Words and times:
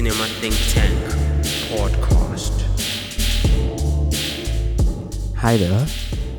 Cinema 0.00 0.24
Think 0.40 0.54
Tank 0.70 0.98
podcast. 1.68 2.56
Hi 5.36 5.58
there, 5.58 5.84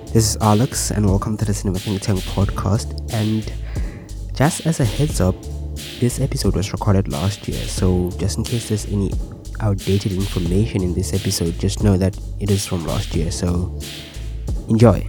this 0.08 0.32
is 0.32 0.38
Alex, 0.42 0.90
and 0.90 1.06
welcome 1.06 1.38
to 1.38 1.46
the 1.46 1.54
Cinema 1.54 1.78
Think 1.78 2.02
Tank 2.02 2.22
podcast. 2.22 2.90
And 3.14 3.54
just 4.34 4.66
as 4.66 4.80
a 4.80 4.84
heads 4.84 5.22
up, 5.22 5.36
this 6.00 6.20
episode 6.20 6.56
was 6.56 6.72
recorded 6.74 7.10
last 7.10 7.48
year, 7.48 7.64
so 7.66 8.10
just 8.18 8.40
in 8.40 8.46
case 8.46 8.68
there's 8.68 8.88
any 8.88 9.12
outdated 9.60 10.14
information 10.14 10.82
in 10.82 10.96
this 10.96 11.14
episode, 11.14 11.60
just 11.60 11.84
know 11.84 11.98
that 11.98 12.18
it 12.40 12.50
is 12.50 12.66
from 12.66 12.84
last 12.88 13.14
year. 13.14 13.30
So 13.30 13.80
enjoy. 14.70 15.06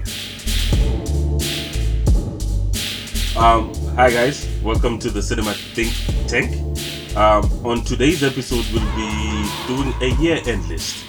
Um, 3.34 3.73
hi 3.96 4.10
guys, 4.10 4.46
welcome 4.62 4.98
to 4.98 5.09
the 5.09 5.23
Cinema 5.23 5.55
Think 5.55 5.95
Tank. 6.28 6.71
Um, 7.15 7.45
on 7.66 7.84
today's 7.84 8.23
episode, 8.25 8.65
we'll 8.73 8.97
be 8.97 9.51
doing 9.66 9.93
a 10.01 10.19
year-end 10.19 10.66
list, 10.66 11.05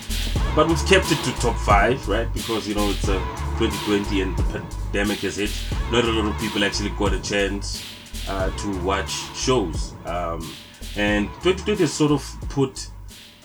but 0.54 0.68
we've 0.68 0.86
kept 0.86 1.10
it 1.14 1.18
to 1.24 1.32
top 1.40 1.56
five, 1.56 2.06
right? 2.10 2.32
Because 2.34 2.68
you 2.68 2.76
know 2.76 2.90
it's 2.90 3.08
uh, 3.08 3.20
2020 3.58 4.20
and 4.20 4.36
the 4.36 4.44
pandemic 4.44 5.20
has 5.20 5.38
hit. 5.38 5.52
Not 5.94 6.04
a 6.04 6.12
lot 6.12 6.26
of 6.26 6.38
people 6.42 6.66
actually 6.66 6.90
got 6.90 7.14
a 7.14 7.22
chance 7.22 7.86
uh, 8.28 8.50
to 8.50 8.84
watch 8.84 9.12
shows, 9.34 9.94
um, 10.06 10.54
and 10.98 11.30
2020 11.42 11.76
has 11.84 11.94
sort 11.94 12.12
of 12.12 12.36
put 12.50 12.90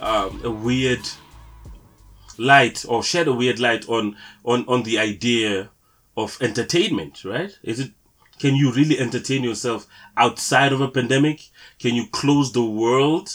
um, 0.00 0.40
a 0.42 0.50
weird 0.50 1.08
light 2.38 2.84
or 2.88 3.04
shed 3.04 3.28
a 3.28 3.32
weird 3.32 3.60
light 3.60 3.88
on 3.88 4.16
on 4.44 4.64
on 4.66 4.82
the 4.82 4.98
idea 4.98 5.70
of 6.16 6.36
entertainment, 6.40 7.24
right? 7.24 7.56
Is 7.62 7.78
it 7.78 7.92
can 8.38 8.54
you 8.54 8.72
really 8.72 8.98
entertain 8.98 9.42
yourself 9.42 9.86
outside 10.16 10.72
of 10.72 10.80
a 10.80 10.88
pandemic? 10.88 11.50
Can 11.78 11.94
you 11.94 12.06
close 12.08 12.52
the 12.52 12.64
world? 12.64 13.30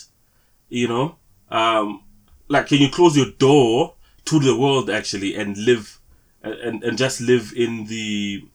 You 0.70 0.88
know, 0.88 1.18
um, 1.50 2.04
like 2.48 2.68
can 2.68 2.80
you 2.80 2.90
close 2.90 3.16
your 3.16 3.32
door 3.38 3.96
to 4.26 4.40
the 4.40 4.58
world 4.58 4.90
actually 4.90 5.36
and 5.36 5.58
live 5.58 6.00
and 6.42 6.84
and 6.84 6.98
just 6.98 7.22
live 7.22 7.54
in 7.56 7.86
the 7.86 8.46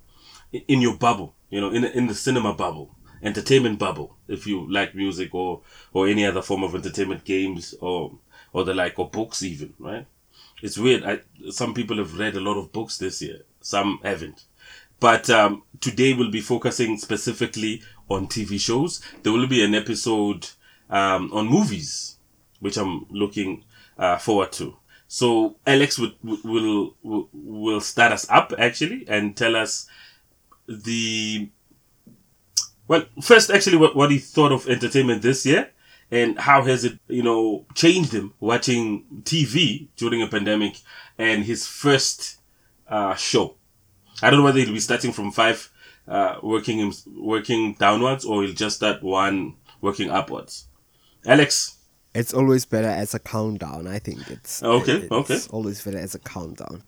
in 0.53 0.81
your 0.81 0.97
bubble? 0.97 1.35
You 1.51 1.61
know, 1.61 1.71
in 1.71 1.85
in 1.85 2.07
the 2.07 2.15
cinema 2.15 2.55
bubble, 2.55 2.95
entertainment 3.23 3.79
bubble. 3.79 4.17
If 4.27 4.47
you 4.47 4.71
like 4.71 4.95
music 4.95 5.35
or 5.35 5.63
or 5.93 6.09
any 6.09 6.27
other 6.27 6.43
form 6.43 6.63
of 6.65 6.75
entertainment, 6.75 7.25
games 7.25 7.75
or 7.81 8.19
or 8.53 8.65
the 8.65 8.75
like, 8.75 8.99
or 8.99 9.09
books 9.09 9.43
even, 9.43 9.75
right? 9.79 10.07
It's 10.63 10.79
weird. 10.79 11.05
I 11.05 11.21
some 11.51 11.75
people 11.75 11.99
have 11.99 12.19
read 12.19 12.37
a 12.37 12.41
lot 12.41 12.59
of 12.59 12.73
books 12.73 12.99
this 12.99 13.23
year. 13.23 13.43
Some 13.61 14.01
haven't. 14.03 14.45
But 15.01 15.31
um, 15.31 15.63
today 15.81 16.13
we'll 16.13 16.31
be 16.31 16.41
focusing 16.41 16.97
specifically 16.99 17.83
on 18.09 18.27
TV 18.27 18.61
shows. 18.61 19.01
There 19.23 19.33
will 19.33 19.47
be 19.47 19.65
an 19.65 19.75
episode 19.75 20.49
um, 20.91 21.31
on 21.33 21.47
movies, 21.47 22.17
which 22.61 22.77
I'm 22.77 23.07
looking 23.11 23.65
uh, 23.99 24.19
forward 24.19 24.53
to. 24.53 24.77
So 25.09 25.57
Alex 25.67 25.99
will, 25.99 26.13
will 26.23 26.95
will 27.03 27.29
will 27.33 27.81
start 27.81 28.13
us 28.13 28.29
up 28.29 28.53
actually 28.59 29.07
and 29.09 29.35
tell 29.35 29.57
us 29.57 29.87
the 30.67 31.49
well 32.87 33.05
first 33.23 33.51
actually 33.51 33.79
what, 33.79 33.97
what 33.97 34.11
he 34.11 34.19
thought 34.19 34.53
of 34.53 34.69
entertainment 34.69 35.23
this 35.23 35.47
year 35.47 35.71
and 36.11 36.39
how 36.39 36.63
has 36.63 36.85
it 36.85 36.99
you 37.09 37.23
know 37.23 37.65
changed 37.75 38.13
him 38.13 38.35
watching 38.39 39.05
TV 39.23 39.89
during 39.97 40.21
a 40.21 40.27
pandemic 40.27 40.77
and 41.17 41.45
his 41.45 41.67
first 41.67 42.39
uh, 42.89 43.15
show. 43.15 43.55
I 44.23 44.31
don't 44.31 44.41
know 44.41 44.45
whether 44.45 44.59
he'll 44.59 44.73
be 44.73 44.81
starting 44.81 45.13
from 45.13 45.31
five, 45.31 45.71
uh, 46.09 46.37
working 46.43 46.79
him 46.79 46.93
working 47.17 47.75
downwards, 47.75 48.25
or 48.25 48.43
he'll 48.43 48.55
just 48.55 48.77
start 48.77 49.03
one 49.03 49.57
working 49.81 50.11
upwards. 50.11 50.67
Alex, 51.27 51.77
It's 52.15 52.33
always 52.35 52.65
better 52.65 52.89
as 52.89 53.15
a 53.15 53.19
countdown. 53.19 53.87
I 53.87 53.99
think 53.99 54.29
it's 54.31 54.63
Okay, 54.63 55.03
it's 55.03 55.13
okay. 55.13 55.39
always 55.51 55.83
better 55.83 55.99
as 55.99 56.15
a 56.15 56.19
countdown. 56.19 56.83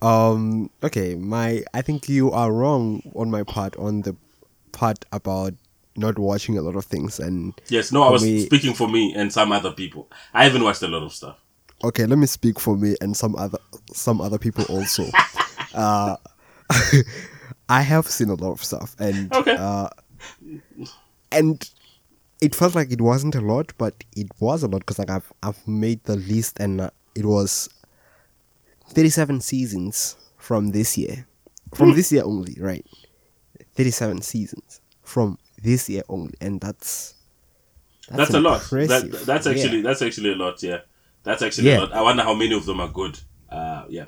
Um. 0.00 0.70
Okay. 0.82 1.14
My. 1.14 1.62
I 1.74 1.82
think 1.82 2.08
you 2.08 2.32
are 2.32 2.52
wrong 2.52 3.02
on 3.14 3.30
my 3.30 3.42
part 3.44 3.76
on 3.76 4.02
the 4.02 4.16
part 4.72 5.04
about 5.12 5.54
not 5.94 6.18
watching 6.18 6.56
a 6.56 6.62
lot 6.62 6.74
of 6.74 6.86
things 6.86 7.20
and 7.20 7.52
yes, 7.68 7.92
no, 7.92 8.02
I 8.02 8.10
was 8.10 8.22
me- 8.22 8.46
speaking 8.46 8.72
for 8.74 8.88
me 8.88 9.14
and 9.14 9.30
some 9.30 9.52
other 9.52 9.70
people. 9.72 10.10
I 10.32 10.44
haven't 10.44 10.64
watched 10.64 10.82
a 10.82 10.88
lot 10.88 11.02
of 11.02 11.12
stuff. 11.12 11.36
okay 11.84 12.06
let 12.06 12.16
me 12.18 12.26
speak 12.26 12.58
for 12.60 12.76
me 12.78 12.96
and 13.02 13.14
some 13.16 13.34
other 13.36 13.58
some 13.92 14.20
other 14.20 14.38
people 14.38 14.64
also 14.70 15.04
uh 15.74 16.16
i 17.78 17.80
have 17.92 18.06
seen 18.16 18.28
a 18.30 18.34
lot 18.44 18.52
of 18.52 18.62
stuff 18.70 18.94
and 19.06 19.32
Okay. 19.40 19.56
uh 19.58 19.88
and 21.30 21.70
it 22.40 22.54
felt 22.54 22.74
like 22.74 22.90
it 22.92 23.00
wasn't 23.00 23.34
a 23.34 23.40
lot 23.40 23.72
but 23.78 23.94
it 24.22 24.28
was 24.40 24.62
a 24.62 24.68
lot 24.68 24.80
because 24.80 24.98
like 24.98 25.10
i've 25.10 25.32
i've 25.42 25.62
made 25.66 26.00
the 26.04 26.16
list 26.16 26.58
and 26.60 26.80
uh, 26.80 26.90
it 27.14 27.24
was 27.24 27.68
37 28.88 29.40
seasons 29.40 30.16
from 30.36 30.70
this 30.72 30.98
year 30.98 31.26
from 31.74 31.94
this 31.94 32.12
year 32.12 32.24
only 32.24 32.56
right 32.60 32.84
37 33.74 34.20
seasons 34.22 34.80
from 35.02 35.38
this 35.62 35.88
year 35.88 36.02
only 36.08 36.34
and 36.40 36.60
that's 36.60 37.14
That's, 38.10 38.34
a 38.34 38.40
lot. 38.40 38.60
That, 38.70 39.22
that's 39.24 39.46
Yeah. 39.46 39.52
actually 39.52 39.80
that's 39.82 40.02
actually 40.02 40.32
a 40.32 40.36
lot. 40.36 40.62
Yeah, 40.62 40.80
that's 41.22 41.40
actually 41.40 41.68
Yeah. 41.70 41.78
a 41.78 41.80
lot. 41.82 41.92
I 41.92 42.02
wonder 42.02 42.22
how 42.24 42.34
many 42.34 42.54
of 42.54 42.66
them 42.66 42.80
are 42.80 42.88
good. 43.00 43.16
Uh, 43.48 43.84
yeah. 43.88 44.06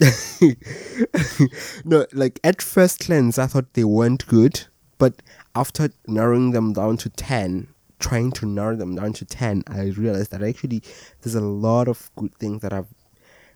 no, 1.84 2.06
like 2.12 2.40
at 2.42 2.60
first 2.60 3.06
glance, 3.06 3.38
I 3.38 3.46
thought 3.46 3.74
they 3.74 3.84
weren't 3.84 4.26
good, 4.26 4.66
but 4.98 5.22
after 5.54 5.90
narrowing 6.06 6.50
them 6.50 6.72
down 6.72 6.96
to 6.98 7.08
10, 7.10 7.68
trying 8.00 8.32
to 8.32 8.46
narrow 8.46 8.76
them 8.76 8.96
down 8.96 9.12
to 9.14 9.24
10, 9.24 9.62
I 9.68 9.84
realized 9.96 10.32
that 10.32 10.42
actually 10.42 10.82
there's 11.22 11.36
a 11.36 11.40
lot 11.40 11.88
of 11.88 12.10
good 12.16 12.34
things 12.36 12.62
that 12.62 12.72
I've. 12.72 12.88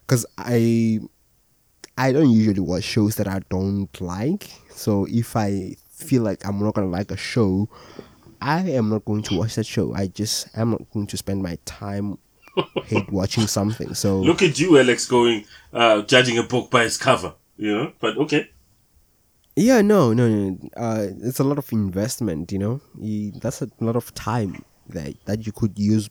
Because 0.00 0.26
I. 0.36 1.00
I 2.00 2.12
don't 2.12 2.30
usually 2.30 2.60
watch 2.60 2.84
shows 2.84 3.16
that 3.16 3.26
I 3.26 3.40
don't 3.50 4.00
like. 4.00 4.48
So 4.70 5.04
if 5.10 5.34
I 5.34 5.74
feel 5.90 6.22
like 6.22 6.46
I'm 6.46 6.62
not 6.62 6.76
to 6.76 6.84
like 6.84 7.10
a 7.10 7.16
show, 7.16 7.68
I 8.40 8.60
am 8.70 8.88
not 8.88 9.04
going 9.04 9.22
to 9.24 9.36
watch 9.36 9.56
that 9.56 9.66
show. 9.66 9.94
I 9.94 10.06
just 10.06 10.56
am 10.56 10.70
not 10.70 10.88
going 10.92 11.08
to 11.08 11.16
spend 11.16 11.42
my 11.42 11.58
time 11.64 12.18
hate 12.84 13.10
watching 13.10 13.46
something. 13.46 13.94
So 13.94 14.18
Look 14.18 14.42
at 14.42 14.58
you, 14.58 14.78
Alex, 14.78 15.06
going 15.06 15.44
uh, 15.72 16.02
judging 16.02 16.38
a 16.38 16.42
book 16.42 16.70
by 16.70 16.84
its 16.84 16.96
cover. 16.96 17.34
You 17.56 17.76
know, 17.76 17.92
but 18.00 18.16
okay. 18.18 18.48
Yeah, 19.56 19.80
no, 19.80 20.12
no, 20.12 20.28
no. 20.28 20.56
Uh, 20.76 21.08
it's 21.22 21.40
a 21.40 21.44
lot 21.44 21.58
of 21.58 21.72
investment, 21.72 22.52
you 22.52 22.58
know. 22.58 22.80
You, 22.96 23.32
that's 23.32 23.60
a 23.60 23.68
lot 23.80 23.96
of 23.96 24.14
time 24.14 24.64
that 24.90 25.14
that 25.24 25.46
you 25.46 25.52
could 25.52 25.76
use, 25.76 26.08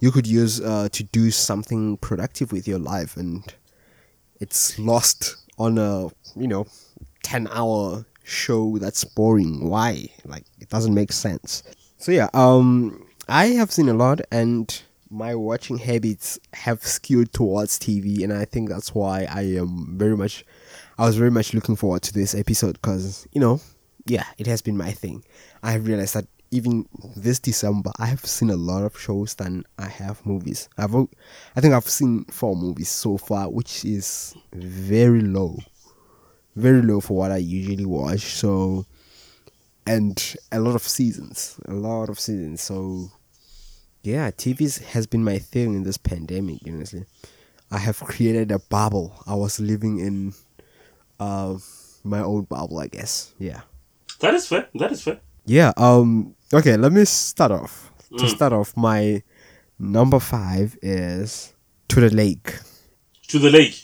you 0.00 0.10
could 0.10 0.26
use 0.26 0.60
uh, 0.60 0.88
to 0.92 1.02
do 1.04 1.30
something 1.30 1.98
productive 1.98 2.50
with 2.50 2.66
your 2.66 2.78
life, 2.78 3.16
and 3.16 3.44
it's 4.40 4.78
lost 4.78 5.36
on 5.58 5.76
a 5.76 6.08
you 6.34 6.48
know 6.48 6.66
ten 7.22 7.46
hour 7.50 8.06
show 8.24 8.78
that's 8.78 9.04
boring. 9.04 9.68
Why? 9.68 10.08
Like 10.24 10.44
it 10.58 10.70
doesn't 10.70 10.94
make 10.94 11.12
sense. 11.12 11.62
So 11.98 12.12
yeah, 12.12 12.28
um, 12.32 13.04
I 13.28 13.48
have 13.48 13.70
seen 13.70 13.90
a 13.90 13.94
lot, 13.94 14.20
and 14.30 14.82
my 15.10 15.34
watching 15.34 15.78
habits 15.78 16.38
have 16.52 16.82
skewed 16.82 17.32
towards 17.32 17.78
TV, 17.78 18.22
and 18.22 18.32
I 18.32 18.44
think 18.44 18.68
that's 18.68 18.94
why 18.94 19.26
I 19.30 19.42
am 19.42 19.96
very 19.98 20.16
much. 20.16 20.44
I 20.98 21.06
was 21.06 21.16
very 21.16 21.30
much 21.30 21.54
looking 21.54 21.76
forward 21.76 22.02
to 22.02 22.12
this 22.12 22.34
episode 22.34 22.74
because 22.74 23.26
you 23.32 23.40
know, 23.40 23.60
yeah, 24.06 24.24
it 24.38 24.46
has 24.46 24.62
been 24.62 24.76
my 24.76 24.92
thing. 24.92 25.24
I 25.62 25.72
have 25.72 25.86
realized 25.86 26.14
that 26.14 26.26
even 26.50 26.88
this 27.16 27.38
December, 27.38 27.92
I 27.98 28.06
have 28.06 28.24
seen 28.24 28.50
a 28.50 28.56
lot 28.56 28.82
of 28.82 28.98
shows 28.98 29.34
than 29.34 29.64
I 29.78 29.88
have 29.88 30.24
movies. 30.24 30.68
I've, 30.78 30.94
I 30.94 31.60
think 31.60 31.74
I've 31.74 31.88
seen 31.88 32.24
four 32.26 32.56
movies 32.56 32.88
so 32.88 33.18
far, 33.18 33.50
which 33.50 33.84
is 33.84 34.34
very 34.52 35.20
low, 35.20 35.58
very 36.56 36.82
low 36.82 37.00
for 37.00 37.16
what 37.16 37.32
I 37.32 37.36
usually 37.36 37.84
watch. 37.84 38.22
So, 38.22 38.86
and 39.86 40.36
a 40.50 40.60
lot 40.60 40.74
of 40.74 40.82
seasons, 40.82 41.60
a 41.66 41.74
lot 41.74 42.08
of 42.08 42.18
seasons. 42.18 42.62
So, 42.62 43.10
yeah, 44.02 44.30
TV 44.30 44.82
has 44.92 45.06
been 45.06 45.24
my 45.24 45.38
thing 45.38 45.74
in 45.74 45.82
this 45.82 45.98
pandemic. 45.98 46.58
Honestly, 46.66 47.04
I 47.70 47.78
have 47.78 48.00
created 48.00 48.50
a 48.50 48.58
bubble. 48.58 49.14
I 49.26 49.34
was 49.34 49.60
living 49.60 49.98
in, 49.98 50.34
uh, 51.20 51.58
my 52.04 52.20
own 52.20 52.42
bubble, 52.44 52.78
I 52.78 52.86
guess. 52.86 53.34
Yeah. 53.38 53.62
That 54.20 54.34
is 54.34 54.46
fair. 54.46 54.68
That 54.74 54.92
is 54.92 55.02
fair. 55.02 55.20
Yeah. 55.44 55.72
Um. 55.76 56.34
Okay. 56.52 56.76
Let 56.76 56.92
me 56.92 57.04
start 57.04 57.52
off. 57.52 57.92
To 58.16 58.26
start 58.28 58.52
off, 58.54 58.74
my 58.76 59.22
number 59.78 60.18
five 60.18 60.78
is 60.80 61.52
To 61.88 62.00
the 62.00 62.10
Lake. 62.10 62.58
To 63.28 63.38
the 63.38 63.50
lake. 63.50 63.82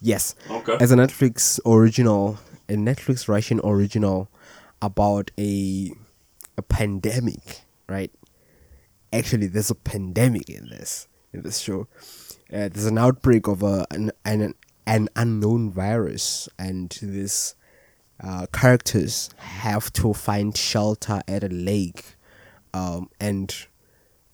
Yes. 0.00 0.34
Okay. 0.50 0.76
As 0.80 0.90
a 0.90 0.96
Netflix 0.96 1.60
original, 1.66 2.38
a 2.68 2.74
Netflix 2.74 3.28
Russian 3.28 3.60
original 3.62 4.28
about 4.80 5.30
a 5.38 5.92
a 6.56 6.62
pandemic, 6.62 7.60
right? 7.88 8.10
Actually, 9.12 9.46
there's 9.46 9.70
a 9.70 9.74
pandemic 9.74 10.48
in 10.48 10.68
this 10.68 11.08
in 11.32 11.42
this 11.42 11.58
show. 11.58 11.86
Uh, 12.52 12.68
there's 12.68 12.86
an 12.86 12.98
outbreak 12.98 13.46
of 13.46 13.62
a 13.62 13.86
an 13.90 14.10
an, 14.24 14.54
an 14.86 15.08
unknown 15.16 15.70
virus, 15.70 16.48
and 16.58 16.98
these 17.02 17.54
uh, 18.22 18.46
characters 18.52 19.30
have 19.36 19.92
to 19.92 20.14
find 20.14 20.56
shelter 20.56 21.20
at 21.28 21.44
a 21.44 21.48
lake, 21.48 22.16
um, 22.72 23.08
and 23.20 23.66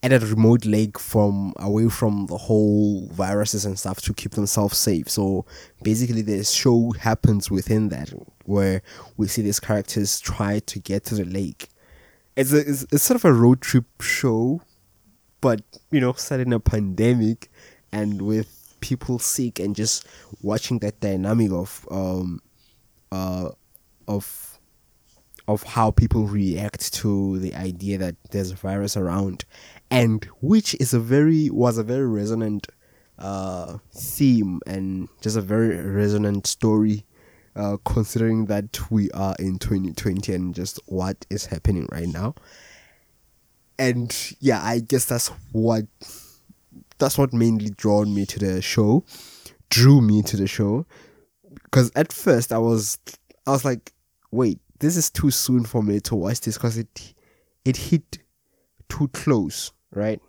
at 0.01 0.13
a 0.13 0.19
remote 0.19 0.65
lake 0.65 0.97
from 0.97 1.53
away 1.57 1.89
from 1.89 2.27
the 2.27 2.37
whole 2.37 3.07
viruses 3.07 3.65
and 3.65 3.77
stuff 3.77 3.99
to 3.99 4.13
keep 4.13 4.31
themselves 4.31 4.77
safe. 4.77 5.09
So 5.09 5.45
basically, 5.83 6.21
the 6.21 6.43
show 6.45 6.91
happens 6.91 7.51
within 7.51 7.89
that, 7.89 8.13
where 8.45 8.81
we 9.17 9.27
see 9.27 9.41
these 9.41 9.59
characters 9.59 10.21
try 10.21 10.59
to 10.59 10.79
get 10.79 11.03
to 11.05 11.15
the 11.15 11.25
lake. 11.25 11.67
It's 12.35 12.53
a, 12.53 12.59
it's, 12.59 12.85
it's 12.91 13.03
sort 13.03 13.15
of 13.15 13.25
a 13.25 13.33
road 13.33 13.59
trip 13.59 13.85
show, 14.01 14.61
but 15.41 15.61
you 15.91 15.99
know, 15.99 16.13
set 16.13 16.39
in 16.39 16.53
a 16.53 16.59
pandemic, 16.59 17.49
and 17.91 18.21
with 18.21 18.75
people 18.79 19.19
sick, 19.19 19.59
and 19.59 19.75
just 19.75 20.05
watching 20.41 20.79
that 20.79 20.99
dynamic 20.99 21.51
of 21.51 21.87
um, 21.91 22.41
uh, 23.11 23.49
of 24.07 24.59
of 25.49 25.63
how 25.63 25.89
people 25.89 26.27
react 26.27 26.93
to 26.93 27.39
the 27.39 27.55
idea 27.55 27.97
that 27.97 28.15
there's 28.29 28.51
a 28.51 28.55
virus 28.55 28.95
around 28.95 29.45
and 29.89 30.25
which 30.41 30.75
is 30.79 30.93
a 30.93 30.99
very 30.99 31.49
was 31.49 31.79
a 31.79 31.83
very 31.83 32.07
resonant 32.07 32.67
uh, 33.17 33.79
theme 33.91 34.59
and 34.67 35.09
just 35.21 35.35
a 35.35 35.41
very 35.41 35.75
resonant 35.81 36.45
story 36.45 37.03
uh, 37.55 37.77
considering 37.83 38.45
that 38.45 38.91
we 38.91 39.09
are 39.11 39.35
in 39.39 39.57
2020 39.57 40.31
and 40.33 40.53
just 40.53 40.79
what 40.85 41.25
is 41.31 41.47
happening 41.47 41.87
right 41.91 42.09
now 42.09 42.35
and 43.79 44.33
yeah 44.39 44.61
i 44.63 44.79
guess 44.79 45.05
that's 45.05 45.29
what 45.51 45.85
that's 46.99 47.17
what 47.17 47.33
mainly 47.33 47.69
drawn 47.71 48.13
me 48.13 48.25
to 48.25 48.37
the 48.37 48.61
show 48.61 49.03
drew 49.69 50.01
me 50.01 50.21
to 50.21 50.37
the 50.37 50.47
show 50.47 50.85
because 51.63 51.91
at 51.95 52.13
first 52.13 52.51
i 52.51 52.57
was 52.57 52.97
i 53.47 53.51
was 53.51 53.65
like 53.65 53.93
wait 54.31 54.59
this 54.79 54.95
is 54.95 55.09
too 55.09 55.31
soon 55.31 55.63
for 55.63 55.81
me 55.81 55.99
to 55.99 56.15
watch 56.15 56.41
this 56.41 56.57
because 56.57 56.77
it 56.77 57.13
it 57.65 57.77
hit 57.77 58.19
too 58.89 59.07
close, 59.09 59.71
right? 59.91 60.19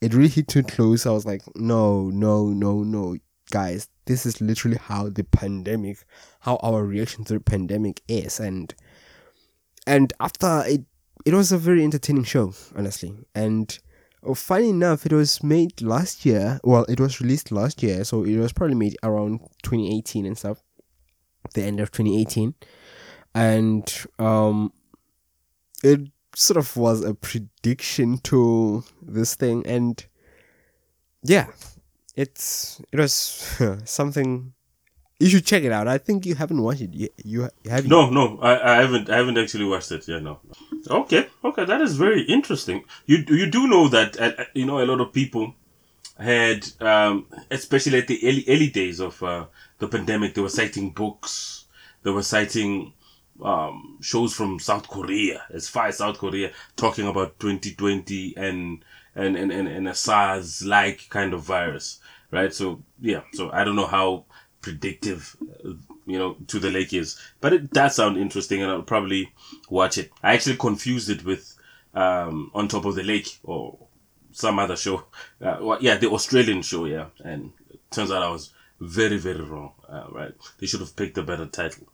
It 0.00 0.14
really 0.14 0.28
hit 0.28 0.48
too 0.48 0.62
close. 0.62 1.06
I 1.06 1.10
was 1.10 1.26
like, 1.26 1.42
no, 1.56 2.10
no, 2.10 2.48
no, 2.48 2.82
no, 2.82 3.16
guys, 3.50 3.88
this 4.06 4.24
is 4.24 4.40
literally 4.40 4.76
how 4.76 5.08
the 5.08 5.24
pandemic, 5.24 6.04
how 6.40 6.56
our 6.56 6.84
reaction 6.84 7.24
to 7.24 7.34
the 7.34 7.40
pandemic 7.40 8.02
is, 8.08 8.38
and 8.38 8.74
and 9.86 10.12
after 10.20 10.62
it, 10.66 10.84
it 11.26 11.34
was 11.34 11.52
a 11.52 11.58
very 11.58 11.84
entertaining 11.84 12.24
show, 12.24 12.52
honestly, 12.74 13.14
and. 13.34 13.78
Oh, 14.22 14.34
funny 14.34 14.70
enough, 14.70 15.06
it 15.06 15.12
was 15.12 15.40
made 15.44 15.80
last 15.80 16.26
year. 16.26 16.58
Well, 16.64 16.84
it 16.88 16.98
was 16.98 17.20
released 17.20 17.52
last 17.52 17.80
year, 17.80 18.02
so 18.02 18.24
it 18.24 18.36
was 18.36 18.52
probably 18.52 18.74
made 18.74 18.96
around 19.04 19.38
2018 19.62 20.26
and 20.26 20.36
stuff. 20.36 20.64
The 21.54 21.62
end 21.62 21.78
of 21.78 21.92
2018 21.92 22.52
and 23.36 24.06
um, 24.18 24.72
it 25.84 26.00
sort 26.34 26.56
of 26.56 26.74
was 26.74 27.04
a 27.04 27.12
prediction 27.12 28.16
to 28.18 28.82
this 29.02 29.34
thing, 29.34 29.64
and 29.66 30.06
yeah, 31.22 31.48
it's 32.14 32.80
it 32.90 32.98
was 32.98 33.12
something. 33.84 34.54
You 35.18 35.28
should 35.28 35.46
check 35.46 35.62
it 35.62 35.72
out. 35.72 35.88
I 35.88 35.96
think 35.96 36.26
you 36.26 36.34
haven't 36.34 36.62
watched 36.62 36.82
it. 36.82 36.92
You, 36.92 37.08
you 37.24 37.48
have 37.70 37.86
No, 37.86 38.10
no, 38.10 38.38
I, 38.40 38.74
I 38.74 38.82
haven't. 38.82 39.08
I 39.08 39.16
haven't 39.16 39.38
actually 39.38 39.64
watched 39.64 39.90
it. 39.90 40.06
Yeah, 40.06 40.18
no. 40.18 40.40
Okay, 40.88 41.26
okay, 41.42 41.64
that 41.64 41.80
is 41.80 41.96
very 41.96 42.22
interesting. 42.22 42.84
You 43.06 43.24
you 43.28 43.50
do 43.50 43.66
know 43.66 43.88
that 43.88 44.20
uh, 44.20 44.44
you 44.52 44.66
know 44.66 44.80
a 44.80 44.84
lot 44.84 45.00
of 45.00 45.14
people 45.14 45.54
had, 46.18 46.66
um, 46.80 47.26
especially 47.50 47.98
at 47.98 48.08
the 48.08 48.20
early 48.28 48.44
early 48.46 48.68
days 48.68 49.00
of 49.00 49.22
uh, 49.22 49.46
the 49.78 49.88
pandemic, 49.88 50.34
they 50.34 50.42
were 50.42 50.50
citing 50.50 50.90
books. 50.90 51.64
They 52.02 52.10
were 52.10 52.22
citing 52.22 52.92
um, 53.42 53.98
shows 54.02 54.34
from 54.34 54.58
South 54.58 54.86
Korea, 54.88 55.44
as 55.50 55.68
far 55.68 55.86
as 55.86 55.98
South 55.98 56.18
Korea, 56.18 56.52
talking 56.76 57.06
about 57.06 57.38
2020 57.40 58.34
and 58.36 58.84
and 59.14 59.36
and 59.36 59.50
and, 59.50 59.66
and 59.66 59.88
a 59.88 59.94
SARS 59.94 60.62
like 60.64 61.08
kind 61.08 61.32
of 61.32 61.42
virus, 61.42 62.00
right? 62.30 62.52
So 62.52 62.82
yeah, 63.00 63.22
so 63.32 63.50
I 63.50 63.64
don't 63.64 63.76
know 63.76 63.86
how 63.86 64.26
predictive, 64.66 65.36
uh, 65.64 65.74
you 66.06 66.18
know, 66.18 66.36
to 66.48 66.58
the 66.58 66.70
lake 66.70 66.92
is, 66.92 67.18
but 67.40 67.52
it 67.52 67.70
does 67.70 67.96
sound 67.96 68.16
interesting, 68.16 68.62
and 68.62 68.70
I'll 68.70 68.82
probably 68.82 69.32
watch 69.70 69.98
it. 69.98 70.10
I 70.22 70.34
actually 70.34 70.56
confused 70.56 71.08
it 71.10 71.24
with 71.24 71.54
um, 71.94 72.50
on 72.54 72.68
top 72.68 72.84
of 72.84 72.94
the 72.96 73.02
lake 73.02 73.38
or 73.44 73.78
some 74.32 74.58
other 74.58 74.76
show. 74.76 75.04
Uh, 75.38 75.58
well, 75.60 75.78
yeah, 75.82 75.96
the 75.98 76.08
Australian 76.08 76.62
show, 76.62 76.86
yeah, 76.86 77.06
and 77.22 77.52
turns 77.90 78.10
out 78.10 78.22
I 78.22 78.30
was 78.30 78.54
very 78.80 79.18
very 79.18 79.42
wrong 79.42 79.72
uh, 79.88 80.04
right? 80.10 80.32
They 80.58 80.66
should 80.66 80.80
have 80.80 80.96
picked 80.96 81.18
a 81.18 81.22
better 81.22 81.46
title. 81.46 81.86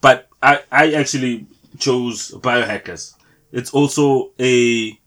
But 0.00 0.28
i 0.42 0.62
i 0.70 0.92
actually 0.94 1.46
chose 1.78 2.30
biohackers. 2.32 3.14
It's 3.52 3.72
also 3.72 4.30
a 4.38 4.98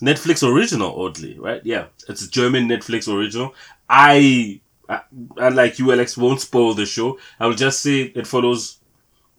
netflix 0.00 0.46
original 0.48 0.94
oddly 1.04 1.36
right? 1.38 1.60
Yeah 1.64 1.86
it's 2.08 2.22
a 2.22 2.30
german 2.30 2.68
netflix 2.68 3.12
original. 3.12 3.54
I 3.88 4.60
I, 4.88 5.00
unlike 5.36 5.78
you 5.78 5.92
alex 5.92 6.16
won't 6.16 6.40
spoil 6.40 6.74
the 6.74 6.86
show 6.86 7.18
i 7.38 7.46
will 7.46 7.54
just 7.54 7.80
say 7.82 8.02
it 8.02 8.26
follows 8.26 8.78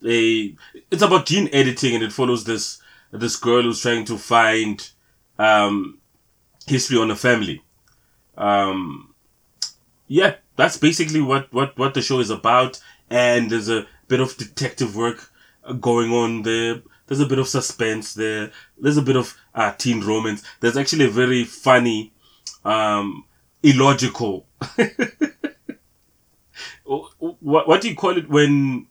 a 0.06 0.56
it's 0.92 1.02
about 1.02 1.26
gene 1.26 1.50
editing 1.52 1.96
and 1.96 2.04
it 2.04 2.14
follows 2.14 2.44
this 2.44 2.82
this 3.12 3.36
girl 3.36 3.64
who's 3.64 3.82
trying 3.82 4.06
to 4.06 4.18
find 4.18 4.90
um 5.38 6.00
history 6.68 6.98
on 6.98 7.12
a 7.12 7.16
family 7.16 7.64
um 8.38 9.10
yeah, 10.10 10.36
that's 10.58 10.76
basically 10.76 11.22
what, 11.22 11.54
what, 11.54 11.78
what 11.78 11.94
the 11.94 12.02
show 12.02 12.20
is 12.20 12.32
about. 12.32 12.82
And 13.10 13.50
there's 13.50 13.70
a 13.70 13.88
bit 14.10 14.20
of 14.20 14.36
detective 14.36 14.96
work 14.96 15.32
going 15.80 16.12
on 16.12 16.42
there. 16.42 16.82
There's 17.08 17.22
a 17.22 17.26
bit 17.26 17.40
of 17.40 17.48
suspense 17.48 18.16
there. 18.16 18.52
There's 18.78 18.98
a 18.98 19.04
bit 19.04 19.16
of 19.16 19.38
uh, 19.56 19.72
teen 19.74 20.02
romance. 20.02 20.44
There's 20.60 20.78
actually 20.78 21.06
a 21.06 21.12
very 21.12 21.44
funny, 21.44 22.12
um, 22.66 23.26
illogical. 23.64 24.48
what, 27.20 27.68
what 27.68 27.82
do 27.82 27.90
you 27.90 27.96
call 27.96 28.18
it 28.18 28.30
when, 28.30 28.88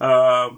uh, 0.00 0.50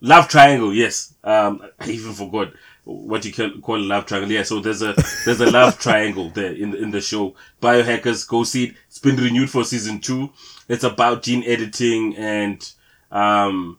love 0.00 0.28
triangle? 0.28 0.72
Yes. 0.72 1.14
Um, 1.24 1.62
I 1.80 1.90
even 1.90 2.12
forgot 2.12 2.52
what 2.88 3.24
you 3.24 3.60
call 3.60 3.76
a 3.76 3.84
love 3.84 4.06
triangle. 4.06 4.32
Yeah, 4.32 4.44
so 4.44 4.60
there's 4.60 4.80
a 4.80 4.94
there's 5.24 5.40
a 5.40 5.50
love 5.50 5.78
triangle 5.80 6.30
there 6.30 6.52
in 6.52 6.70
the, 6.70 6.82
in 6.82 6.90
the 6.90 7.00
show. 7.00 7.34
Biohackers, 7.60 8.26
go 8.26 8.44
see 8.44 8.64
it. 8.64 8.76
It's 8.86 8.98
been 8.98 9.16
renewed 9.16 9.50
for 9.50 9.64
season 9.64 10.00
two. 10.00 10.30
It's 10.68 10.84
about 10.84 11.22
gene 11.22 11.44
editing 11.44 12.16
and 12.16 12.72
um, 13.12 13.78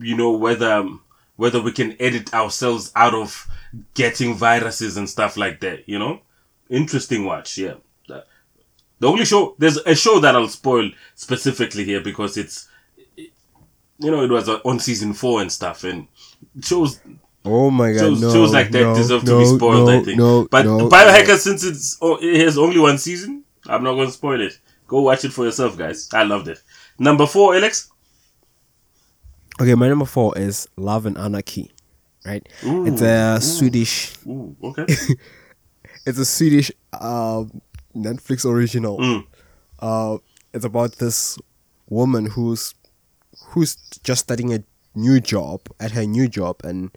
you 0.00 0.16
know 0.16 0.32
whether 0.32 0.88
whether 1.36 1.60
we 1.60 1.72
can 1.72 1.96
edit 2.00 2.32
ourselves 2.32 2.90
out 2.96 3.14
of 3.14 3.46
getting 3.94 4.34
viruses 4.34 4.96
and 4.96 5.08
stuff 5.08 5.36
like 5.36 5.60
that. 5.60 5.86
You 5.86 5.98
know, 5.98 6.20
interesting 6.70 7.24
watch. 7.26 7.58
Yeah. 7.58 7.74
The 9.00 9.06
only 9.06 9.24
show 9.24 9.54
there's 9.58 9.76
a 9.78 9.94
show 9.94 10.18
that 10.20 10.34
I'll 10.34 10.48
spoil 10.48 10.90
specifically 11.14 11.84
here 11.84 12.00
because 12.00 12.36
it's 12.36 12.68
you 13.16 14.10
know 14.10 14.22
it 14.22 14.30
was 14.30 14.48
on 14.48 14.78
season 14.78 15.12
four 15.12 15.40
and 15.40 15.50
stuff 15.50 15.84
and 15.84 16.06
shows 16.62 17.00
Oh 17.44 17.70
my 17.70 17.92
god! 17.92 18.00
Shows, 18.00 18.20
no, 18.20 18.32
shows 18.32 18.52
like 18.52 18.70
that 18.72 18.82
no, 18.82 18.94
deserve 18.94 19.24
no, 19.24 19.32
to 19.32 19.38
be 19.38 19.56
spoiled. 19.58 19.86
no, 19.86 20.00
I 20.00 20.04
think. 20.04 20.18
No, 20.18 20.48
but 20.50 20.64
no, 20.64 20.88
Biohacker, 20.88 21.38
since 21.38 21.64
it's 21.64 21.96
oh, 22.02 22.18
it 22.20 22.44
has 22.44 22.58
only 22.58 22.78
one 22.78 22.98
season, 22.98 23.44
I'm 23.66 23.82
not 23.82 23.94
going 23.94 24.08
to 24.08 24.12
spoil 24.12 24.40
it. 24.40 24.58
Go 24.86 25.02
watch 25.02 25.24
it 25.24 25.32
for 25.32 25.44
yourself, 25.44 25.78
guys. 25.78 26.08
I 26.12 26.24
loved 26.24 26.48
it. 26.48 26.60
Number 26.98 27.26
four, 27.26 27.54
Alex. 27.54 27.90
Okay, 29.60 29.74
my 29.74 29.88
number 29.88 30.04
four 30.04 30.36
is 30.36 30.68
Love 30.76 31.06
and 31.06 31.16
Anarchy. 31.16 31.70
Right, 32.26 32.46
Ooh, 32.66 32.86
it's 32.86 33.00
a 33.00 33.36
ooh. 33.36 33.40
Swedish. 33.40 34.14
Ooh, 34.26 34.56
okay. 34.62 34.86
It's 36.06 36.18
a 36.18 36.24
Swedish 36.24 36.72
uh, 36.94 37.44
Netflix 38.02 38.44
original. 38.44 38.98
Mm. 38.98 39.26
Uh, 39.78 40.18
it's 40.52 40.64
about 40.64 40.92
this 40.96 41.38
woman 41.88 42.26
who's 42.26 42.74
who's 43.48 43.76
just 44.02 44.22
starting 44.24 44.52
a 44.52 44.62
new 44.94 45.20
job 45.20 45.60
at 45.80 45.92
her 45.92 46.04
new 46.04 46.28
job, 46.28 46.56
and 46.64 46.90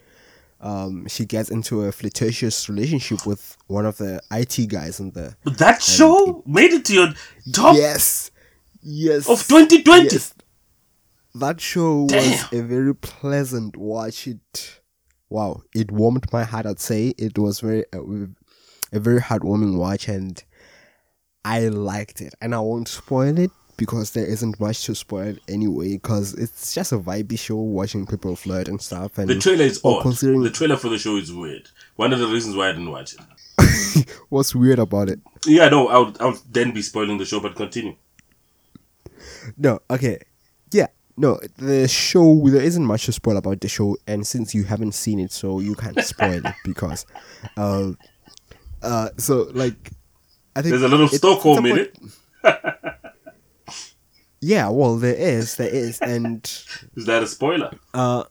um, 0.59 1.07
she 1.07 1.25
gets 1.25 1.49
into 1.49 1.81
a 1.83 1.91
flirtatious 1.91 2.69
relationship 2.69 3.25
with 3.25 3.57
one 3.67 3.85
of 3.85 3.97
the 3.97 4.21
IT 4.31 4.67
guys 4.69 4.99
in 4.99 5.11
the. 5.11 5.35
But 5.43 5.57
that 5.59 5.81
show 5.81 6.43
made 6.45 6.71
it 6.73 6.85
to 6.85 6.93
your 6.93 7.13
top 7.53 7.75
Yes, 7.75 8.31
yes. 8.81 9.29
of 9.29 9.45
2020. 9.47 10.03
Yes. 10.11 10.33
That 11.35 11.61
show 11.61 12.03
was 12.11 12.45
a 12.51 12.61
very 12.61 12.93
pleasant 12.93 13.77
watch. 13.77 14.27
It, 14.27 14.81
wow, 15.29 15.61
it 15.73 15.89
warmed 15.91 16.31
my 16.33 16.43
heart. 16.43 16.65
I'd 16.65 16.79
say 16.79 17.13
it 17.17 17.37
was 17.37 17.61
very 17.61 17.85
a, 17.93 17.99
a 18.91 18.99
very 18.99 19.21
heartwarming 19.21 19.77
watch, 19.77 20.09
and 20.09 20.43
I 21.43 21.67
liked 21.67 22.21
it. 22.21 22.33
And 22.41 22.53
I 22.55 22.59
won't 22.59 22.87
spoil 22.87 23.37
it 23.37 23.51
because 23.77 24.11
there 24.11 24.25
isn't 24.25 24.59
much 24.59 24.85
to 24.85 24.95
spoil 24.95 25.35
anyway. 25.47 25.93
Because 25.93 26.33
it's 26.35 26.73
just 26.73 26.91
a 26.91 26.99
vibey 26.99 27.37
show, 27.39 27.55
watching 27.55 28.05
people 28.05 28.35
flirt 28.35 28.67
and 28.67 28.81
stuff. 28.81 29.17
And 29.17 29.29
The 29.29 29.39
trailer 29.39 29.65
is 29.65 29.81
odd. 29.83 30.01
considering 30.03 30.43
The 30.43 30.49
trailer 30.51 30.77
for 30.77 30.89
the 30.89 30.97
show 30.99 31.17
is 31.17 31.33
weird. 31.33 31.69
One 31.95 32.13
of 32.13 32.19
the 32.19 32.27
reasons 32.27 32.55
why 32.55 32.69
I 32.69 32.71
didn't 32.73 32.91
watch 32.91 33.15
it. 33.15 34.09
what's 34.29 34.53
weird 34.55 34.79
about 34.79 35.09
it. 35.09 35.19
Yeah, 35.45 35.69
no, 35.69 35.87
I 35.87 35.97
would, 35.99 36.21
I'll 36.21 36.39
then 36.51 36.71
be 36.71 36.81
spoiling 36.81 37.17
the 37.17 37.25
show, 37.25 37.39
but 37.39 37.55
continue. 37.55 37.95
No, 39.57 39.79
okay. 39.89 40.19
Yeah, 40.71 40.87
no, 41.17 41.39
the 41.57 41.87
show, 41.87 42.47
there 42.49 42.61
isn't 42.61 42.85
much 42.85 43.05
to 43.05 43.11
spoil 43.11 43.37
about 43.37 43.59
the 43.61 43.67
show, 43.67 43.97
and 44.07 44.25
since 44.25 44.53
you 44.55 44.63
haven't 44.63 44.93
seen 44.93 45.19
it, 45.19 45.31
so 45.31 45.59
you 45.59 45.75
can't 45.75 45.99
spoil 46.03 46.45
it 46.45 46.55
because 46.63 47.05
uh, 47.57 47.91
Uh, 48.81 49.09
so 49.17 49.49
like, 49.53 49.91
I 50.55 50.61
think 50.61 50.71
There's 50.71 50.83
a 50.83 50.87
little 50.87 51.07
it- 51.07 51.17
Stockholm 51.17 51.65
in 51.65 51.77
it. 51.77 51.97
Yeah, 54.43 54.69
well, 54.69 54.95
there 54.97 55.13
is, 55.13 55.55
there 55.57 55.69
is, 55.69 55.99
and 56.01 56.43
Is 56.95 57.05
that 57.05 57.21
a 57.21 57.27
spoiler? 57.27 57.71
uh, 57.93 58.23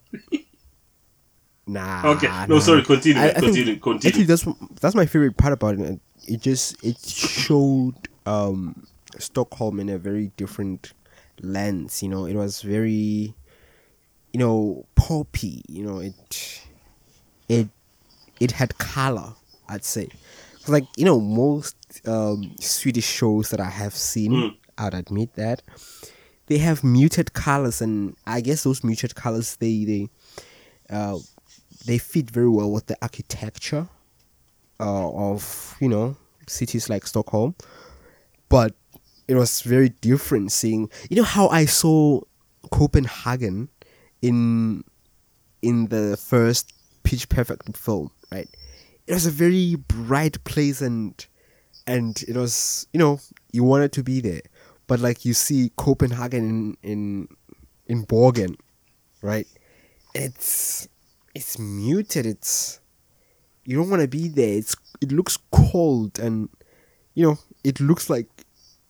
nah. 1.69 2.03
Okay. 2.17 2.27
No, 2.49 2.57
nah. 2.57 2.59
sorry. 2.59 2.83
Continue. 2.83 3.23
I- 3.23 3.33
continue. 3.35 3.77
continue. 3.79 4.09
Actually, 4.09 4.25
that's 4.25 4.45
that's 4.81 4.95
my 4.97 5.07
favorite 5.07 5.37
part 5.37 5.53
about 5.53 5.79
it. 5.79 6.01
It 6.27 6.41
just 6.41 6.83
it 6.85 6.99
showed 6.99 7.95
um 8.27 8.87
Stockholm 9.19 9.79
in 9.79 9.89
a 9.89 9.99
very 9.99 10.33
different 10.37 10.93
lens. 11.43 12.03
You 12.03 12.09
know, 12.09 12.25
it 12.27 12.35
was 12.35 12.63
very, 12.63 13.33
you 14.33 14.39
know, 14.41 14.87
poppy. 14.97 15.63
You 15.69 15.85
know, 15.85 15.99
it 16.01 16.61
it 17.49 17.69
it 18.41 18.51
had 18.51 18.79
color. 18.79 19.35
I'd 19.69 19.85
say, 19.85 20.09
like 20.67 20.87
you 20.97 21.05
know, 21.05 21.21
most 21.21 21.77
um 22.07 22.55
Swedish 22.61 23.07
shows 23.07 23.51
that 23.51 23.61
I 23.61 23.71
have 23.71 23.95
seen, 23.95 24.33
Mm. 24.33 24.57
I'd 24.79 24.95
admit 24.95 25.35
that 25.35 25.63
they 26.47 26.59
have 26.59 26.83
muted 26.83 27.33
colors, 27.33 27.81
and 27.81 28.17
I 28.27 28.41
guess 28.41 28.65
those 28.65 28.83
muted 28.83 29.15
colors 29.15 29.57
they 29.57 29.85
they 29.85 30.09
uh, 30.91 31.19
they 31.87 31.99
fit 31.99 32.31
very 32.31 32.49
well 32.49 32.71
with 32.71 32.87
the 32.87 32.97
architecture 33.03 33.89
uh, 34.81 35.11
of 35.31 35.77
you 35.81 35.89
know 35.89 36.17
cities 36.47 36.89
like 36.89 37.07
Stockholm, 37.07 37.55
but 38.49 38.75
it 39.29 39.35
was 39.37 39.63
very 39.63 39.91
different 40.01 40.51
seeing 40.53 40.91
you 41.09 41.17
know 41.17 41.23
how 41.23 41.49
I 41.49 41.67
saw 41.67 42.21
Copenhagen 42.71 43.69
in 44.23 44.83
in 45.63 45.87
the 45.89 46.17
first 46.17 46.73
Pitch 47.03 47.29
Perfect 47.29 47.77
film, 47.77 48.11
right? 48.33 48.49
It 49.07 49.13
was 49.15 49.27
a 49.27 49.31
very 49.31 49.75
bright 49.77 50.43
place 50.45 50.81
and 50.81 51.15
and 51.91 52.23
it 52.29 52.37
was 52.37 52.87
you 52.93 52.99
know 53.01 53.19
you 53.51 53.65
wanted 53.65 53.91
to 53.93 54.05
be 54.05 54.21
there, 54.21 54.43
but 54.87 55.01
like 55.01 55.25
you 55.25 55.35
see 55.35 55.73
Copenhagen 55.77 56.45
in 56.49 56.77
in 56.83 57.29
in 57.87 58.07
Borgen, 58.07 58.55
right? 59.23 59.49
It's 60.15 60.89
it's 61.35 61.59
muted. 61.59 62.27
It's 62.27 62.81
you 63.65 63.77
don't 63.77 63.91
want 63.91 64.03
to 64.03 64.09
be 64.09 64.29
there. 64.29 64.57
It's 64.57 64.77
it 65.01 65.11
looks 65.11 65.37
cold 65.51 66.21
and 66.21 66.49
you 67.15 67.27
know 67.27 67.39
it 67.65 67.81
looks 67.81 68.09
like 68.09 68.29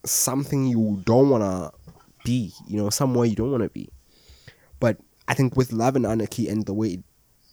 something 0.05 0.67
you 0.67 1.03
don't 1.07 1.31
want 1.31 1.43
to 1.43 1.73
be. 2.23 2.53
You 2.69 2.83
know 2.83 2.91
somewhere 2.91 3.25
you 3.25 3.35
don't 3.35 3.51
want 3.51 3.63
to 3.63 3.71
be. 3.71 3.89
But 4.79 4.99
I 5.27 5.33
think 5.33 5.57
with 5.57 5.73
Love 5.73 5.97
and 5.97 6.05
Anarchy 6.05 6.49
and 6.49 6.67
the 6.67 6.75
way 6.75 6.89
it 6.89 7.05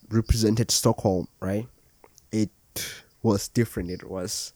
represented 0.09 0.71
Stockholm, 0.71 1.29
right? 1.39 1.67
It 2.33 2.51
was 3.23 3.47
different. 3.47 3.91
It 3.91 4.09
was 4.09 4.51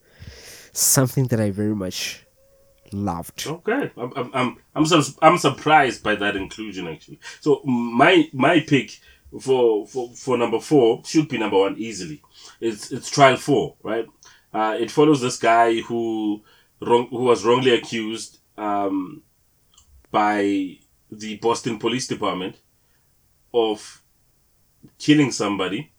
something 0.71 1.25
that 1.27 1.39
I 1.39 1.51
very 1.51 1.75
much 1.75 2.25
loved. 2.91 3.47
Okay, 3.47 3.91
I'm 3.97 4.11
I'm 4.15 4.31
I'm 4.33 4.57
I'm, 4.73 5.05
I'm 5.21 5.37
surprised 5.37 6.03
by 6.03 6.15
that 6.15 6.35
inclusion 6.35 6.87
actually. 6.87 7.19
So 7.39 7.61
my 7.63 8.29
my 8.33 8.59
pick 8.59 8.99
for 9.39 9.87
for 9.87 10.09
for 10.15 10.37
number 10.37 10.59
four 10.59 11.03
should 11.05 11.27
be 11.27 11.37
number 11.37 11.57
one 11.57 11.75
easily. 11.77 12.21
It's 12.59 12.91
it's 12.91 13.09
trial 13.09 13.37
four, 13.37 13.75
right? 13.83 14.07
Uh, 14.53 14.77
it 14.79 14.91
follows 14.91 15.21
this 15.21 15.37
guy 15.37 15.79
who 15.81 16.43
wrong 16.81 17.07
who 17.09 17.23
was 17.23 17.45
wrongly 17.45 17.73
accused 17.73 18.39
um, 18.57 19.23
by 20.11 20.77
the 21.09 21.37
Boston 21.37 21.77
Police 21.77 22.07
Department 22.07 22.57
of 23.53 24.01
killing 24.97 25.31
somebody 25.31 25.91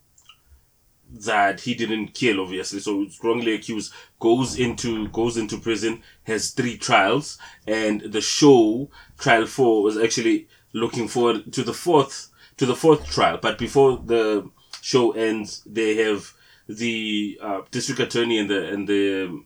that 1.12 1.60
he 1.60 1.74
didn't 1.74 2.14
kill 2.14 2.40
obviously. 2.40 2.80
So 2.80 3.06
wrongly 3.22 3.54
accused 3.54 3.92
goes 4.18 4.58
into 4.58 5.08
goes 5.08 5.36
into 5.36 5.58
prison 5.58 6.02
has 6.24 6.50
three 6.50 6.76
trials 6.76 7.38
and 7.66 8.00
the 8.00 8.20
show 8.20 8.88
trial 9.18 9.46
4 9.46 9.82
was 9.82 9.98
actually 9.98 10.48
looking 10.72 11.08
forward 11.08 11.52
to 11.52 11.62
the 11.62 11.74
fourth 11.74 12.30
to 12.56 12.66
the 12.66 12.76
fourth 12.76 13.06
trial. 13.10 13.38
But 13.40 13.58
before 13.58 13.98
the 13.98 14.50
show 14.80 15.12
ends 15.12 15.62
they 15.66 15.96
have 15.96 16.32
the 16.68 17.38
uh, 17.42 17.60
district 17.70 18.00
attorney 18.00 18.38
and 18.38 18.48
the 18.48 18.72
and 18.72 18.88
the 18.88 19.42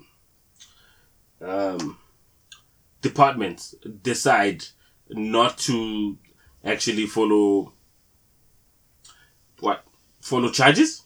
um, 1.40 1.98
departments 3.02 3.74
decide 4.02 4.64
not 5.10 5.58
to 5.58 6.18
actually 6.64 7.06
follow 7.06 7.72
what 9.60 9.84
follow 10.20 10.50
charges 10.50 11.02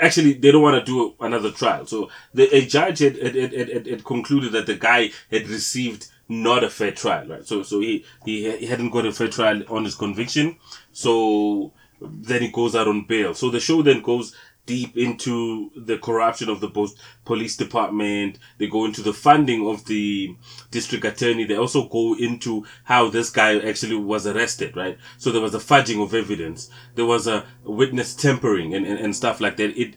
actually 0.00 0.34
they 0.34 0.50
don't 0.50 0.62
want 0.62 0.84
to 0.84 0.92
do 0.92 1.14
another 1.20 1.50
trial. 1.50 1.86
So 1.86 2.10
the 2.34 2.54
a 2.54 2.66
judge 2.66 3.00
had, 3.00 3.16
had, 3.16 3.34
had, 3.34 3.86
had, 3.86 4.04
concluded 4.04 4.52
that 4.52 4.66
the 4.66 4.74
guy 4.74 5.10
had 5.30 5.48
received 5.48 6.08
not 6.28 6.62
a 6.62 6.70
fair 6.70 6.92
trial 6.92 7.26
right? 7.26 7.46
So 7.46 7.62
so 7.62 7.80
he, 7.80 8.04
he 8.24 8.58
he 8.58 8.66
hadn't 8.66 8.90
got 8.90 9.06
a 9.06 9.12
fair 9.12 9.28
trial 9.28 9.62
on 9.68 9.84
his 9.84 9.94
conviction. 9.94 10.56
So 10.92 11.72
then 12.00 12.42
he 12.42 12.48
goes 12.48 12.76
out 12.76 12.88
on 12.88 13.06
bail. 13.06 13.34
So 13.34 13.50
the 13.50 13.60
show 13.60 13.82
then 13.82 14.02
goes 14.02 14.34
deep 14.68 14.96
into 14.96 15.70
the 15.74 15.98
corruption 15.98 16.50
of 16.50 16.60
the 16.60 16.68
post 16.68 16.98
police 17.24 17.56
department. 17.56 18.38
They 18.58 18.68
go 18.68 18.84
into 18.84 19.02
the 19.02 19.14
funding 19.14 19.66
of 19.66 19.86
the 19.86 20.36
district 20.70 21.04
attorney. 21.04 21.44
They 21.44 21.56
also 21.56 21.88
go 21.88 22.14
into 22.14 22.66
how 22.84 23.08
this 23.08 23.30
guy 23.30 23.58
actually 23.58 23.96
was 23.96 24.26
arrested, 24.26 24.76
right? 24.76 24.98
So 25.16 25.32
there 25.32 25.40
was 25.40 25.54
a 25.54 25.58
fudging 25.58 26.02
of 26.02 26.14
evidence. 26.14 26.70
There 26.94 27.06
was 27.06 27.26
a 27.26 27.46
witness 27.64 28.14
tempering 28.14 28.74
and, 28.74 28.86
and, 28.86 28.98
and 29.00 29.16
stuff 29.16 29.40
like 29.40 29.56
that. 29.56 29.76
It, 29.76 29.96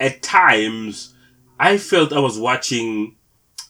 at 0.00 0.22
times, 0.22 1.14
I 1.60 1.76
felt 1.76 2.12
I 2.14 2.20
was 2.20 2.38
watching, 2.38 3.16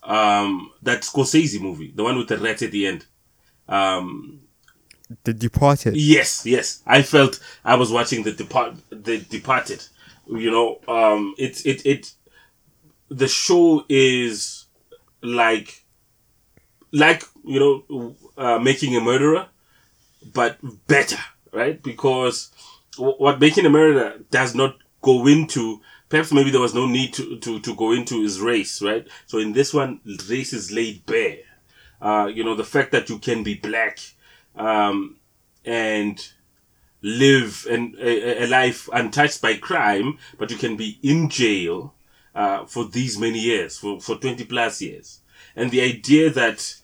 um, 0.05 0.71
that 0.83 1.03
Scorsese 1.03 1.61
movie, 1.61 1.93
the 1.95 2.05
one 2.05 2.17
with 2.17 2.29
the 2.29 2.39
rat 2.39 2.63
at 2.63 2.71
the 2.71 2.87
end. 2.87 3.07
Um, 3.69 4.43
The 5.25 5.33
Departed. 5.33 5.97
Yes, 5.97 6.47
yes. 6.47 6.83
I 6.87 7.03
felt 7.03 7.41
I 7.65 7.75
was 7.75 7.91
watching 7.91 8.23
the 8.23 8.33
depart 8.33 8.77
the 8.91 9.19
Departed. 9.19 9.83
You 10.29 10.51
know, 10.51 10.81
um, 10.89 11.35
it's 11.39 11.65
it 11.65 11.85
it 11.87 12.13
the 13.09 13.29
show 13.29 13.85
is 13.89 14.67
like 15.23 15.85
like 16.93 17.25
you 17.45 17.61
know 17.61 18.17
uh, 18.37 18.59
making 18.59 18.95
a 18.97 19.01
murderer, 19.01 19.49
but 20.33 20.59
better, 20.87 21.19
right? 21.53 21.83
Because 21.83 22.51
what 22.97 23.41
making 23.41 23.67
a 23.67 23.71
murderer 23.71 24.19
does 24.31 24.55
not 24.55 24.77
go 25.01 25.27
into 25.27 25.81
perhaps 26.09 26.33
maybe 26.33 26.51
there 26.51 26.61
was 26.61 26.75
no 26.75 26.87
need 26.87 27.13
to, 27.15 27.39
to, 27.39 27.61
to 27.61 27.75
go 27.75 27.93
into 27.93 28.23
is 28.23 28.41
race, 28.41 28.81
right? 28.83 29.07
So 29.27 29.39
in 29.39 29.53
this 29.53 29.75
one, 29.75 30.01
race 30.29 30.53
is 30.53 30.73
laid 30.73 31.05
bare. 31.07 31.39
Uh, 32.01 32.31
you 32.33 32.45
know, 32.45 32.55
the 32.55 32.65
fact 32.65 32.93
that 32.93 33.09
you 33.09 33.19
can 33.19 33.43
be 33.43 33.55
black, 33.55 33.99
um, 34.57 35.17
and 35.65 36.33
live 37.03 37.67
and 37.71 37.95
a, 37.97 38.45
a 38.45 38.47
life 38.47 38.89
untouched 38.93 39.41
by 39.41 39.57
crime, 39.57 40.19
but 40.39 40.51
you 40.51 40.57
can 40.57 40.77
be 40.77 40.99
in 41.03 41.29
jail 41.29 41.95
uh, 42.35 42.65
for 42.67 42.85
these 42.85 43.19
many 43.19 43.39
years, 43.39 43.79
for, 43.79 44.01
for 44.01 44.17
20 44.17 44.45
plus 44.45 44.81
years. 44.81 45.21
And 45.57 45.71
the 45.71 45.81
idea 45.81 46.31
that 46.31 46.77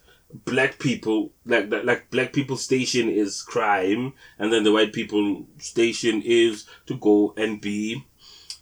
black 0.44 0.78
people, 0.78 1.33
like, 1.44 1.71
like 1.71 2.11
black 2.11 2.33
people 2.33 2.56
station 2.56 3.09
is 3.09 3.42
crime, 3.42 4.14
and 4.38 4.52
then 4.52 4.64
the 4.64 4.73
white 4.73 4.92
people 4.92 5.47
station 5.59 6.23
is 6.25 6.66
to 6.87 6.97
go 6.97 7.35
and 7.37 7.61
be 7.61 8.04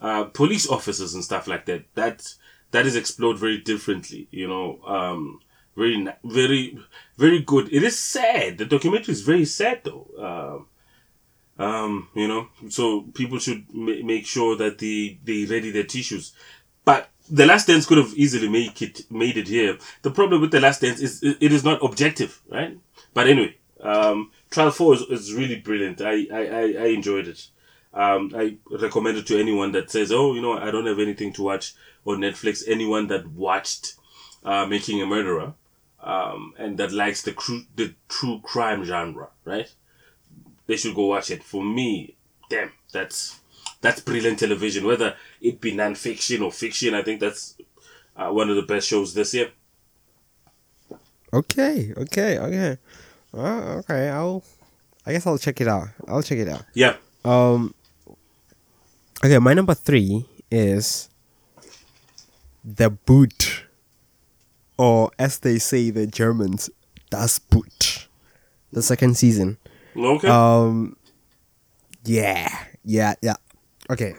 uh, 0.01 0.25
police 0.25 0.69
officers 0.69 1.15
and 1.15 1.25
stuff 1.25 1.47
like 1.47 1.67
that. 1.67 1.85
That 1.95 2.35
that 2.73 2.87
is 2.87 2.97
explored 2.97 3.39
very 3.39 3.59
differently, 3.59 4.29
you 4.31 4.49
know. 4.49 4.81
Um, 4.87 5.41
very, 5.77 6.07
very, 6.25 6.79
very 7.17 7.41
good. 7.41 7.73
It 7.73 7.83
is 7.83 7.99
sad. 7.99 8.59
The 8.59 8.67
documentary 8.67 9.13
is 9.13 9.23
very 9.23 9.45
sad, 9.45 9.81
though. 9.85 10.07
Um, 10.19 10.67
um, 11.59 12.09
you 12.15 12.29
know, 12.29 12.49
so 12.69 13.03
people 13.15 13.39
should 13.39 13.65
ma- 13.73 14.03
make 14.05 14.27
sure 14.27 14.57
that 14.57 14.79
they 14.79 15.19
they 15.25 15.45
ready 15.45 15.71
their 15.71 15.85
tissues. 15.85 16.33
But 16.85 17.11
the 17.31 17.47
Last 17.47 17.67
Dance 17.67 17.87
could 17.87 17.99
have 17.99 18.13
easily 18.15 18.49
make 18.49 18.83
it 18.83 19.11
made 19.11 19.37
it 19.37 19.49
here. 19.49 19.79
The 20.03 20.11
problem 20.11 20.41
with 20.41 20.51
the 20.51 20.61
Last 20.61 20.81
Dance 20.81 21.01
is 21.01 21.23
it, 21.23 21.53
is 21.53 21.65
not 21.65 21.83
objective, 21.85 22.41
right? 22.49 22.79
But 23.15 23.29
anyway, 23.29 23.57
um, 23.81 24.31
Trial 24.51 24.71
Four 24.71 24.95
is, 24.95 25.03
is 25.03 25.35
really 25.35 25.57
brilliant. 25.61 26.01
I, 26.01 26.27
I 26.33 26.47
I 26.47 26.63
I 26.85 26.87
enjoyed 26.87 27.29
it. 27.29 27.49
Um, 27.95 28.33
I 28.35 28.57
recommend 28.71 29.19
it 29.19 29.27
to 29.27 29.39
anyone 29.39 29.73
that 29.73 29.91
says, 29.91 30.11
"Oh, 30.11 30.35
you 30.35 30.41
know, 30.43 30.59
I 30.59 30.71
don't 30.71 30.87
have 30.87 30.99
anything 30.99 31.33
to 31.35 31.43
watch 31.43 31.75
on 32.07 32.19
Netflix." 32.19 32.63
Anyone 32.67 33.09
that 33.09 33.27
watched 33.29 33.95
uh, 34.45 34.67
Making 34.67 35.03
a 35.03 35.07
Murderer 35.07 35.55
um, 36.03 36.55
and 36.59 36.79
that 36.79 36.93
likes 36.93 37.23
the 37.23 37.33
cru- 37.33 37.67
the 37.77 37.95
true 38.09 38.41
crime 38.43 38.85
genre, 38.85 39.29
right? 39.45 39.71
They 40.67 40.77
should 40.77 40.95
go 40.95 41.07
watch 41.07 41.31
it. 41.31 41.43
For 41.43 41.63
me, 41.63 42.17
damn, 42.49 42.73
that's 42.93 43.41
that's 43.81 44.01
brilliant 44.01 44.39
television. 44.39 44.87
Whether 44.87 45.17
it 45.41 45.61
be 45.61 45.75
non-fiction 45.75 46.43
or 46.43 46.53
fiction, 46.53 46.95
I 46.95 47.03
think 47.03 47.21
that's 47.21 47.57
uh, 48.17 48.31
one 48.31 48.49
of 48.49 48.57
the 48.57 48.63
best 48.63 48.89
shows 48.89 49.15
this 49.15 49.35
year. 49.35 49.51
Okay, 51.33 51.93
okay, 51.97 52.39
okay. 52.39 52.79
Uh, 53.35 53.81
okay, 53.81 54.09
I'll. 54.11 54.45
I 55.05 55.13
guess 55.13 55.27
I'll 55.27 55.39
check 55.39 55.61
it 55.61 55.67
out. 55.67 55.89
I'll 56.07 56.23
check 56.23 56.39
it 56.39 56.49
out. 56.49 56.65
Yeah. 56.75 56.97
Um. 57.25 57.75
Okay, 59.25 59.39
my 59.39 59.55
number 59.55 59.75
three 59.75 60.27
is 60.51 61.09
the 62.65 62.91
boot, 62.91 63.65
or 64.77 65.11
as 65.19 65.39
they 65.39 65.59
say 65.59 65.91
the 65.91 66.07
Germans, 66.07 66.71
das 67.11 67.39
Boot, 67.39 68.09
the 68.73 68.83
second 68.83 69.17
season. 69.17 69.59
Okay. 69.97 70.29
Um, 70.29 70.97
yeah, 72.05 72.49
yeah, 72.85 73.15
yeah. 73.23 73.35
Okay, 73.91 74.15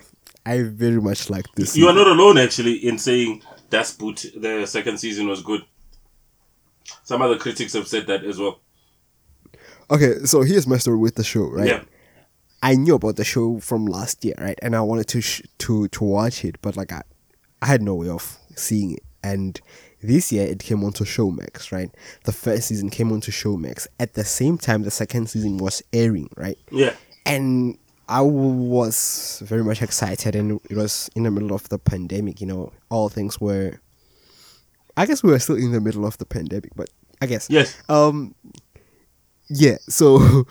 I 0.46 0.62
very 0.64 1.02
much 1.02 1.30
like 1.30 1.46
this. 1.56 1.76
you 1.76 1.88
are 1.88 1.94
not 1.94 2.08
alone, 2.08 2.38
actually, 2.38 2.76
in 2.88 2.98
saying 2.98 3.42
Das 3.70 3.94
Boot, 3.94 4.26
the 4.36 4.66
second 4.66 4.98
season 5.00 5.28
was 5.28 5.42
good. 5.42 5.62
Some 7.04 7.22
other 7.22 7.38
critics 7.38 7.74
have 7.74 7.88
said 7.88 8.08
that 8.08 8.24
as 8.24 8.38
well. 8.40 8.60
Okay, 9.90 10.20
so 10.26 10.42
here's 10.42 10.68
my 10.68 10.78
story 10.78 10.98
with 10.98 11.16
the 11.16 11.24
show, 11.24 11.50
right? 11.50 11.68
Yeah. 11.68 11.84
I 12.62 12.76
knew 12.76 12.96
about 12.96 13.18
the 13.18 13.26
show 13.26 13.60
from 13.60 13.86
last 13.86 14.24
year, 14.24 14.36
right? 14.38 14.58
And 14.62 14.76
I 14.76 14.82
wanted 14.82 15.08
to 15.10 15.22
sh- 15.22 15.42
to 15.60 15.88
to 15.90 16.04
watch 16.04 16.46
it, 16.46 16.62
but 16.62 16.78
like 16.78 16.94
I, 16.94 17.02
I 17.62 17.66
had 17.68 17.82
no 17.82 17.96
way 17.96 18.08
of 18.08 18.38
seeing 18.56 18.94
it. 18.94 19.04
And 19.24 19.60
this 20.02 20.32
year 20.32 20.46
it 20.48 20.60
came 20.60 20.84
onto 20.84 21.06
Showmax, 21.06 21.72
right? 21.72 21.90
The 22.26 22.32
first 22.34 22.68
season 22.68 22.90
came 22.90 23.12
onto 23.12 23.32
Showmax 23.32 23.88
at 24.00 24.14
the 24.16 24.24
same 24.26 24.58
time 24.58 24.84
the 24.84 24.92
second 24.92 25.30
season 25.30 25.58
was 25.58 25.82
airing, 25.94 26.30
right? 26.36 26.58
Yeah. 26.72 26.94
And 27.26 27.78
I 28.10 28.22
was 28.22 29.42
very 29.46 29.64
much 29.64 29.82
excited, 29.82 30.36
and 30.36 30.60
it 30.70 30.76
was 30.76 31.10
in 31.16 31.24
the 31.24 31.32
middle 31.32 31.54
of 31.54 31.70
the 31.70 31.80
pandemic. 31.80 32.42
You 32.42 32.48
know, 32.48 32.74
all 32.90 33.08
things 33.10 33.40
were. 33.40 33.80
I 34.98 35.06
guess 35.06 35.24
we 35.24 35.32
were 35.32 35.40
still 35.40 35.56
in 35.56 35.72
the 35.72 35.80
middle 35.82 36.06
of 36.06 36.18
the 36.18 36.26
pandemic, 36.26 36.72
but 36.76 36.90
I 37.22 37.26
guess 37.26 37.48
Yes. 37.50 37.82
um 37.88 38.36
yeah 39.50 39.78
so 39.90 40.46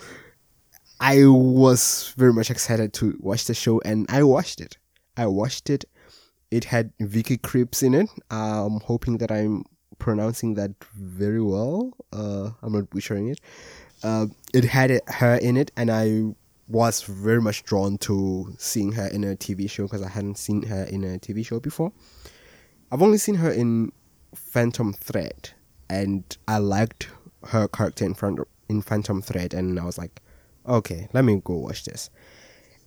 i 1.01 1.27
was 1.27 2.15
very 2.17 2.33
much 2.33 2.51
excited 2.51 2.93
to 2.95 3.17
watch 3.21 3.47
the 3.47 3.55
show 3.55 3.81
and 3.85 4.07
i 4.11 4.23
watched 4.23 4.61
it 4.61 4.77
i 5.17 5.27
watched 5.27 5.69
it 5.71 5.85
it 6.53 6.65
had 6.65 6.93
vicky 7.01 7.37
Krieps 7.39 7.83
in 7.83 7.95
it 7.95 8.09
i'm 8.31 8.81
hoping 8.81 9.19
that 9.19 9.31
i'm 9.33 9.65
pronouncing 9.99 10.55
that 10.55 10.73
very 10.95 11.43
well 11.43 11.93
uh 12.13 12.51
i'm 12.63 12.73
not 12.73 12.91
butchering 12.91 13.29
it 13.29 13.41
uh, 14.03 14.27
it 14.53 14.65
had 14.65 15.01
her 15.07 15.37
in 15.37 15.57
it 15.57 15.71
and 15.77 15.91
i 15.91 16.23
was 16.69 17.03
very 17.03 17.41
much 17.41 17.63
drawn 17.65 17.99
to 17.99 18.53
seeing 18.59 18.93
her 18.93 19.07
in 19.07 19.25
a 19.25 19.37
tv 19.37 19.69
show 19.71 19.85
because 19.85 20.03
i 20.03 20.09
hadn't 20.09 20.39
seen 20.39 20.63
her 20.63 20.85
in 20.85 21.05
a 21.05 21.19
tv 21.19 21.45
show 21.45 21.61
before 21.61 21.93
I've 22.93 23.01
only 23.01 23.17
seen 23.17 23.37
her 23.37 23.51
in 23.51 23.91
Phantom 24.35 24.93
Thread, 24.93 25.53
and 25.89 26.25
I 26.47 26.59
liked 26.59 27.09
her 27.45 27.67
character 27.67 28.05
in 28.05 28.13
front 28.13 28.39
in 28.69 28.83
Phantom 28.83 29.23
Thread, 29.23 29.55
and 29.55 29.81
I 29.81 29.85
was 29.87 29.97
like, 29.97 30.21
okay, 30.69 31.09
let 31.15 31.25
me 31.25 31.41
go 31.43 31.55
watch 31.55 31.87
this. 31.87 32.11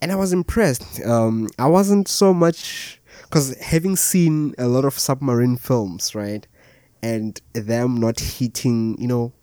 And 0.04 0.12
I 0.12 0.16
was 0.16 0.32
impressed. 0.32 1.04
Um, 1.04 1.50
I 1.58 1.66
wasn't 1.66 2.08
so 2.08 2.36
much 2.36 3.02
because 3.24 3.58
having 3.60 3.96
seen 3.96 4.54
a 4.58 4.68
lot 4.68 4.86
of 4.86 4.98
submarine 4.98 5.58
films, 5.58 6.16
right, 6.16 6.48
and 7.02 7.40
them 7.54 8.00
not 8.00 8.20
hitting, 8.20 8.96
you 9.00 9.08
know, 9.08 9.34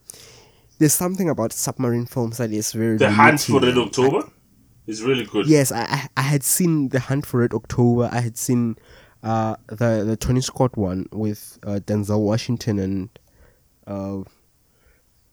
there's 0.79 0.95
something 0.95 1.29
about 1.29 1.53
submarine 1.53 2.07
films 2.07 2.39
that 2.39 2.51
is 2.51 2.73
very 2.73 2.97
The 2.97 3.11
Hunt 3.11 3.41
for. 3.41 3.61
Red 3.61 3.79
October 3.79 4.31
is 4.87 5.03
really 5.03 5.25
good. 5.25 5.47
Yes, 5.47 5.71
I, 5.71 5.83
I 5.83 6.09
I 6.17 6.23
had 6.23 6.43
seen 6.43 6.89
the 6.89 7.01
Hunt 7.01 7.27
for 7.27 7.41
Red 7.41 7.55
October. 7.55 8.09
I 8.13 8.21
had 8.21 8.37
seen 8.37 8.77
uh 9.23 9.55
the 9.69 10.03
the 10.05 10.17
Tony 10.17 10.41
Scott 10.41 10.77
one 10.77 11.07
with 11.13 11.59
uh, 11.65 11.79
Denzel 11.87 12.21
Washington 12.21 12.79
and 12.81 13.09
uh 13.87 14.23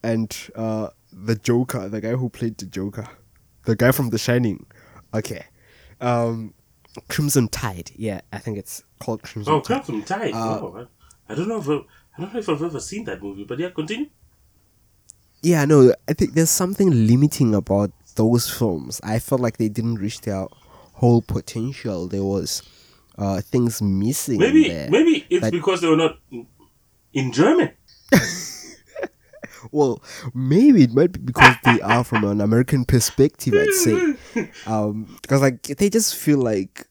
and 0.04 0.36
uh 0.54 0.88
the 1.12 1.34
Joker, 1.34 1.88
the 1.88 2.00
guy 2.00 2.12
who 2.12 2.28
played 2.28 2.58
the 2.58 2.66
Joker, 2.66 3.08
the 3.64 3.74
guy 3.74 3.90
from 3.90 4.10
The 4.10 4.18
Shining. 4.18 4.66
Okay, 5.12 5.44
um, 6.00 6.54
Crimson 7.08 7.48
Tide. 7.48 7.90
Yeah, 7.96 8.20
I 8.32 8.38
think 8.38 8.58
it's 8.58 8.82
called 8.98 9.22
Crimson 9.22 9.52
Tide. 9.52 9.56
Oh, 9.56 9.60
Tide. 9.60 9.84
Crimson 9.84 10.04
Tide. 10.06 10.34
Uh, 10.34 10.58
oh, 10.60 10.86
I 11.28 11.32
I 11.32 11.36
don't 11.36 11.48
know 11.48 11.58
if 11.60 11.68
I, 11.68 11.74
I 12.16 12.20
don't 12.20 12.32
know 12.34 12.40
if 12.40 12.48
I've 12.48 12.62
ever 12.62 12.80
seen 12.80 13.04
that 13.04 13.22
movie, 13.22 13.44
but 13.44 13.58
yeah, 13.58 13.70
continue. 13.70 14.06
Yeah, 15.42 15.64
no, 15.64 15.94
I 16.08 16.12
think 16.12 16.34
there's 16.34 16.50
something 16.50 16.90
limiting 17.06 17.54
about 17.54 17.92
those 18.16 18.50
films. 18.50 19.00
I 19.02 19.18
felt 19.20 19.40
like 19.40 19.56
they 19.56 19.68
didn't 19.68 19.94
reach 19.96 20.20
their 20.22 20.46
whole 20.94 21.22
potential. 21.22 22.08
There 22.08 22.24
was 22.24 22.62
uh 23.18 23.40
things 23.40 23.80
missing. 23.80 24.38
Maybe 24.38 24.68
there. 24.68 24.90
maybe 24.90 25.26
it's 25.30 25.42
Like- 25.42 25.52
because 25.52 25.80
they 25.80 25.88
were 25.88 25.96
not 25.96 26.18
in 27.12 27.32
German. 27.32 27.70
Well, 29.72 30.02
maybe 30.34 30.82
it 30.84 30.92
might 30.92 31.12
be 31.12 31.20
because 31.20 31.54
they 31.64 31.80
are 31.80 32.02
from 32.04 32.24
an 32.24 32.40
American 32.40 32.84
perspective. 32.84 33.54
I'd 33.54 33.72
say, 33.74 34.48
um, 34.66 35.16
because 35.22 35.40
like 35.40 35.62
they 35.62 35.88
just 35.90 36.16
feel 36.16 36.38
like 36.38 36.86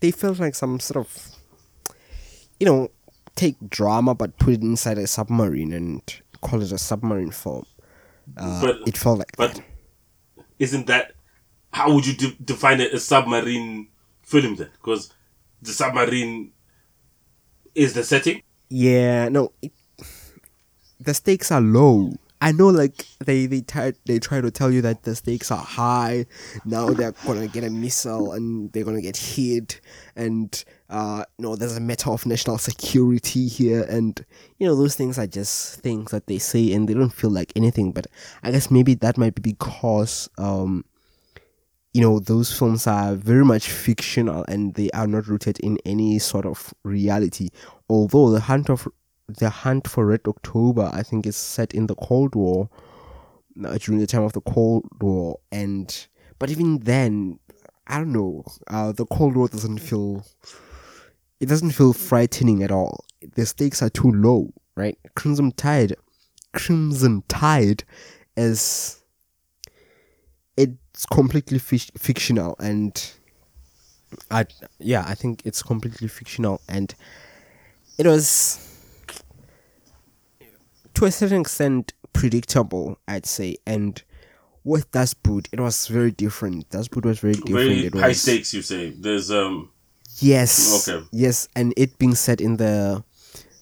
they 0.00 0.10
felt 0.10 0.38
like 0.38 0.54
some 0.54 0.78
sort 0.80 1.06
of, 1.06 1.34
you 2.60 2.66
know, 2.66 2.90
take 3.34 3.56
drama 3.70 4.14
but 4.14 4.36
put 4.38 4.54
it 4.54 4.62
inside 4.62 4.98
a 4.98 5.06
submarine 5.06 5.72
and 5.72 6.02
call 6.40 6.60
it 6.62 6.72
a 6.72 6.78
submarine 6.78 7.30
film. 7.30 7.64
Uh, 8.36 8.60
But- 8.60 8.86
it 8.88 8.96
felt 8.98 9.18
like 9.18 9.36
But 9.36 9.54
that. 9.54 9.64
isn't 10.58 10.86
that 10.86 11.12
how 11.72 11.92
would 11.94 12.06
you 12.06 12.14
de- 12.14 12.36
define 12.42 12.80
a, 12.80 12.86
a 12.94 12.98
submarine 12.98 13.88
film 14.22 14.56
then? 14.56 14.70
Because 14.72 15.12
the 15.62 15.72
submarine 15.72 16.52
is 17.74 17.94
the 17.94 18.02
setting. 18.04 18.42
Yeah, 18.70 19.28
no, 19.28 19.52
it, 19.62 19.72
the 21.00 21.14
stakes 21.14 21.50
are 21.50 21.60
low. 21.60 22.12
I 22.40 22.52
know, 22.52 22.68
like 22.68 23.04
they 23.18 23.46
they 23.46 23.62
try 23.62 23.94
they 24.06 24.20
try 24.20 24.40
to 24.40 24.50
tell 24.50 24.70
you 24.70 24.80
that 24.82 25.02
the 25.02 25.16
stakes 25.16 25.50
are 25.50 25.58
high. 25.58 26.26
Now 26.64 26.90
they're 26.90 27.12
gonna 27.26 27.48
get 27.48 27.64
a 27.64 27.70
missile 27.70 28.32
and 28.32 28.72
they're 28.72 28.84
gonna 28.84 29.00
get 29.02 29.16
hit, 29.16 29.80
and 30.14 30.64
uh, 30.88 31.24
no, 31.38 31.56
there's 31.56 31.76
a 31.76 31.80
matter 31.80 32.10
of 32.10 32.26
national 32.26 32.58
security 32.58 33.48
here, 33.48 33.82
and 33.90 34.24
you 34.58 34.68
know 34.68 34.76
those 34.76 34.94
things 34.94 35.18
are 35.18 35.26
just 35.26 35.80
things 35.80 36.12
that 36.12 36.28
they 36.28 36.38
say 36.38 36.72
and 36.72 36.88
they 36.88 36.94
don't 36.94 37.12
feel 37.12 37.30
like 37.30 37.52
anything. 37.56 37.90
But 37.90 38.06
I 38.44 38.52
guess 38.52 38.70
maybe 38.70 38.94
that 38.94 39.18
might 39.18 39.34
be 39.34 39.42
because 39.42 40.28
um, 40.38 40.84
you 41.92 42.00
know 42.00 42.20
those 42.20 42.56
films 42.56 42.86
are 42.86 43.16
very 43.16 43.44
much 43.44 43.68
fictional 43.68 44.44
and 44.46 44.74
they 44.74 44.90
are 44.90 45.08
not 45.08 45.26
rooted 45.26 45.58
in 45.58 45.78
any 45.84 46.18
sort 46.20 46.46
of 46.46 46.72
reality 46.84 47.48
although 47.88 48.30
the 48.30 48.40
hunt 48.40 48.68
of 48.68 48.86
the 49.28 49.50
hunt 49.50 49.86
for 49.86 50.06
red 50.06 50.20
october 50.26 50.90
i 50.92 51.02
think 51.02 51.26
is 51.26 51.36
set 51.36 51.74
in 51.74 51.86
the 51.86 51.94
cold 51.96 52.34
war 52.34 52.68
uh, 53.64 53.76
during 53.78 54.00
the 54.00 54.06
time 54.06 54.22
of 54.22 54.32
the 54.32 54.40
cold 54.40 54.86
war. 55.00 55.38
And 55.50 56.06
but 56.38 56.50
even 56.50 56.78
then 56.80 57.38
i 57.86 57.98
don't 57.98 58.12
know 58.12 58.44
uh, 58.68 58.92
the 58.92 59.06
cold 59.06 59.36
war 59.36 59.48
doesn't 59.48 59.78
feel 59.78 60.24
it 61.40 61.46
doesn't 61.46 61.70
feel 61.70 61.92
frightening 61.92 62.64
at 62.64 62.72
all. 62.72 63.04
The 63.36 63.46
stakes 63.46 63.80
are 63.82 63.90
too 63.90 64.10
low 64.10 64.52
right? 64.76 64.98
Crimson 65.16 65.52
tide 65.52 65.94
crimson 66.52 67.22
tide 67.28 67.84
is 68.36 69.02
it's 70.56 71.06
completely 71.06 71.58
fic- 71.58 71.96
fictional 71.98 72.56
and 72.58 73.12
I 74.30 74.46
yeah 74.78 75.04
I 75.06 75.14
think 75.14 75.42
it's 75.44 75.62
completely 75.62 76.08
fictional 76.08 76.60
and 76.68 76.94
it 77.98 78.06
was 78.06 78.67
to 80.98 81.04
a 81.04 81.10
certain 81.10 81.40
extent 81.40 81.92
predictable 82.12 82.98
I'd 83.06 83.26
say 83.26 83.56
and 83.66 84.02
with 84.64 84.90
Das 84.90 85.14
Boot 85.14 85.48
it 85.52 85.60
was 85.60 85.86
very 85.86 86.10
different 86.10 86.68
Das 86.70 86.88
Boot 86.88 87.04
was 87.04 87.20
very 87.20 87.34
different 87.34 87.54
Very 87.54 87.86
it 87.86 87.94
high 87.94 88.08
was 88.08 88.20
stakes, 88.22 88.52
you 88.52 88.62
say. 88.62 88.90
There's 88.90 89.30
um. 89.30 89.70
yes 90.18 90.88
Okay. 90.88 91.04
yes 91.12 91.48
and 91.54 91.72
it 91.76 91.98
being 91.98 92.14
set 92.14 92.40
in 92.40 92.56
the 92.56 93.04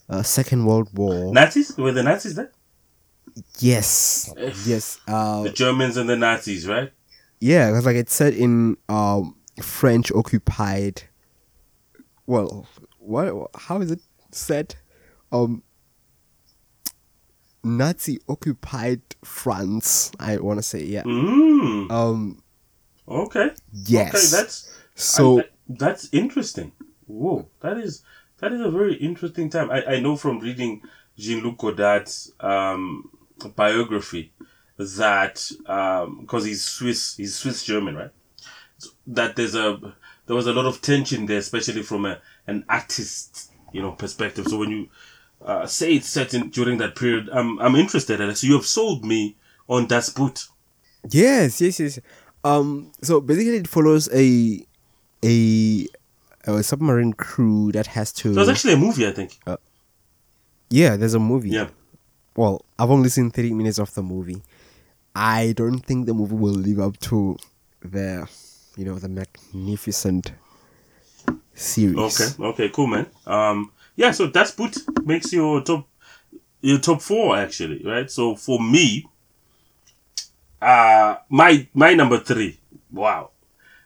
uh, 0.09 0.23
Second 0.23 0.65
World 0.65 0.89
War 0.95 1.33
Nazis? 1.33 1.77
Were 1.77 1.93
the 1.93 2.03
Nazis 2.03 2.35
there? 2.37 2.51
yes 3.59 4.33
yes 4.65 4.99
uh 5.07 5.43
The 5.43 5.51
Germans 5.51 5.99
and 5.99 6.09
the 6.09 6.17
Nazis, 6.17 6.67
right? 6.67 6.91
Yeah, 7.39 7.71
because 7.71 7.85
like 7.85 7.97
it's 7.97 8.15
set 8.15 8.33
in 8.33 8.79
um 8.89 9.37
French 9.61 10.11
occupied. 10.13 11.03
Well, 12.27 12.67
what? 12.99 13.51
How 13.55 13.81
is 13.83 13.91
it 13.91 14.01
set? 14.33 14.77
Um, 15.33 15.63
Nazi 17.67 18.21
occupied 18.29 19.03
France. 19.25 20.13
I 20.21 20.37
want 20.39 20.59
to 20.59 20.63
say 20.63 20.83
yeah. 20.85 21.03
Mm. 21.03 21.91
Um, 21.91 22.43
Okay. 23.09 23.51
yes. 23.73 24.15
Okay, 24.15 24.37
that's 24.37 24.79
so 24.95 25.39
I- 25.39 25.43
I- 25.43 25.49
that's 25.69 26.09
interesting. 26.13 26.73
Whoa, 27.07 27.49
that 27.61 27.77
is 27.79 28.03
that 28.39 28.53
is 28.53 28.61
a 28.61 28.71
very 28.71 28.95
interesting 28.95 29.51
time. 29.51 29.71
I, 29.71 29.85
I 29.97 30.01
know 30.01 30.17
from 30.17 30.39
reading 30.41 30.83
Jean 31.19 31.43
Luc 31.43 31.59
Godard's 31.59 32.33
um, 32.41 33.11
biography 33.57 34.33
that 34.77 35.51
because 36.21 36.45
he's 36.45 36.63
Swiss, 36.65 37.17
he's 37.17 37.35
Swiss 37.35 37.65
German, 37.65 37.97
right? 37.97 38.11
So 38.79 38.91
that 39.09 39.37
there's 39.37 39.55
a 39.55 39.79
there 40.27 40.37
was 40.37 40.47
a 40.47 40.53
lot 40.53 40.67
of 40.67 40.83
tension 40.83 41.27
there, 41.27 41.39
especially 41.39 41.83
from 41.83 42.05
a 42.05 42.21
an 42.47 42.65
artist 42.69 43.53
you 43.73 43.81
know 43.83 43.93
perspective. 43.93 44.47
So 44.49 44.59
when 44.59 44.71
you 44.71 44.89
uh, 45.45 45.67
say 45.67 45.95
it's 45.95 46.09
set 46.09 46.35
in 46.35 46.51
during 46.51 46.79
that 46.79 46.97
period, 46.97 47.29
I'm 47.33 47.59
I'm 47.59 47.75
interested 47.77 48.21
in 48.21 48.31
it. 48.31 48.37
So 48.37 48.47
you 48.47 48.55
have 48.55 48.67
sold 48.67 49.05
me 49.05 49.37
on 49.69 49.87
Das 49.87 50.11
Boot. 50.11 50.47
yes, 51.11 51.61
yes, 51.61 51.81
yes. 51.81 51.99
Um, 52.45 52.93
so 53.03 53.21
basically 53.21 53.57
it 53.57 53.69
follows 53.69 54.09
a 54.15 54.65
a 55.25 55.87
a 56.47 56.63
submarine 56.63 57.13
crew 57.13 57.73
that 57.73 57.89
has 57.89 58.13
to. 58.13 58.35
So 58.35 58.41
it's 58.41 58.51
actually 58.51 58.75
a 58.75 58.77
movie, 58.79 59.07
I 59.07 59.13
think. 59.13 59.39
yeah, 60.71 60.97
there's 60.97 61.15
a 61.15 61.19
movie. 61.19 61.51
Yeah. 61.51 61.69
Well, 62.37 62.65
I've 62.79 62.91
only 62.91 63.09
seen 63.09 63.31
30 63.31 63.55
minutes 63.55 63.79
of 63.79 63.95
the 63.95 64.03
movie. 64.03 64.43
I 65.15 65.55
don't 65.57 65.79
think 65.81 66.05
the 66.07 66.13
movie 66.13 66.35
will 66.35 66.53
live 66.53 66.79
up 66.79 66.99
to 67.01 67.37
the, 67.81 68.29
you 68.77 68.85
know, 68.85 68.99
the 68.99 69.09
magnificent 69.09 70.33
series. 71.55 71.97
Okay. 71.97 72.45
Okay. 72.45 72.69
Cool, 72.69 72.87
man. 72.89 73.07
Um. 73.27 73.73
Yeah. 73.97 74.13
So 74.13 74.29
Das 74.29 74.53
Boot 74.53 74.77
makes 75.05 75.33
your 75.33 75.63
top 75.63 75.89
your 76.61 76.79
top 76.79 77.03
four 77.03 77.37
actually, 77.37 77.83
right? 77.85 78.11
So 78.11 78.37
for 78.37 78.61
me, 78.61 79.07
uh 80.61 81.17
my 81.29 81.67
my 81.75 81.95
number 81.95 82.19
three. 82.19 82.59
Wow, 82.93 83.31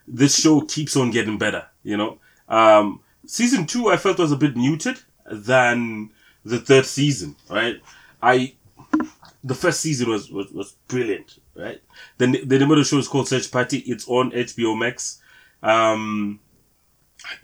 this 0.07 0.39
show 0.39 0.61
keeps 0.61 0.95
on 0.95 1.11
getting 1.11 1.37
better. 1.37 1.67
You 1.83 1.97
know, 1.97 2.19
um, 2.47 3.01
season 3.25 3.65
two 3.65 3.89
I 3.89 3.97
felt 3.97 4.19
was 4.19 4.31
a 4.31 4.37
bit 4.37 4.55
muted 4.55 4.99
than 5.29 6.11
the 6.45 6.59
third 6.59 6.85
season. 6.85 7.35
Right, 7.49 7.81
I 8.21 8.53
the 9.43 9.55
first 9.55 9.81
season 9.81 10.09
was 10.09 10.31
was, 10.31 10.51
was 10.51 10.75
brilliant. 10.87 11.39
Right, 11.55 11.81
the 12.17 12.27
the 12.45 12.59
name 12.59 12.71
of 12.71 12.77
the 12.77 12.83
show 12.83 12.97
is 12.97 13.07
called 13.07 13.27
Search 13.27 13.51
Party. 13.51 13.79
It's 13.79 14.07
on 14.07 14.31
HBO 14.31 14.77
Max. 14.77 15.21
Um, 15.61 16.39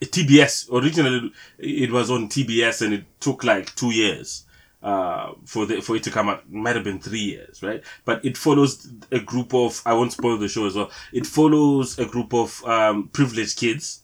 TBS 0.02 0.72
originally 0.72 1.32
it 1.58 1.92
was 1.92 2.12
on 2.12 2.30
TBS 2.30 2.82
and 2.84 2.94
it 2.94 3.06
took 3.20 3.44
like 3.44 3.74
two 3.76 3.92
years 3.92 4.46
uh, 4.84 5.34
for 5.46 5.66
the 5.66 5.82
for 5.82 5.96
it 5.96 6.04
to 6.04 6.12
come 6.12 6.30
out. 6.30 6.44
It 6.44 6.52
might 6.52 6.76
have 6.76 6.84
been 6.84 7.00
three 7.00 7.20
years, 7.20 7.64
right? 7.64 7.84
But 8.06 8.24
it 8.24 8.38
follows 8.38 8.88
a 9.12 9.20
group 9.20 9.54
of 9.54 9.82
I 9.86 9.94
won't 9.94 10.14
spoil 10.14 10.38
the 10.38 10.48
show 10.48 10.66
as 10.66 10.76
well. 10.76 10.92
It 11.12 11.26
follows 11.26 11.98
a 12.00 12.06
group 12.06 12.34
of 12.34 12.64
um, 12.66 13.10
privileged 13.10 13.58
kids, 13.58 14.04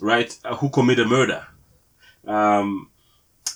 right, 0.00 0.36
uh, 0.44 0.56
who 0.56 0.70
commit 0.70 0.98
a 0.98 1.04
murder, 1.04 1.46
um, 2.26 2.90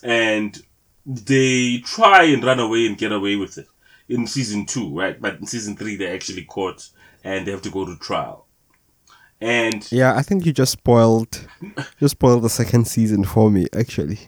and 0.03 0.63
they 1.05 1.79
try 1.79 2.25
and 2.25 2.45
run 2.45 2.61
away 2.61 2.87
and 2.87 2.97
get 2.97 3.13
away 3.13 3.37
with 3.37 3.59
it 3.59 3.67
in 4.09 4.27
season 4.27 4.67
two, 4.67 4.97
right? 4.97 5.21
But 5.21 5.41
in 5.41 5.47
season 5.47 5.77
three, 5.77 5.97
they're 5.97 6.15
actually 6.15 6.45
caught 6.45 6.89
and 7.25 7.47
they 7.47 7.51
have 7.51 7.63
to 7.63 7.71
go 7.71 7.85
to 7.85 7.97
trial. 7.97 8.47
And 9.43 9.91
Yeah, 9.91 10.15
I 10.15 10.23
think 10.23 10.47
you 10.47 10.53
just 10.53 10.73
spoiled, 10.73 11.49
just 11.99 12.13
spoiled 12.13 12.43
the 12.43 12.49
second 12.49 12.87
season 12.87 13.25
for 13.25 13.51
me. 13.51 13.67
Actually, 13.73 14.21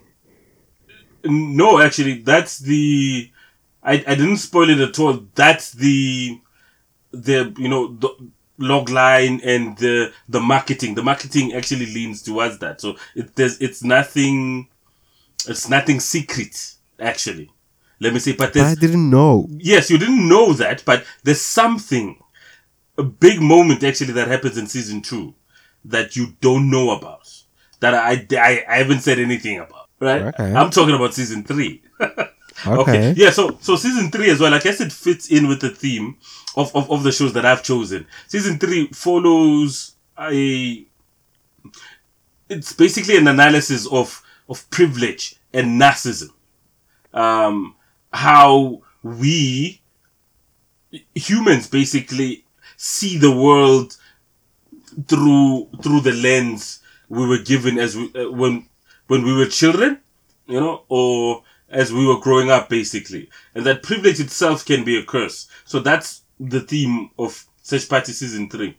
No, 1.25 1.81
actually, 1.81 2.23
that's 2.23 2.59
the. 2.59 3.31
I, 3.83 3.93
I 4.07 4.15
didn't 4.17 4.39
spoil 4.39 4.71
it 4.71 4.81
at 4.81 4.99
all. 4.99 5.25
That's 5.37 5.71
the, 5.73 6.41
the 7.13 7.55
you 7.59 7.69
know 7.69 7.95
the 7.95 8.09
log 8.59 8.91
line 8.91 9.41
and 9.45 9.77
the 9.79 10.13
the 10.29 10.41
marketing. 10.41 10.95
The 10.97 11.03
marketing 11.03 11.53
actually 11.55 11.87
leans 11.87 12.21
towards 12.23 12.59
that. 12.59 12.81
So 12.81 12.97
it 13.15 13.37
there's 13.37 13.59
it's 13.61 13.85
nothing, 13.85 14.69
it's 15.47 15.69
nothing 15.69 16.01
secret 16.01 16.75
actually. 16.99 17.51
Let 18.01 18.13
me 18.13 18.19
say, 18.19 18.33
but 18.33 18.53
but 18.53 18.63
I 18.63 18.75
didn't 18.75 19.09
know. 19.11 19.47
yes, 19.51 19.91
you 19.91 19.99
didn't 19.99 20.29
know 20.29 20.53
that, 20.55 20.83
but 20.85 21.05
there's 21.23 21.41
something, 21.41 22.19
a 22.97 23.03
big 23.03 23.41
moment 23.41 23.83
actually 23.83 24.13
that 24.13 24.29
happens 24.29 24.57
in 24.59 24.67
season 24.67 25.03
two 25.03 25.35
that 25.85 26.17
you 26.17 26.35
don't 26.41 26.71
know 26.71 26.91
about. 26.97 27.29
That 27.81 27.95
I, 27.95 28.27
I, 28.39 28.65
I 28.69 28.77
haven't 28.79 29.01
said 29.01 29.19
anything 29.19 29.59
about, 29.59 29.89
right? 30.01 30.23
Okay. 30.23 30.55
I'm 30.55 30.71
talking 30.71 30.95
about 30.95 31.15
season 31.15 31.45
three. 31.45 31.83
Okay. 32.67 33.15
Yeah, 33.17 33.31
so 33.31 33.59
so 33.61 33.77
season 33.77 34.11
three 34.11 34.31
as 34.31 34.41
well, 34.41 34.55
I 34.55 34.59
guess 34.61 34.81
it 34.81 34.93
fits 34.93 35.29
in 35.31 35.49
with 35.49 35.61
the 35.61 35.71
theme 35.71 36.17
of, 36.57 36.75
of, 36.75 36.91
of 36.91 37.03
the 37.03 37.13
shows 37.13 37.33
that 37.33 37.45
I've 37.45 37.63
chosen. 37.63 38.07
Season 38.29 38.59
three 38.59 38.87
follows 38.89 39.97
a 40.19 40.87
it's 42.49 42.73
basically 42.73 43.17
an 43.17 43.27
analysis 43.29 43.87
of 43.89 44.23
of 44.49 44.69
privilege 44.71 45.37
and 45.53 45.81
narcissism. 45.81 46.31
Um 47.13 47.75
how 48.13 48.83
we 49.03 49.81
humans 51.15 51.67
basically 51.67 52.44
see 52.77 53.19
the 53.19 53.35
world 53.35 53.97
through 55.09 55.69
through 55.83 56.01
the 56.01 56.13
lens 56.13 56.81
we 57.09 57.27
were 57.27 57.39
given 57.39 57.79
as 57.79 57.97
we, 57.97 58.13
uh, 58.15 58.31
when 58.31 58.67
when 59.07 59.25
we 59.25 59.35
were 59.35 59.47
children, 59.47 60.01
you 60.47 60.61
know, 60.61 60.85
or 60.89 61.43
as 61.69 61.93
we 61.93 62.07
were 62.07 62.19
growing 62.21 62.51
up, 62.51 62.69
basically, 62.69 63.29
and 63.55 63.67
that 63.67 63.83
privilege 63.83 64.21
itself 64.21 64.65
can 64.65 64.85
be 64.85 64.97
a 64.97 65.05
curse. 65.05 65.49
So 65.65 65.81
that's 65.81 66.23
the 66.39 66.61
theme 66.61 67.11
of 67.19 67.45
Search 67.63 67.89
Party 67.89 68.13
season 68.13 68.49
three, 68.49 68.79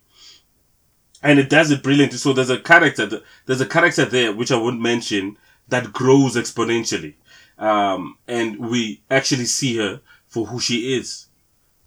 and 1.22 1.40
it 1.40 1.50
does 1.50 1.72
it 1.72 1.84
brilliantly. 1.84 2.18
So 2.18 2.34
there's 2.34 2.50
a 2.50 2.60
character, 2.60 3.22
there's 3.46 3.62
a 3.62 3.66
character 3.66 4.06
there 4.06 4.34
which 4.34 4.52
I 4.52 4.58
won't 4.58 4.82
mention 4.82 5.38
that 5.68 5.94
grows 5.94 6.36
exponentially, 6.36 7.16
um, 7.58 8.18
and 8.28 8.58
we 8.70 9.02
actually 9.10 9.46
see 9.46 9.78
her 9.78 10.02
for 10.28 10.46
who 10.46 10.60
she 10.60 10.96
is. 10.96 11.28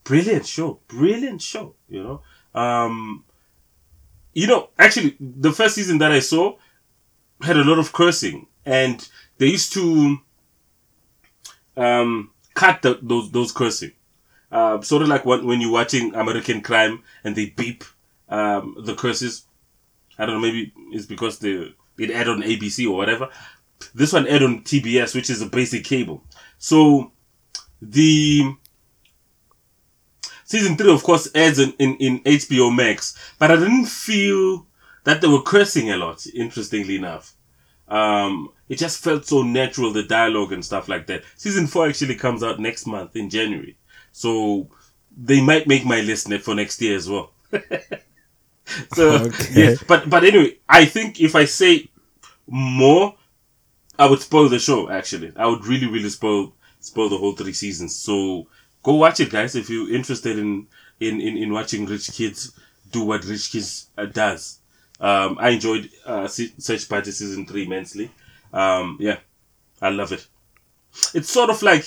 Brilliant 0.09 0.47
show, 0.47 0.81
brilliant 0.89 1.43
show. 1.43 1.75
You 1.87 2.03
know, 2.03 2.23
um, 2.59 3.25
you 4.33 4.47
know, 4.47 4.71
actually, 4.79 5.15
the 5.21 5.53
first 5.53 5.75
season 5.75 5.99
that 5.99 6.11
I 6.11 6.21
saw 6.21 6.57
had 7.43 7.59
a 7.59 7.63
lot 7.63 7.79
of 7.79 7.93
cursing, 7.93 8.47
and 8.65 9.07
they 9.37 9.49
used 9.49 9.75
to 9.75 10.17
um, 11.77 12.31
cut 12.55 12.81
the, 12.81 12.99
those 13.03 13.31
those 13.33 13.53
cursing. 13.53 13.93
Uh, 14.51 14.81
sort 14.81 15.03
of 15.03 15.09
like 15.09 15.27
when, 15.27 15.47
when 15.47 15.61
you're 15.61 15.71
watching 15.71 16.15
American 16.15 16.63
Crime 16.63 17.03
and 17.23 17.37
they 17.37 17.51
beep 17.51 17.85
um, 18.31 18.77
the 18.81 18.95
curses. 18.95 19.45
I 20.19 20.25
don't 20.25 20.37
know, 20.37 20.41
maybe 20.41 20.73
it's 20.91 21.05
because 21.05 21.39
they 21.39 21.75
it 21.99 22.11
aired 22.11 22.29
on 22.29 22.43
ABC 22.43 22.89
or 22.89 22.97
whatever. 22.97 23.29
This 23.95 24.15
one 24.15 24.27
aired 24.27 24.43
on 24.43 24.63
TBS, 24.63 25.15
which 25.15 25.29
is 25.29 25.43
a 25.43 25.47
basic 25.47 25.85
cable. 25.85 26.25
So 26.57 27.13
the 27.83 28.57
season 30.49 30.77
three, 30.77 30.91
of 30.93 31.03
course, 31.03 31.29
airs 31.35 31.59
in, 31.59 31.73
in, 31.79 31.97
in 31.97 32.21
HBO 32.21 32.75
Max, 32.75 33.17
but 33.39 33.51
I 33.51 33.57
didn't 33.57 33.85
feel 33.87 34.67
that 35.05 35.21
they 35.21 35.29
were 35.29 35.43
cursing 35.43 35.91
a 35.91 35.97
lot, 35.97 36.27
interestingly 36.35 36.97
enough. 36.97 37.35
Um, 37.87 38.51
it 38.69 38.79
just 38.79 39.03
felt 39.05 39.27
so 39.27 39.43
natural, 39.43 39.93
the 39.93 40.03
dialogue 40.03 40.53
and 40.53 40.65
stuff 40.65 40.89
like 40.89 41.07
that. 41.07 41.23
Season 41.37 41.67
four 41.67 41.87
actually 41.89 42.15
comes 42.17 42.43
out 42.43 42.59
next 42.61 42.87
month 42.87 43.15
in 43.15 43.31
January. 43.31 43.77
So 44.13 44.69
they 45.17 45.41
might 45.43 45.67
make 45.67 45.85
my 45.85 46.01
list 46.01 46.33
for 46.43 46.55
next 46.55 46.81
year 46.81 46.97
as 46.97 47.09
well. 47.09 47.33
so, 48.95 49.27
Okay. 49.27 49.55
yeah, 49.55 49.75
but, 49.87 50.09
but 50.11 50.25
anyway, 50.25 50.59
I 50.69 50.85
think 50.87 51.21
if 51.21 51.35
I 51.35 51.45
say 51.45 51.89
more, 52.47 53.15
I 53.99 54.07
would 54.07 54.21
spoil 54.21 54.49
the 54.49 54.59
show, 54.59 54.91
actually. 54.91 55.33
I 55.37 55.47
would 55.47 55.67
really, 55.67 55.87
really 55.87 56.11
spoil, 56.11 56.55
spoil 56.81 57.09
the 57.09 57.19
whole 57.19 57.35
three 57.35 57.53
seasons. 57.53 57.95
So 57.97 58.47
go 58.83 58.95
watch 58.95 59.21
it, 59.21 59.31
guys, 59.31 59.55
if 59.57 59.69
you're 59.71 59.93
interested 59.93 60.39
in, 60.39 60.67
in, 61.01 61.21
in, 61.21 61.37
in 61.37 61.53
watching 61.53 61.87
Rich 61.87 62.13
Kids 62.13 62.59
do 62.91 63.05
what 63.05 63.25
Rich 63.25 63.53
Kids 63.53 63.89
uh, 63.99 64.07
does. 64.07 64.59
Um, 65.01 65.37
I 65.41 65.51
enjoyed 65.51 65.91
uh, 66.05 66.27
Se- 66.27 66.55
Search 66.59 66.89
Party 66.89 67.11
season 67.13 67.47
three 67.47 67.65
immensely. 67.67 68.11
Um, 68.53 68.97
yeah, 69.01 69.19
I 69.81 69.91
love 69.91 70.13
it. 70.13 70.27
It's 71.15 71.31
sort 71.31 71.51
of 71.51 71.63
like 71.63 71.85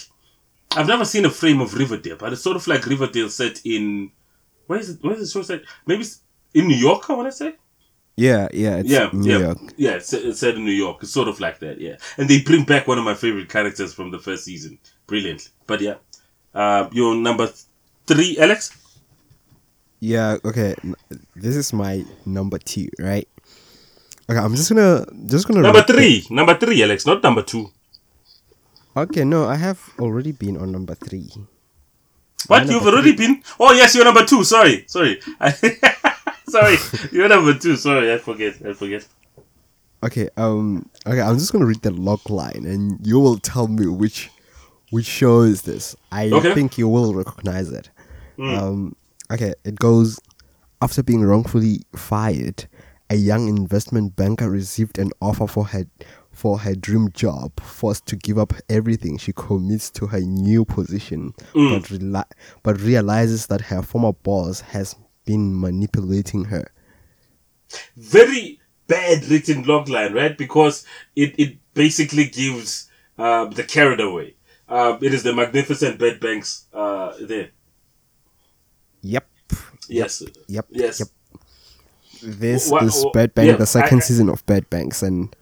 I've 0.77 0.88
never 0.88 1.04
seen 1.04 1.25
a 1.25 1.30
frame 1.30 1.60
of 1.60 1.73
Riverdale, 1.73 2.15
but 2.17 2.32
it's 2.32 2.41
sort 2.43 2.56
of 2.56 2.65
like 2.67 2.86
Riverdale 2.86 3.30
set 3.30 3.62
in 3.65 4.12
where 4.67 4.80
is 4.80 4.89
it? 4.91 5.04
Where 5.04 5.13
is 5.13 5.19
the 5.34 5.39
show 5.39 5.43
set? 5.43 5.63
Maybe 5.86 6.01
it's 6.01 6.21
in 6.54 6.67
New 6.67 6.77
York. 6.77 7.10
I 7.10 7.13
want 7.13 7.27
to 7.30 7.32
say. 7.36 7.56
Yeah, 8.15 8.47
yeah, 8.54 8.77
it's 8.77 8.89
Yeah, 8.89 9.10
New 9.12 9.32
yeah, 9.32 9.39
York. 9.39 9.58
yeah. 9.75 9.91
It's, 9.91 10.13
it's 10.13 10.39
set 10.39 10.56
in 10.56 10.63
New 10.63 10.71
York. 10.71 10.99
It's 11.01 11.12
sort 11.12 11.27
of 11.27 11.39
like 11.41 11.60
that. 11.60 11.82
Yeah, 11.82 11.95
and 12.17 12.30
they 12.30 12.41
bring 12.41 12.63
back 12.63 12.88
one 12.88 12.97
of 12.97 13.04
my 13.04 13.15
favorite 13.15 13.49
characters 13.49 13.93
from 13.93 14.12
the 14.12 14.19
first 14.19 14.45
season, 14.45 14.80
brilliantly. 15.08 15.51
But 15.67 15.82
yeah, 15.82 15.95
uh, 16.53 16.89
your 16.91 17.15
number 17.15 17.49
three, 18.07 18.37
Alex. 18.37 18.77
Yeah, 19.99 20.37
okay. 20.43 20.75
This 21.35 21.55
is 21.55 21.73
my 21.73 22.03
number 22.25 22.57
two, 22.57 22.89
right? 22.99 23.27
Okay, 24.29 24.39
I'm 24.39 24.55
just 24.55 24.69
gonna 24.69 25.05
just 25.27 25.47
gonna 25.47 25.61
Number 25.61 25.83
three, 25.83 26.25
number 26.29 26.55
three, 26.55 26.81
Alex, 26.83 27.05
not 27.05 27.21
number 27.21 27.43
two. 27.43 27.69
Okay, 28.95 29.23
no, 29.23 29.45
I 29.47 29.55
have 29.55 29.79
already 29.99 30.31
been 30.31 30.57
on 30.57 30.71
number 30.71 30.95
three. 30.95 31.29
What 32.47 32.67
you've 32.67 32.85
already 32.85 33.15
been? 33.15 33.43
Oh 33.59 33.73
yes, 33.73 33.93
you're 33.95 34.05
number 34.05 34.25
two. 34.25 34.43
Sorry, 34.43 34.85
sorry, 34.87 35.21
sorry. 36.49 36.77
You're 37.11 37.29
number 37.29 37.53
two. 37.53 37.75
Sorry, 37.75 38.11
I 38.11 38.17
forget. 38.17 38.55
I 38.65 38.73
forget. 38.73 39.07
Okay, 40.03 40.29
um, 40.35 40.89
okay, 41.05 41.21
I'm 41.21 41.37
just 41.37 41.51
gonna 41.53 41.65
read 41.65 41.81
the 41.83 41.91
log 41.91 42.27
line, 42.29 42.65
and 42.65 43.05
you 43.05 43.19
will 43.19 43.37
tell 43.37 43.67
me 43.67 43.85
which 43.85 44.31
which 44.91 45.06
show 45.08 45.41
is 45.41 45.63
this. 45.63 45.95
I 46.12 46.30
Okay. 46.30 46.54
think 46.54 46.77
you 46.77 46.88
will 46.88 47.13
recognize 47.15 47.69
it. 47.71 47.89
Um, 48.39 48.95
okay, 49.32 49.54
it 49.65 49.75
goes 49.77 50.19
after 50.82 51.04
being 51.04 51.21
wrongfully 51.23 51.82
fired, 51.95 52.67
a 53.10 53.15
young 53.15 53.47
investment 53.47 54.15
banker 54.15 54.49
received 54.49 54.97
an 54.97 55.12
offer 55.21 55.45
for 55.47 55.65
her 55.67 55.86
for 56.32 56.60
her 56.60 56.73
dream 56.73 57.12
job. 57.13 57.60
Forced 57.60 58.06
to 58.08 58.15
give 58.15 58.38
up 58.39 58.54
everything, 58.69 59.17
she 59.17 59.32
commits 59.34 59.91
to 59.91 60.08
her 60.08 60.21
new 60.21 60.65
position, 60.65 61.34
but 61.54 61.84
rela- 61.91 62.32
but 62.63 62.80
realizes 62.82 63.47
that 63.47 63.62
her 63.62 63.82
former 63.82 64.13
boss 64.13 64.62
has 64.62 64.95
been 65.25 65.60
manipulating 65.60 66.45
her. 66.45 66.71
Very 67.95 68.60
bad 68.88 69.25
written 69.25 69.65
logline, 69.65 70.13
right? 70.15 70.38
Because 70.38 70.86
it, 71.15 71.36
it 71.38 71.58
basically 71.73 72.25
gives 72.25 72.89
uh, 73.17 73.45
the 73.45 73.63
carried 73.63 73.99
away. 73.99 74.36
Uh, 74.71 74.97
it 75.01 75.13
is 75.13 75.23
the 75.23 75.34
magnificent 75.36 75.99
Bad 75.99 76.21
Banks 76.21 76.65
uh, 76.73 77.12
there. 77.19 77.49
Yep. 79.01 79.27
Yes. 79.89 80.23
Yep. 80.47 80.65
Yes. 80.69 80.99
Yep. 81.01 81.10
This 82.23 82.69
Wha- 82.71 82.79
is 82.79 83.03
wha- 83.03 83.12
Bad 83.12 83.34
Bank, 83.36 83.47
yeah, 83.49 83.55
the 83.57 83.65
second 83.65 83.97
I- 83.97 84.01
season 84.01 84.29
of 84.29 84.45
Bad 84.45 84.69
Banks, 84.69 85.03
and 85.03 85.36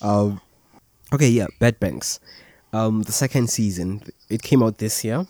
um, 0.00 0.40
okay, 1.12 1.28
yeah, 1.28 1.46
Bad 1.60 1.78
Banks. 1.78 2.18
Um, 2.72 3.02
the 3.02 3.12
second 3.12 3.50
season 3.50 4.02
it 4.30 4.42
came 4.42 4.62
out 4.62 4.78
this 4.78 5.04
year. 5.04 5.26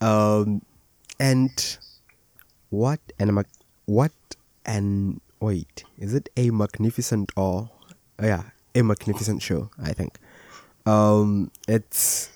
Um, 0.00 0.62
and 1.20 1.52
what 2.70 2.98
and 3.20 3.28
a 3.30 3.32
mag- 3.32 3.46
what 3.84 4.12
and 4.64 5.20
wait, 5.38 5.84
is 5.98 6.14
it 6.14 6.30
a 6.36 6.50
magnificent 6.50 7.30
or 7.36 7.70
oh, 8.18 8.26
yeah, 8.26 8.42
a 8.74 8.82
magnificent 8.82 9.42
show? 9.42 9.70
I 9.78 9.92
think. 9.92 10.18
Um, 10.86 11.50
it's 11.68 12.30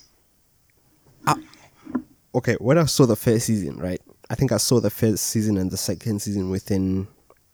okay. 2.34 2.56
When 2.60 2.78
I 2.78 2.84
saw 2.84 3.06
the 3.06 3.16
first 3.16 3.46
season, 3.46 3.78
right? 3.78 4.00
I 4.28 4.34
think 4.34 4.52
I 4.52 4.58
saw 4.58 4.80
the 4.80 4.90
first 4.90 5.24
season 5.26 5.56
and 5.56 5.70
the 5.70 5.76
second 5.76 6.22
season 6.22 6.50
within 6.50 7.08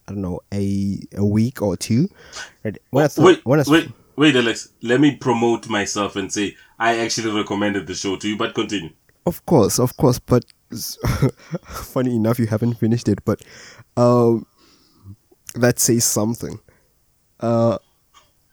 I 0.08 0.12
don't 0.12 0.22
know 0.22 0.40
a 0.52 1.00
a 1.16 1.24
week 1.24 1.62
or 1.62 1.76
two. 1.76 2.08
Right? 2.64 2.76
When 2.90 3.04
I 3.04 3.08
saw, 3.08 3.24
Wait, 3.24 3.44
when 3.44 3.60
I 3.60 3.62
saw, 3.62 3.72
wait, 3.72 3.90
wait, 4.16 4.36
Alex. 4.36 4.68
Let 4.82 5.00
me 5.00 5.16
promote 5.16 5.68
myself 5.68 6.16
and 6.16 6.32
say 6.32 6.56
I 6.78 6.98
actually 6.98 7.34
recommended 7.34 7.86
the 7.86 7.94
show 7.94 8.16
to 8.16 8.28
you, 8.28 8.36
but 8.36 8.54
continue. 8.54 8.90
Of 9.24 9.44
course, 9.46 9.78
of 9.78 9.96
course, 9.96 10.18
but 10.18 10.44
funny 11.64 12.14
enough, 12.14 12.38
you 12.38 12.46
haven't 12.46 12.74
finished 12.74 13.08
it. 13.08 13.24
But 13.24 13.42
um, 13.96 14.46
that 15.54 15.78
says 15.78 16.04
something. 16.04 16.60
Uh, 17.40 17.78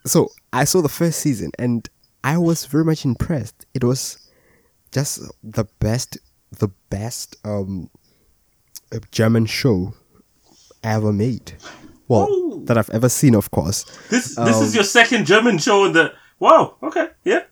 so 0.04 0.30
I 0.52 0.64
saw 0.64 0.82
the 0.82 0.88
first 0.88 1.20
season 1.20 1.50
and 1.58 1.88
I 2.22 2.38
was 2.38 2.66
very 2.66 2.84
much 2.84 3.04
impressed. 3.04 3.66
It 3.74 3.84
was 3.84 4.23
just 4.94 5.20
the 5.42 5.64
best, 5.80 6.16
the 6.58 6.68
best 6.88 7.36
um 7.44 7.90
German 9.10 9.44
show 9.46 9.92
ever 10.82 11.12
made. 11.12 11.52
Well, 12.08 12.28
Oh. 12.30 12.62
that 12.66 12.78
I've 12.78 12.90
ever 12.90 13.08
seen, 13.08 13.34
of 13.34 13.50
course. 13.50 13.84
This 14.08 14.36
this 14.36 14.56
Um, 14.56 14.62
is 14.64 14.74
your 14.74 14.84
second 14.84 15.26
German 15.26 15.58
show 15.58 15.84
in 15.84 15.92
the. 15.92 16.12
Wow. 16.38 16.76
Okay. 16.82 17.08
Yeah. 17.24 17.42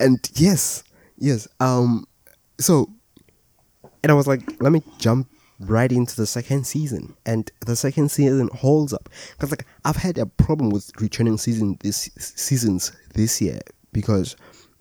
and 0.00 0.18
yes 0.34 0.82
yes 1.18 1.46
um 1.60 2.04
so 2.58 2.90
and 4.02 4.10
i 4.10 4.14
was 4.14 4.26
like 4.26 4.42
let 4.60 4.72
me 4.72 4.82
jump 4.98 5.28
right 5.60 5.92
into 5.92 6.16
the 6.16 6.26
second 6.26 6.66
season 6.66 7.14
and 7.24 7.50
the 7.64 7.76
second 7.76 8.10
season 8.10 8.48
holds 8.52 8.92
up 8.92 9.08
because 9.32 9.52
like 9.52 9.64
i've 9.84 9.94
had 9.96 10.18
a 10.18 10.26
problem 10.26 10.70
with 10.70 10.90
returning 11.00 11.38
season 11.38 11.76
this 11.84 12.10
seasons 12.18 12.90
this 13.14 13.40
year 13.40 13.60
because 13.92 14.34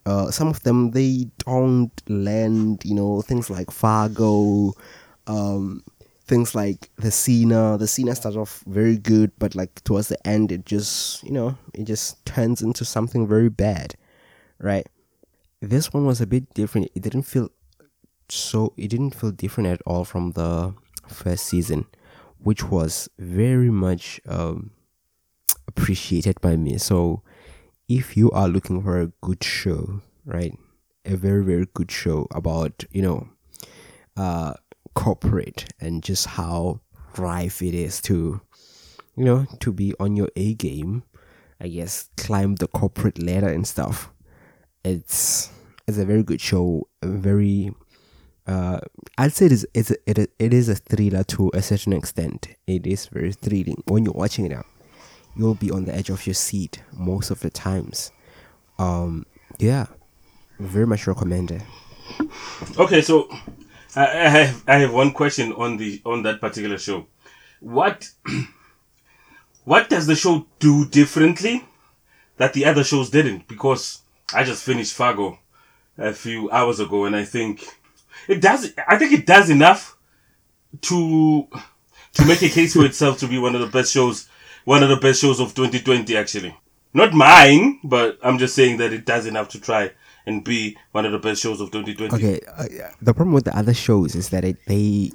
uh 0.06 0.30
some 0.32 0.48
of 0.48 0.62
them 0.64 0.92
they 0.92 1.28
don't 1.40 1.92
land 2.10 2.82
you 2.84 2.94
know 2.94 3.22
things 3.22 3.50
like 3.50 3.72
fargo 3.72 4.74
um 5.28 5.84
things 6.26 6.56
like 6.56 6.90
the 6.98 7.12
Sinner, 7.12 7.78
the 7.78 7.88
Sinner 7.88 8.16
starts 8.16 8.38
off 8.38 8.64
very 8.66 8.98
good, 8.98 9.32
but 9.40 9.56
like 9.56 9.84
towards 9.84 10.08
the 10.08 10.28
end, 10.28 10.52
it 10.52 10.66
just 10.66 11.24
you 11.24 11.32
know 11.32 11.58
it 11.74 11.84
just 11.84 12.26
turns 12.26 12.62
into 12.62 12.86
something 12.86 13.28
very 13.28 13.50
bad, 13.50 13.96
right? 14.60 14.88
This 15.62 15.94
one 15.94 16.06
was 16.06 16.22
a 16.22 16.28
bit 16.28 16.54
different. 16.54 16.92
It 16.96 17.04
didn't 17.04 17.24
feel 17.24 17.50
so. 18.30 18.74
It 18.78 18.90
didn't 18.90 19.16
feel 19.16 19.32
different 19.32 19.70
at 19.70 19.82
all 19.86 20.06
from 20.06 20.32
the 20.32 20.74
first 21.08 21.46
season, 21.46 21.86
which 22.40 22.64
was 22.70 23.10
very 23.20 23.70
much 23.70 24.22
um, 24.28 24.72
appreciated 25.68 26.40
by 26.42 26.56
me. 26.56 26.78
So, 26.78 27.22
if 27.88 28.16
you 28.18 28.32
are 28.32 28.48
looking 28.48 28.82
for 28.82 29.00
a 29.00 29.12
good 29.22 29.44
show, 29.44 30.02
right, 30.26 30.58
a 31.06 31.16
very 31.16 31.44
very 31.44 31.68
good 31.74 31.92
show 31.92 32.28
about 32.32 32.86
you 32.92 33.02
know 33.02 33.30
uh, 34.18 34.54
corporate 34.94 35.66
and 35.80 36.04
just 36.04 36.28
how 36.28 36.80
rife 37.18 37.62
it 37.62 37.74
is 37.74 38.02
to, 38.02 38.42
you 39.16 39.26
know, 39.26 39.46
to 39.60 39.72
be 39.72 39.94
on 40.00 40.16
your 40.16 40.30
A 40.36 40.54
game. 40.54 41.04
I 41.60 41.68
guess 41.68 42.10
climb 42.18 42.56
the 42.56 42.68
corporate 42.68 43.22
ladder 43.22 43.48
and 43.48 43.66
stuff. 43.66 44.12
It's 44.84 45.50
it's 45.88 45.98
a 45.98 46.06
very 46.06 46.24
good 46.24 46.42
show. 46.42 46.88
Very, 47.02 47.74
uh, 48.48 48.80
I'd 49.18 49.32
say 49.32 49.46
it 49.46 49.52
is 49.54 49.68
it's 49.74 49.92
a, 49.92 49.96
it 50.06 50.32
it 50.40 50.54
is 50.54 50.68
a 50.68 50.76
thriller 50.76 51.24
to 51.24 51.52
a 51.54 51.62
certain 51.62 51.94
extent. 51.94 52.48
It 52.68 52.86
is 52.86 53.06
very 53.06 53.32
thrilling 53.32 53.82
when 53.88 54.04
you're 54.04 54.14
watching 54.14 54.46
it 54.46 54.52
out. 54.52 54.66
You'll 55.36 55.56
be 55.56 55.72
on 55.72 55.86
the 55.86 55.96
edge 55.96 56.10
of 56.10 56.26
your 56.28 56.36
seat 56.36 56.82
most 56.94 57.32
of 57.32 57.40
the 57.40 57.50
times. 57.50 58.12
Um, 58.78 59.26
yeah, 59.58 59.88
very 60.60 60.88
much 60.88 61.08
recommended. 61.08 61.64
Okay, 62.78 63.02
so 63.02 63.30
I, 63.96 64.06
I 64.06 64.30
have 64.30 64.64
I 64.68 64.78
have 64.78 64.94
one 64.94 65.12
question 65.12 65.54
on 65.54 65.78
the 65.78 66.02
on 66.06 66.24
that 66.24 66.42
particular 66.42 66.78
show. 66.78 67.08
What 67.60 68.10
what 69.64 69.90
does 69.90 70.08
the 70.08 70.16
show 70.16 70.46
do 70.60 70.86
differently 70.86 71.66
that 72.38 72.54
the 72.54 72.66
other 72.66 72.84
shows 72.84 73.10
didn't? 73.10 73.48
Because 73.48 74.02
I 74.34 74.44
just 74.44 74.64
finished 74.64 74.94
Fargo 74.94 75.40
a 75.98 76.14
few 76.14 76.50
hours 76.52 76.80
ago, 76.80 77.06
and 77.06 77.16
I 77.16 77.26
think 77.26 77.64
it 78.28 78.42
does. 78.42 78.74
I 78.88 78.98
think 78.98 79.14
it 79.14 79.26
does 79.26 79.50
enough 79.50 79.98
to 80.82 81.48
to 82.14 82.26
make 82.26 82.42
a 82.42 82.50
case 82.50 82.74
for 82.74 82.86
itself 82.86 83.20
to 83.20 83.28
be 83.28 83.38
one 83.38 83.56
of 83.56 83.62
the 83.62 83.68
best 83.68 83.92
shows, 83.92 84.30
one 84.66 84.84
of 84.84 84.90
the 84.90 84.98
best 84.98 85.22
shows 85.22 85.40
of 85.40 85.54
2020. 85.54 86.16
Actually, 86.16 86.56
not 86.94 87.14
mine, 87.14 87.80
but 87.84 88.20
I'm 88.24 88.38
just 88.38 88.56
saying 88.56 88.78
that 88.78 88.94
it 88.94 89.06
does 89.06 89.26
enough 89.26 89.50
to 89.50 89.60
try 89.60 89.92
and 90.26 90.44
be 90.44 90.78
one 90.92 91.06
of 91.06 91.12
the 91.12 91.20
best 91.20 91.42
shows 91.42 91.60
of 91.60 91.72
2020. 91.72 92.16
Okay, 92.16 92.40
uh, 92.56 92.92
the 93.02 93.14
problem 93.14 93.34
with 93.34 93.46
the 93.46 93.58
other 93.58 93.74
shows 93.74 94.16
is 94.16 94.30
that 94.30 94.46
it, 94.46 94.58
they, 94.68 95.12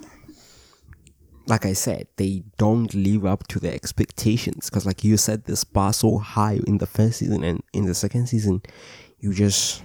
like 1.46 1.64
I 1.64 1.72
said, 1.72 2.08
they 2.16 2.42
don't 2.58 2.92
live 2.94 3.24
up 3.24 3.46
to 3.48 3.58
the 3.58 3.72
expectations. 3.72 4.68
Because, 4.68 4.84
like 4.84 5.04
you 5.04 5.16
said, 5.16 5.44
this 5.44 5.64
bar 5.64 5.92
so 5.92 6.18
high 6.18 6.60
in 6.66 6.78
the 6.78 6.86
first 6.86 7.18
season, 7.18 7.44
and 7.44 7.62
in 7.72 7.86
the 7.86 7.94
second 7.94 8.26
season, 8.26 8.62
you 9.20 9.32
just 9.32 9.82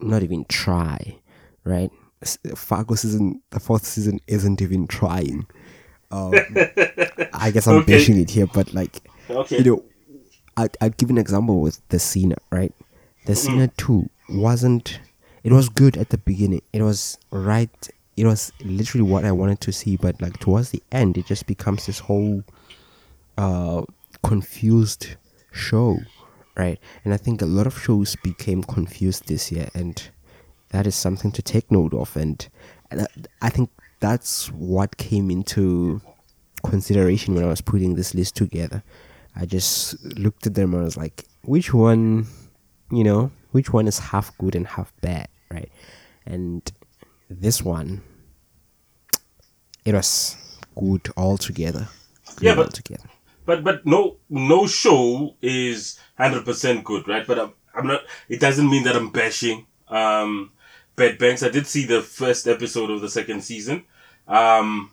not 0.00 0.22
even 0.22 0.44
try, 0.46 1.20
right? 1.64 1.90
Fargo 2.54 2.94
season, 2.94 3.42
the 3.50 3.60
fourth 3.60 3.84
season 3.84 4.20
isn't 4.26 4.60
even 4.60 4.86
trying. 4.86 5.46
Um, 6.10 6.34
I 7.32 7.50
guess 7.52 7.66
I'm 7.66 7.78
Okay. 7.78 7.92
bashing 7.94 8.18
it 8.18 8.30
here, 8.30 8.46
but 8.46 8.72
like, 8.74 9.00
Okay. 9.28 9.58
you 9.58 9.64
know, 9.64 9.84
I'd, 10.56 10.76
I'd 10.80 10.96
give 10.96 11.10
an 11.10 11.18
example 11.18 11.60
with 11.60 11.80
the 11.88 11.98
Sinner, 11.98 12.36
right? 12.50 12.72
The 13.26 13.34
Sinner 13.36 13.68
2 13.76 14.08
wasn't, 14.30 15.00
it 15.44 15.52
was 15.52 15.68
good 15.68 15.96
at 15.96 16.10
the 16.10 16.18
beginning. 16.18 16.62
It 16.72 16.82
was 16.82 17.18
right, 17.30 17.88
it 18.16 18.24
was 18.26 18.52
literally 18.64 19.08
what 19.08 19.24
I 19.24 19.32
wanted 19.32 19.60
to 19.62 19.72
see, 19.72 19.96
but 19.96 20.20
like 20.20 20.38
towards 20.40 20.70
the 20.70 20.82
end, 20.90 21.16
it 21.16 21.26
just 21.26 21.46
becomes 21.46 21.86
this 21.86 22.00
whole 22.00 22.42
uh, 23.38 23.82
confused 24.22 25.14
show, 25.52 25.98
right? 26.56 26.78
And 27.04 27.14
I 27.14 27.16
think 27.16 27.40
a 27.40 27.46
lot 27.46 27.66
of 27.66 27.80
shows 27.80 28.16
became 28.16 28.62
confused 28.62 29.28
this 29.28 29.52
year, 29.52 29.68
and 29.74 30.02
that 30.70 30.86
is 30.86 30.94
something 30.94 31.30
to 31.32 31.42
take 31.42 31.70
note 31.70 31.94
of. 31.94 32.16
And 32.16 32.48
I- 32.90 33.06
I 33.40 33.50
think 33.50 33.70
that's 34.00 34.50
what 34.52 34.96
came 34.96 35.30
into 35.30 36.00
consideration 36.64 37.34
when 37.34 37.44
I 37.44 37.48
was 37.48 37.60
putting 37.60 37.94
this 37.94 38.14
list 38.14 38.36
together. 38.36 38.82
I 39.36 39.46
just 39.46 40.02
looked 40.18 40.46
at 40.46 40.54
them 40.54 40.72
and 40.74 40.82
I 40.82 40.84
was 40.84 40.96
like, 40.96 41.24
which 41.42 41.72
one, 41.72 42.26
you 42.90 43.04
know, 43.04 43.30
which 43.52 43.72
one 43.72 43.86
is 43.86 43.98
half 43.98 44.36
good 44.38 44.54
and 44.54 44.66
half 44.66 44.92
bad, 45.00 45.28
right? 45.50 45.70
And 46.26 46.70
this 47.28 47.62
one, 47.62 48.02
it 49.84 49.94
was 49.94 50.36
good 50.78 51.08
altogether. 51.16 51.88
Good 52.36 52.44
Yeah, 52.46 52.54
but- 52.54 52.66
altogether. 52.66 53.08
But 53.46 53.64
but 53.64 53.84
no 53.84 54.18
no 54.28 54.66
show 54.68 55.34
is 55.42 55.98
hundred 56.16 56.44
percent 56.44 56.84
good, 56.84 57.08
right? 57.08 57.26
But 57.26 57.38
I'm, 57.38 57.52
I'm 57.74 57.86
not. 57.86 58.02
It 58.28 58.38
doesn't 58.38 58.70
mean 58.70 58.84
that 58.84 58.94
I'm 58.94 59.10
bashing 59.10 59.66
um, 59.88 60.52
Bad 60.96 61.18
Banks. 61.18 61.42
I 61.42 61.48
did 61.48 61.66
see 61.66 61.84
the 61.84 62.02
first 62.02 62.46
episode 62.46 62.90
of 62.90 63.00
the 63.00 63.08
second 63.08 63.42
season. 63.42 63.84
Um, 64.28 64.90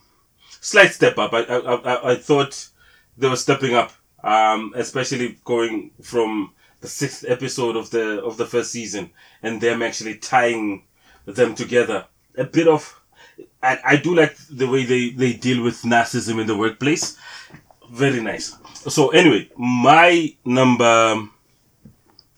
slight 0.61 0.91
step 0.91 1.17
up. 1.17 1.33
I 1.33 1.43
I, 1.43 1.57
I, 1.57 2.11
I 2.11 2.15
thought 2.15 2.69
they 3.17 3.27
were 3.27 3.35
stepping 3.35 3.73
up, 3.73 3.91
um, 4.23 4.73
especially 4.75 5.39
going 5.43 5.91
from 6.01 6.53
the 6.81 6.87
sixth 6.87 7.25
episode 7.27 7.75
of 7.75 7.89
the 7.89 8.23
of 8.23 8.37
the 8.37 8.45
first 8.45 8.71
season 8.71 9.09
and 9.41 9.59
them 9.59 9.81
actually 9.81 10.15
tying 10.17 10.83
them 11.25 11.55
together. 11.55 12.05
A 12.37 12.43
bit 12.43 12.67
of. 12.67 12.99
I, 13.61 13.79
I 13.83 13.95
do 13.97 14.15
like 14.15 14.35
the 14.49 14.67
way 14.67 14.83
they, 14.83 15.09
they 15.09 15.33
deal 15.33 15.63
with 15.63 15.81
narcissism 15.83 16.39
in 16.39 16.47
the 16.47 16.57
workplace. 16.57 17.17
Very 17.91 18.21
nice. 18.21 18.55
So 18.87 19.09
anyway, 19.09 19.49
my 19.57 20.35
number 20.45 21.27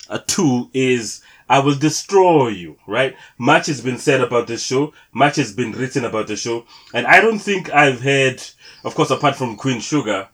uh, 0.09 0.19
two 0.27 0.69
is 0.73 1.21
I 1.49 1.59
will 1.59 1.75
destroy 1.75 2.49
you. 2.49 2.77
Right? 2.87 3.17
Much 3.37 3.67
has 3.67 3.81
been 3.81 3.97
said 3.97 4.21
about 4.21 4.47
this 4.47 4.63
show. 4.63 4.93
Much 5.11 5.35
has 5.37 5.51
been 5.51 5.71
written 5.73 6.05
about 6.05 6.27
the 6.27 6.35
show, 6.35 6.65
and 6.93 7.07
I 7.07 7.19
don't 7.19 7.39
think 7.39 7.73
I've 7.73 8.01
heard, 8.01 8.41
of 8.83 8.95
course, 8.95 9.09
apart 9.09 9.35
from 9.35 9.57
Queen 9.57 9.81
Sugar, 9.81 10.29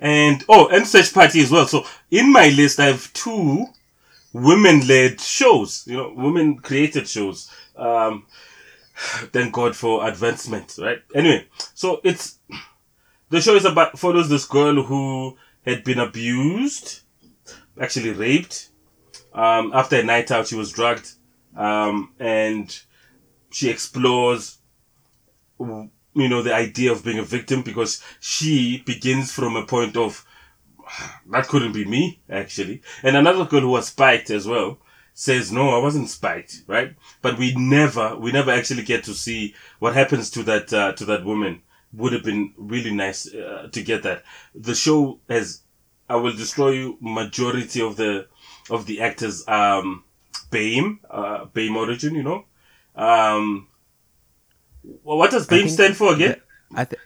and 0.00 0.44
oh, 0.48 0.68
and 0.68 0.86
Search 0.86 1.14
Party 1.14 1.40
as 1.40 1.50
well. 1.50 1.66
So 1.66 1.84
in 2.10 2.32
my 2.32 2.48
list, 2.48 2.80
I 2.80 2.86
have 2.86 3.12
two 3.12 3.66
women-led 4.32 5.20
shows. 5.20 5.84
You 5.86 5.96
know, 5.96 6.12
women-created 6.14 7.08
shows. 7.08 7.50
Um, 7.76 8.26
thank 8.96 9.52
God 9.52 9.76
for 9.76 10.06
advancement, 10.06 10.76
right? 10.78 10.98
Anyway, 11.14 11.46
so 11.74 12.00
it's 12.04 12.38
the 13.28 13.40
show 13.40 13.54
is 13.54 13.64
about 13.64 13.98
follows 13.98 14.28
this 14.28 14.46
girl 14.46 14.82
who 14.82 15.36
had 15.64 15.84
been 15.84 15.98
abused, 15.98 17.00
actually 17.80 18.10
raped. 18.10 18.70
Um, 19.36 19.70
after 19.74 19.96
a 19.96 20.02
night 20.02 20.30
out, 20.30 20.48
she 20.48 20.56
was 20.56 20.72
drugged, 20.72 21.12
um, 21.54 22.12
and 22.18 22.76
she 23.50 23.68
explores, 23.68 24.58
you 25.60 25.90
know, 26.14 26.42
the 26.42 26.54
idea 26.54 26.90
of 26.90 27.04
being 27.04 27.18
a 27.18 27.22
victim 27.22 27.62
because 27.62 28.02
she 28.18 28.82
begins 28.86 29.30
from 29.30 29.54
a 29.54 29.66
point 29.66 29.96
of 29.96 30.24
that 31.30 31.48
couldn't 31.48 31.72
be 31.72 31.84
me 31.84 32.20
actually, 32.30 32.82
and 33.02 33.16
another 33.16 33.44
girl 33.44 33.60
who 33.60 33.68
was 33.68 33.88
spiked 33.88 34.30
as 34.30 34.46
well 34.46 34.78
says 35.18 35.50
no 35.50 35.70
i 35.70 35.78
wasn't 35.78 36.10
spiked 36.10 36.62
right? 36.66 36.94
But 37.22 37.38
we 37.38 37.54
never 37.54 38.16
we 38.16 38.32
never 38.32 38.50
actually 38.50 38.82
get 38.82 39.04
to 39.04 39.14
see 39.14 39.54
what 39.78 39.94
happens 39.94 40.30
to 40.32 40.42
that 40.44 40.72
uh, 40.72 40.92
to 40.92 41.04
that 41.06 41.24
woman. 41.24 41.62
Would 41.92 42.12
have 42.12 42.24
been 42.24 42.52
really 42.58 42.92
nice 42.92 43.32
uh, 43.32 43.68
to 43.72 43.82
get 43.82 44.02
that. 44.02 44.24
The 44.54 44.74
show 44.74 45.20
has 45.28 45.62
i 46.08 46.16
will 46.16 46.36
destroy 46.36 46.70
you 46.70 46.98
majority 47.00 47.80
of 47.80 47.96
the 47.96 48.26
of 48.70 48.86
the 48.86 49.00
actors 49.00 49.46
um 49.48 50.04
BAME, 50.50 50.98
uh 51.10 51.46
BAME 51.46 51.76
origin 51.76 52.14
you 52.14 52.22
know 52.22 52.44
um 52.94 53.68
what 55.02 55.30
does 55.30 55.48
I 55.50 55.56
BAME 55.58 55.68
stand 55.70 55.96
for 55.96 56.14
again 56.14 56.40
I 56.74 56.84
th- 56.84 57.00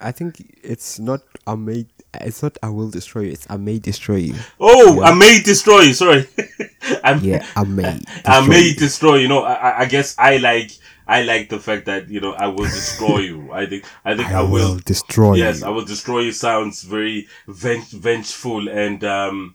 I 0.00 0.12
think 0.12 0.58
it's 0.62 0.98
not 0.98 1.22
I 1.46 1.54
may 1.54 1.86
it's 2.20 2.42
not 2.42 2.58
I 2.62 2.68
will 2.68 2.90
destroy 2.90 3.22
you. 3.22 3.32
It's 3.32 3.46
I 3.50 3.56
may 3.56 3.78
destroy 3.78 4.16
you. 4.16 4.34
oh 4.60 5.00
Yeah. 5.00 5.08
i 5.10 5.14
may 5.14 5.40
destroy 5.42 5.80
you 5.80 5.94
sorry 5.94 6.28
I'm, 7.02 7.20
Yeah, 7.20 7.44
I 7.56 7.64
may. 7.64 7.98
I 8.26 8.46
may 8.46 8.68
you. 8.68 8.74
destroy. 8.74 9.16
You 9.16 9.28
know, 9.28 9.42
I, 9.42 9.54
I- 9.54 9.78
I 9.80 9.84
guess 9.86 10.14
I 10.18 10.36
like 10.36 10.70
I 11.08 11.22
like 11.22 11.48
the 11.48 11.58
fact 11.58 11.86
that 11.86 12.08
you 12.10 12.20
know 12.20 12.32
I 12.32 12.46
will 12.48 12.64
destroy 12.68 13.18
you. 13.20 13.52
I 13.52 13.66
think 13.66 13.84
I 14.04 14.14
think 14.16 14.28
I, 14.28 14.40
I 14.40 14.42
will 14.42 14.76
destroy 14.78 15.34
Yes, 15.36 15.60
you. 15.60 15.66
I 15.66 15.70
will 15.70 15.84
destroy 15.84 16.20
you. 16.20 16.32
Sounds 16.32 16.82
very 16.82 17.26
venge- 17.48 17.90
vengeful 17.90 18.68
and 18.68 19.02
um, 19.04 19.54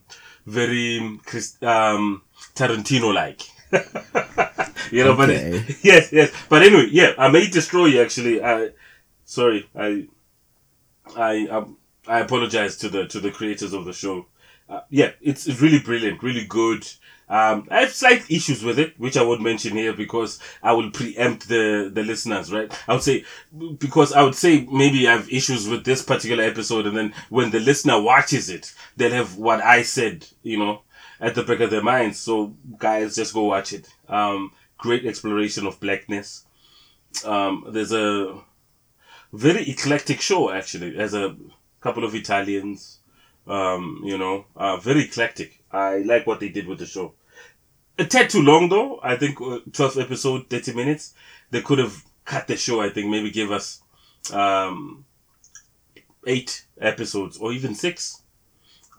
very 0.50 0.98
um, 1.62 2.22
Tarantino 2.56 3.14
like. 3.14 3.42
you 4.92 5.04
know, 5.04 5.12
Okay. 5.14 5.64
but 5.66 5.76
yes, 5.84 6.12
yes. 6.12 6.32
But 6.50 6.64
anyway, 6.64 6.88
yeah, 6.92 7.14
I 7.18 7.30
may 7.30 7.48
destroy 7.48 7.86
you. 7.88 8.02
Actually, 8.02 8.44
I 8.44 8.70
sorry, 9.26 9.70
I 9.76 10.08
I 11.16 11.48
um, 11.48 11.78
I 12.08 12.20
apologize 12.20 12.78
to 12.78 12.90
the 12.90 13.08
to 13.08 13.20
the 13.20 13.32
creators 13.32 13.74
of 13.74 13.86
the 13.86 13.94
show. 13.94 14.26
Uh, 14.68 14.82
yeah, 14.90 15.12
it's, 15.22 15.48
it's 15.48 15.62
really 15.62 15.80
brilliant, 15.80 16.22
really 16.22 16.46
good. 16.46 16.88
Um, 17.30 17.68
I 17.70 17.82
have 17.82 17.94
slight 17.94 18.30
issues 18.30 18.64
with 18.64 18.80
it, 18.80 19.00
which 19.00 19.16
I 19.16 19.22
won't 19.22 19.42
mention 19.42 19.78
here 19.78 19.94
because 19.94 20.40
I 20.64 20.74
will 20.74 20.90
preempt 20.90 21.48
the, 21.48 21.92
the 21.94 22.02
listeners, 22.02 22.52
right? 22.52 22.72
I 22.88 22.94
would 22.94 23.04
say, 23.04 23.24
because 23.78 24.14
I 24.14 24.24
would 24.24 24.34
say 24.36 24.68
maybe 24.72 25.08
I 25.08 25.12
have 25.12 25.32
issues 25.32 25.68
with 25.68 25.86
this 25.86 26.02
particular 26.02 26.44
episode 26.44 26.88
and 26.88 26.98
then 26.98 27.14
when 27.30 27.52
the 27.52 27.60
listener 27.60 28.02
watches 28.02 28.50
it, 28.50 28.74
they'll 28.98 29.12
have 29.12 29.38
what 29.38 29.62
I 29.62 29.84
said, 29.84 30.26
you 30.42 30.58
know, 30.58 30.82
at 31.22 31.36
the 31.36 31.44
back 31.44 31.60
of 31.60 31.70
their 31.70 31.84
minds. 31.84 32.18
So 32.18 32.56
guys, 32.80 33.16
just 33.16 33.36
go 33.36 33.44
watch 33.44 33.74
it. 33.74 33.88
Um, 34.08 34.52
great 34.80 35.06
exploration 35.06 35.68
of 35.68 35.80
blackness. 35.80 36.46
Um, 37.26 37.66
there's 37.70 37.92
a 37.92 38.42
very 39.34 39.70
eclectic 39.70 40.20
show 40.20 40.52
actually. 40.52 40.92
There's 40.92 41.14
a 41.14 41.36
couple 41.80 42.04
of 42.04 42.16
Italians, 42.16 43.00
um, 43.46 44.02
you 44.04 44.18
know, 44.18 44.46
uh, 44.56 44.78
very 44.78 45.04
eclectic. 45.04 45.62
I 45.72 46.00
like 46.00 46.26
what 46.26 46.40
they 46.40 46.50
did 46.50 46.68
with 46.68 46.80
the 46.80 46.88
show. 46.88 47.14
A 48.00 48.06
tad 48.06 48.30
too 48.30 48.42
long 48.42 48.70
though. 48.70 49.00
I 49.04 49.18
think 49.18 49.42
uh, 49.42 49.60
12 49.74 50.00
episode, 50.00 50.50
30 50.50 50.74
minutes. 50.74 51.14
They 51.52 51.62
could 51.62 51.80
have 51.80 52.02
cut 52.24 52.48
the 52.48 52.56
show. 52.56 52.82
I 52.82 52.90
think 52.90 53.10
maybe 53.10 53.30
give 53.30 53.52
us, 53.52 53.82
um, 54.32 55.06
eight 56.26 56.66
episodes 56.80 57.38
or 57.38 57.52
even 57.52 57.76
six. 57.76 58.22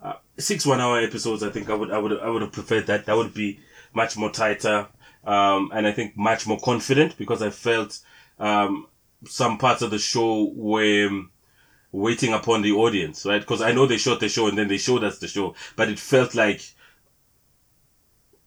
Uh, 0.03 0.13
six 0.37 0.67
one 0.67 0.79
hour 0.79 0.99
episodes. 0.99 1.41
I 1.41 1.49
think 1.49 1.69
I 1.69 1.73
would, 1.73 1.91
I 1.91 1.97
would, 1.97 2.19
I 2.19 2.29
would 2.29 2.43
have 2.43 2.51
preferred 2.51 2.87
that. 2.87 3.07
That 3.07 3.17
would 3.17 3.33
be 3.33 3.59
much 3.93 4.17
more 4.17 4.31
tighter. 4.31 4.87
Um, 5.23 5.71
and 5.73 5.87
I 5.87 5.91
think 5.91 6.15
much 6.15 6.45
more 6.45 6.59
confident 6.59 7.17
because 7.17 7.41
I 7.41 7.49
felt, 7.49 7.99
um, 8.39 8.87
some 9.25 9.57
parts 9.57 9.81
of 9.81 9.89
the 9.91 9.99
show 9.99 10.51
were, 10.55 11.07
um, 11.07 11.31
waiting 11.91 12.33
upon 12.33 12.61
the 12.61 12.71
audience, 12.71 13.25
right? 13.25 13.41
Because 13.41 13.61
I 13.61 13.71
know 13.71 13.85
they 13.85 13.97
shot 13.97 14.19
the 14.19 14.29
show 14.29 14.47
and 14.47 14.57
then 14.57 14.67
they 14.67 14.77
showed 14.77 15.03
us 15.03 15.19
the 15.19 15.27
show, 15.27 15.55
but 15.75 15.89
it 15.89 15.99
felt 15.99 16.33
like, 16.35 16.61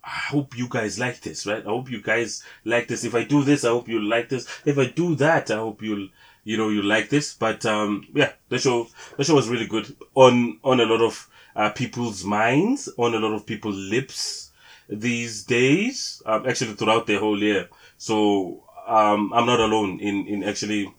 I 0.07 0.19
hope 0.31 0.57
you 0.57 0.69
guys 0.69 0.99
like 0.99 1.21
this, 1.23 1.47
right? 1.47 1.63
I 1.65 1.69
hope 1.69 1.91
you 1.91 2.03
guys 2.03 2.43
like 2.65 2.89
this. 2.89 3.05
If 3.05 3.15
I 3.15 3.25
do 3.25 3.43
this, 3.43 3.65
I 3.65 3.69
hope 3.69 3.89
you 3.89 4.01
like 4.03 4.29
this. 4.29 4.47
If 4.67 4.77
I 4.79 4.87
do 4.87 5.15
that, 5.17 5.51
I 5.51 5.57
hope 5.57 5.83
you'll, 5.83 6.09
you 6.45 6.59
know, 6.59 6.69
you 6.69 6.83
like 6.83 7.09
this. 7.09 7.33
But 7.35 7.65
um, 7.65 8.07
yeah, 8.15 8.33
the 8.51 8.59
show, 8.59 8.89
the 9.17 9.25
show 9.25 9.35
was 9.35 9.49
really 9.49 9.67
good 9.67 9.97
on 10.15 10.59
on 10.63 10.81
a 10.81 10.85
lot 10.85 11.01
of 11.01 11.29
uh, 11.57 11.71
people's 11.71 12.23
minds, 12.25 12.89
on 12.99 13.15
a 13.15 13.19
lot 13.19 13.33
of 13.35 13.47
people's 13.47 13.77
lips 13.77 14.51
these 14.89 15.45
days. 15.45 16.23
Um, 16.27 16.47
actually, 16.47 16.75
throughout 16.75 17.07
the 17.07 17.19
whole 17.19 17.41
year. 17.41 17.69
So 17.97 18.63
um, 18.87 19.33
I'm 19.33 19.47
not 19.47 19.61
alone 19.61 20.01
in 20.01 20.27
in 20.27 20.45
actually 20.45 20.93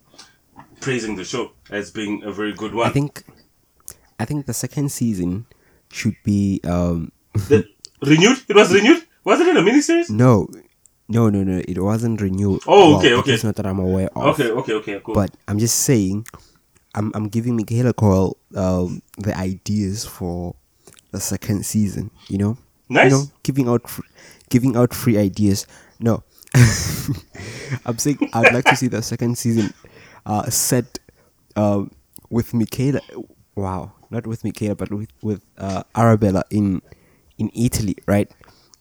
praising 0.82 1.16
the 1.16 1.24
show 1.24 1.52
as 1.70 1.92
being 1.92 2.24
a 2.24 2.32
very 2.32 2.54
good 2.54 2.74
one. 2.74 2.88
I 2.88 2.92
think 2.92 3.24
I 4.20 4.26
think 4.26 4.48
the 4.48 4.54
second 4.54 4.92
season 4.92 5.46
should 5.92 6.16
be 6.24 6.60
um 6.64 7.12
The- 7.34 7.70
renewed? 8.02 8.40
It 8.48 8.56
was 8.56 8.74
renewed? 8.74 9.04
Wasn't 9.24 9.50
it 9.50 9.58
a 9.58 9.62
miniseries? 9.62 10.10
no 10.10 10.48
no 11.08 11.30
no 11.30 11.44
no 11.44 11.62
it 11.68 11.78
wasn't 11.80 12.22
renewed. 12.22 12.62
Oh, 12.68 12.98
okay, 12.98 13.14
okay. 13.14 13.34
It's 13.34 13.44
not 13.44 13.56
that 13.58 13.66
I'm 13.66 13.80
aware 13.80 14.10
of. 14.16 14.40
Okay, 14.40 14.50
okay, 14.52 14.74
okay, 14.74 15.02
cool. 15.04 15.14
But 15.16 15.32
I'm 15.48 15.60
just 15.60 15.82
saying 15.82 16.26
I'm 16.96 17.12
I'm 17.14 17.28
giving 17.28 17.56
Michaela 17.56 17.94
Coel 17.94 18.38
um 18.56 19.02
the 19.18 19.38
ideas 19.38 20.06
for 20.06 20.56
the 21.12 21.20
second 21.20 21.66
season, 21.66 22.12
you 22.28 22.38
know? 22.38 22.58
Nice. 22.90 23.12
You 23.12 23.18
know, 23.18 23.24
giving 23.44 23.68
out 23.68 23.88
fr- 23.90 24.02
giving 24.50 24.76
out 24.76 24.94
free 24.94 25.18
ideas. 25.18 25.66
No. 26.00 26.24
I'm 27.86 27.98
saying 27.98 28.30
I'd 28.34 28.54
like 28.54 28.66
to 28.66 28.76
see 28.76 28.88
the 28.88 29.02
second 29.02 29.38
season 29.38 29.74
uh 30.26 30.50
set 30.50 31.00
um 31.56 31.92
with 32.30 32.54
Michaela 32.54 33.02
wow, 33.56 33.92
not 34.10 34.26
with 34.28 34.44
Michaela 34.44 34.76
but 34.76 34.92
with 34.92 35.10
with 35.22 35.42
uh 35.58 35.84
Arabella 35.96 36.44
in 36.50 36.82
in 37.38 37.52
Italy, 37.54 37.96
right? 38.08 38.30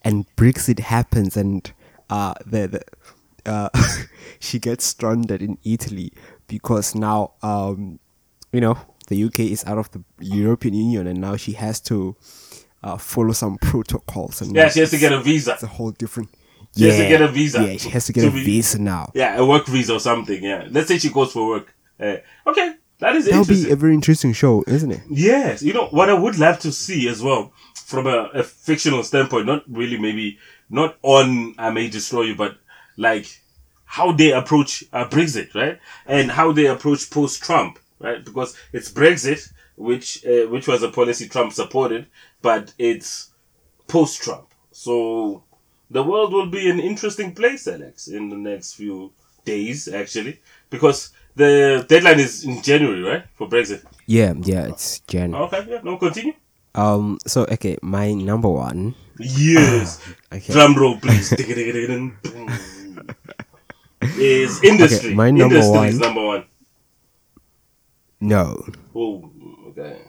And 0.03 0.27
Brexit 0.37 0.81
happens 0.81 1.37
and 1.37 1.73
uh 2.11 2.35
the, 2.47 2.67
the 2.69 2.83
uh 3.51 3.69
she 4.39 4.59
gets 4.59 4.85
stranded 4.85 5.41
in 5.43 5.59
Italy 5.65 6.13
because 6.47 6.95
now 6.95 7.33
um 7.43 7.99
you 8.53 8.61
know 8.61 8.77
the 9.09 9.25
UK 9.25 9.41
is 9.41 9.65
out 9.67 9.79
of 9.79 9.91
the 9.93 10.03
European 10.21 10.75
Union 10.75 11.07
and 11.07 11.21
now 11.21 11.37
she 11.37 11.53
has 11.53 11.81
to 11.81 12.17
uh, 12.83 12.97
follow 12.99 13.33
some 13.33 13.57
protocols 13.63 14.41
and 14.43 14.55
yeah, 14.55 14.69
she 14.69 14.81
has 14.81 14.91
to 14.91 14.99
get 14.99 15.13
a 15.13 15.21
visa. 15.21 15.53
it's 15.55 15.63
a 15.63 15.67
whole 15.67 15.91
different 15.93 16.29
She 16.77 16.85
has 16.85 16.97
to 16.97 17.09
get 17.09 17.23
a 17.23 17.29
visa 17.29 17.59
Yeah, 17.65 17.77
she 17.79 17.89
has 17.91 18.07
to 18.07 18.13
get 18.13 18.23
to 18.23 18.29
a 18.29 18.31
be- 18.33 18.45
visa 18.45 18.79
now. 18.79 19.11
Yeah, 19.15 19.37
a 19.39 19.45
work 19.47 19.67
visa 19.67 19.93
or 19.95 20.01
something. 20.01 20.43
Yeah. 20.43 20.67
Let's 20.71 20.89
say 20.89 20.99
she 20.99 21.11
goes 21.11 21.33
for 21.33 21.47
work. 21.47 21.75
Uh, 22.01 22.17
okay, 22.47 22.75
that 23.05 23.17
is 23.17 23.27
That'll 23.27 23.41
interesting. 23.41 23.67
be 23.67 23.73
a 23.73 23.77
very 23.77 23.95
interesting 23.95 24.33
show, 24.33 24.65
isn't 24.67 24.91
it? 24.91 25.03
Yes, 25.11 25.63
you 25.63 25.73
know 25.73 25.89
what 25.89 26.09
I 26.09 26.15
would 26.15 26.39
love 26.39 26.59
to 26.61 26.73
see 26.73 27.07
as 27.09 27.23
well, 27.23 27.53
from 27.75 28.07
a, 28.07 28.31
a 28.33 28.43
fictional 28.43 29.03
standpoint, 29.03 29.47
not 29.47 29.63
really 29.69 29.99
maybe 29.99 30.39
not 30.71 30.97
on 31.03 31.55
I 31.59 31.71
may 31.71 31.89
destroy 31.89 32.23
you, 32.23 32.37
but 32.37 32.57
like 32.97 33.27
how 33.85 34.13
they 34.13 34.33
approach 34.33 34.85
uh, 34.93 35.07
Brexit, 35.07 35.55
right, 35.55 35.79
and 36.07 36.31
how 36.31 36.53
they 36.53 36.67
approach 36.67 37.11
post 37.11 37.43
Trump, 37.43 37.79
right, 37.99 38.25
because 38.25 38.57
it's 38.73 38.91
Brexit, 38.91 39.53
which 39.77 40.25
uh, 40.25 40.47
which 40.49 40.67
was 40.67 40.83
a 40.83 40.89
policy 40.89 41.29
Trump 41.29 41.53
supported, 41.53 42.07
but 42.41 42.73
it's 42.79 43.33
post 43.87 44.23
Trump, 44.23 44.49
so 44.73 45.43
the 45.91 46.03
world 46.03 46.33
will 46.33 46.47
be 46.49 46.71
an 46.71 46.81
interesting 46.81 47.35
place, 47.35 47.69
Alex, 47.69 48.09
in 48.09 48.31
the 48.31 48.37
next 48.37 48.75
few 48.75 49.13
days, 49.45 49.89
actually, 49.89 50.41
because 50.71 51.13
the 51.37 51.85
deadline 51.89 52.21
is 52.21 52.45
in 52.45 52.63
January, 52.63 53.03
right, 53.03 53.25
for 53.35 53.49
Brexit. 53.49 53.83
Yeah, 54.07 54.35
yeah, 54.43 54.67
it's 54.69 55.01
Jan. 55.09 55.35
Okay, 55.35 55.65
yeah, 55.69 55.81
no, 55.83 55.97
continue. 55.97 56.35
Um, 56.75 57.19
so 57.27 57.45
okay, 57.51 57.77
my 57.83 58.13
number 58.15 58.49
one. 58.49 58.95
Yes. 59.19 60.01
Okay. 60.35 60.53
Drum 60.53 60.75
roll, 60.75 60.99
please. 60.99 61.31
Is 64.19 64.63
industry. 64.65 65.11
Okay, 65.11 65.15
my 65.15 65.31
number 65.31 65.55
industry 65.57 65.89
is 65.89 65.95
one. 65.95 66.01
number 66.01 66.25
one. 66.27 66.45
No, 68.21 68.65
Oh, 68.95 69.31
okay. 69.69 70.01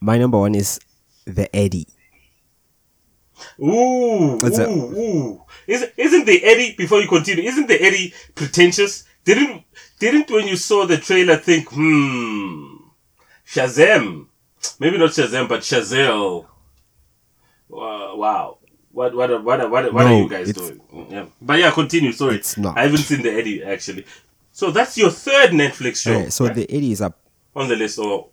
my 0.00 0.18
number 0.18 0.38
one 0.38 0.54
is 0.54 0.78
the 1.24 1.48
Eddy. 1.54 1.86
Ooh, 3.60 4.38
What's 4.38 4.58
ooh, 4.58 4.62
that? 4.62 4.68
ooh. 4.68 5.42
Isn't, 5.66 5.92
isn't 5.96 6.24
the 6.26 6.44
Eddy, 6.44 6.74
before 6.76 7.00
you 7.00 7.08
continue, 7.08 7.42
isn't 7.44 7.66
the 7.68 7.80
Eddy 7.82 8.12
pretentious? 8.34 9.04
Didn't, 9.24 9.64
didn't 9.98 10.30
when 10.30 10.48
you 10.48 10.56
saw 10.56 10.84
the 10.86 10.96
trailer 10.96 11.36
think, 11.36 11.68
hmm, 11.70 12.76
Shazam. 13.46 14.26
Maybe 14.80 14.98
not 14.98 15.10
Shazam, 15.10 15.48
but 15.48 15.60
Chazelle. 15.60 16.46
Wow. 17.68 18.16
wow. 18.16 18.58
What 18.92 19.14
what 19.14 19.30
are- 19.30 19.40
what 19.40 19.70
what, 19.70 19.92
what 19.94 20.06
are 20.06 20.18
you 20.18 20.28
guys 20.28 20.52
doing? 20.52 20.80
Yeah. 21.10 21.26
But 21.40 21.58
yeah, 21.58 21.70
continue. 21.70 22.12
Sorry, 22.12 22.36
It's 22.36 22.58
not. 22.58 22.76
I 22.76 22.82
haven't 22.82 22.98
seen 22.98 23.22
the 23.22 23.30
Eddy 23.32 23.62
actually. 23.64 24.04
So 24.52 24.70
that's 24.70 24.98
your 24.98 25.08
third 25.10 25.50
Netflix 25.50 26.02
show 26.02 26.28
so 26.28 26.44
right? 26.44 26.54
the 26.54 26.70
Eddy 26.70 26.94
are 27.00 27.14
on 27.56 27.68
the 27.68 27.76
list. 27.76 27.98
Oh, 27.98 28.28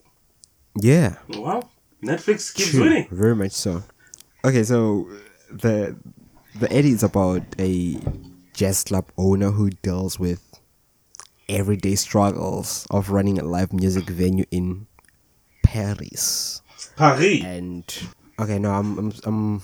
yeah, 0.76 1.16
wow! 1.30 1.64
Netflix 2.04 2.54
keeps 2.54 2.72
true, 2.72 2.84
winning. 2.84 3.08
very 3.10 3.36
much 3.36 3.54
so. 3.54 3.82
Okay, 4.44 4.64
so 4.64 5.08
the 5.50 5.96
the 6.60 6.70
Eddy 6.72 6.92
is 6.92 7.04
about 7.04 7.44
a 7.58 7.98
jazz 8.54 8.84
club 8.84 9.06
owner 9.18 9.52
who 9.52 9.70
deals 9.70 10.20
with 10.20 10.44
everyday 11.50 11.96
struggles 11.96 12.88
of 12.92 13.10
running 13.10 13.40
a 13.40 13.44
live 13.44 13.74
music 13.74 14.06
venue 14.10 14.46
in 14.52 14.88
Paris. 15.64 16.62
Paris. 16.96 17.44
And 17.44 17.84
okay, 18.40 18.60
no, 18.60 18.72
I'm 18.72 18.98
I'm, 18.98 19.14
I'm 19.26 19.62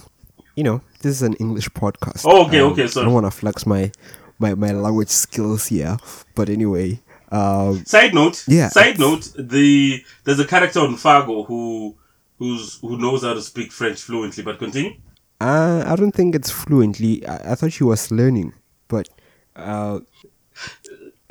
you 0.55 0.63
know, 0.63 0.81
this 1.01 1.11
is 1.11 1.21
an 1.21 1.33
English 1.35 1.69
podcast. 1.69 2.23
Oh, 2.25 2.45
okay, 2.47 2.59
Um, 2.59 2.71
okay, 2.73 2.87
So 2.87 3.01
I 3.01 3.03
don't 3.05 3.13
want 3.13 3.25
to 3.25 3.31
flex 3.31 3.65
my, 3.65 3.91
my 4.39 4.55
my 4.55 4.71
language 4.71 5.09
skills 5.09 5.67
here, 5.67 5.97
but 6.33 6.49
anyway, 6.49 6.99
um, 7.31 7.83
Side 7.85 8.13
note. 8.13 8.43
Yeah, 8.47 8.69
Side 8.69 8.99
note. 8.99 9.31
The 9.37 10.03
there's 10.23 10.39
a 10.39 10.45
character 10.45 10.79
on 10.79 10.95
Fargo 10.97 11.43
who 11.43 11.95
who's 12.39 12.79
who 12.79 12.97
knows 12.97 13.23
how 13.23 13.33
to 13.33 13.41
speak 13.41 13.71
French 13.71 14.01
fluently. 14.01 14.43
But 14.43 14.59
continue. 14.59 14.93
uh, 15.41 15.83
I 15.85 15.95
don't 15.95 16.13
think 16.13 16.35
it's 16.35 16.51
fluently. 16.51 17.25
I, 17.27 17.51
I 17.51 17.55
thought 17.55 17.73
she 17.73 17.83
was 17.83 18.11
learning, 18.11 18.53
but 18.87 19.09
uh, 19.55 19.99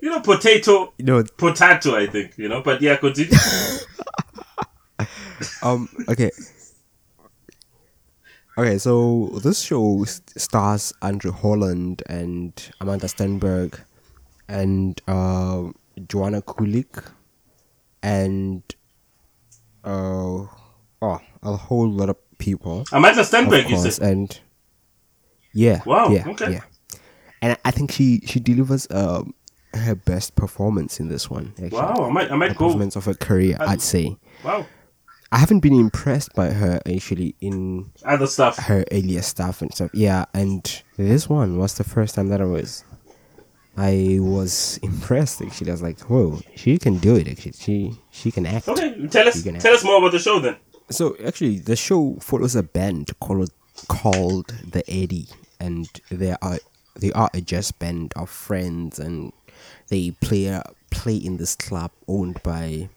You 0.05 0.11
know, 0.11 0.21
potato. 0.21 0.93
you 0.99 1.07
know, 1.07 1.25
Potato, 1.39 1.97
I 1.97 2.07
think. 2.07 2.37
You 2.37 2.47
know. 2.47 2.61
But 2.61 2.83
yeah, 2.83 2.97
continue. 2.97 3.33
um, 5.63 5.89
okay. 6.11 6.31
Okay, 8.59 8.77
so 8.77 9.31
this 9.43 9.61
show 9.61 10.05
stars 10.05 10.93
André 11.01 11.33
Holland 11.33 12.03
and 12.07 12.55
Amandla 12.83 13.09
Stenberg 13.09 13.81
and 14.47 15.01
uh, 15.09 15.71
Joanna 16.07 16.43
Kulig 16.43 17.03
and 18.03 18.63
uh, 19.85 20.45
oh, 21.01 21.21
a 21.43 21.57
whole 21.57 21.89
lot 21.89 22.11
of 22.11 22.17
people. 22.37 22.85
Amandla 22.93 23.25
Stenberg, 23.25 23.71
you 23.71 23.77
course, 23.77 23.97
said. 23.97 24.07
and 24.07 24.41
yeah, 25.55 25.81
Wow, 25.87 26.11
yeah, 26.11 26.29
okay. 26.29 26.53
yeah. 26.53 26.61
And 27.41 27.57
I 27.65 27.71
think 27.71 27.91
she 27.91 28.21
she 28.27 28.39
delivers 28.39 28.87
um 28.91 29.33
her 29.77 29.95
best 29.95 30.35
performance 30.37 31.01
in 31.01 31.09
this 31.09 31.29
one. 31.31 31.53
Actually. 31.55 31.70
Wow, 31.79 32.07
I 32.07 32.11
might 32.11 32.31
I 32.31 32.37
might 32.37 32.57
go. 32.57 32.66
performance 32.66 32.97
of 32.97 33.05
her 33.07 33.14
career, 33.14 33.57
I- 33.61 33.72
I'd 33.72 33.83
say. 33.83 34.16
Wow. 34.45 34.66
I 35.33 35.39
haven't 35.39 35.61
been 35.61 35.75
impressed 35.75 36.33
by 36.35 36.51
her 36.51 36.81
actually 36.87 37.35
in 37.41 37.91
Other 38.05 38.27
stuff. 38.29 38.57
her 38.57 38.85
earlier 38.93 39.22
stuff 39.22 39.62
and 39.62 39.75
stuff. 39.75 39.91
Yeah, 39.93 40.27
and 40.33 40.62
this 40.97 41.29
one 41.29 41.59
was 41.59 41.75
the 41.75 41.83
first 41.85 42.14
time 42.14 42.29
that 42.29 42.41
I 42.41 42.45
was 42.45 42.85
I 43.77 44.18
was 44.20 44.79
impressed 44.83 45.43
actually. 45.43 45.70
I 45.70 45.72
was 45.72 45.83
like, 45.83 45.99
whoa, 46.03 46.41
she 46.55 46.79
can 46.79 46.99
do 46.99 47.16
it 47.16 47.27
actually. 47.29 47.53
She 47.53 47.99
she 48.11 48.31
can 48.31 48.47
act. 48.47 48.68
Okay, 48.68 49.07
tell 49.09 49.27
us 49.27 49.43
tell 49.43 49.75
us 49.75 49.83
more 49.85 49.99
about 49.99 50.12
the 50.12 50.18
show 50.20 50.39
then. 50.39 50.57
So 50.91 51.16
actually 51.27 51.59
the 51.59 51.75
show 51.77 52.16
follows 52.20 52.55
a 52.55 52.62
band 52.62 53.11
called 53.20 53.51
called 53.89 54.55
the 54.70 54.89
Eddy 54.89 55.27
and 55.59 55.89
they 56.11 56.37
are 56.41 56.59
they 56.95 57.11
are 57.12 57.29
a 57.35 57.41
jazz 57.41 57.72
band 57.72 58.12
of 58.14 58.31
friends 58.31 59.01
and 59.01 59.33
they 59.95 60.11
play 60.11 60.61
play 60.90 61.16
in 61.16 61.36
this 61.36 61.55
club 61.55 61.92
owned 62.09 62.42
by 62.42 62.88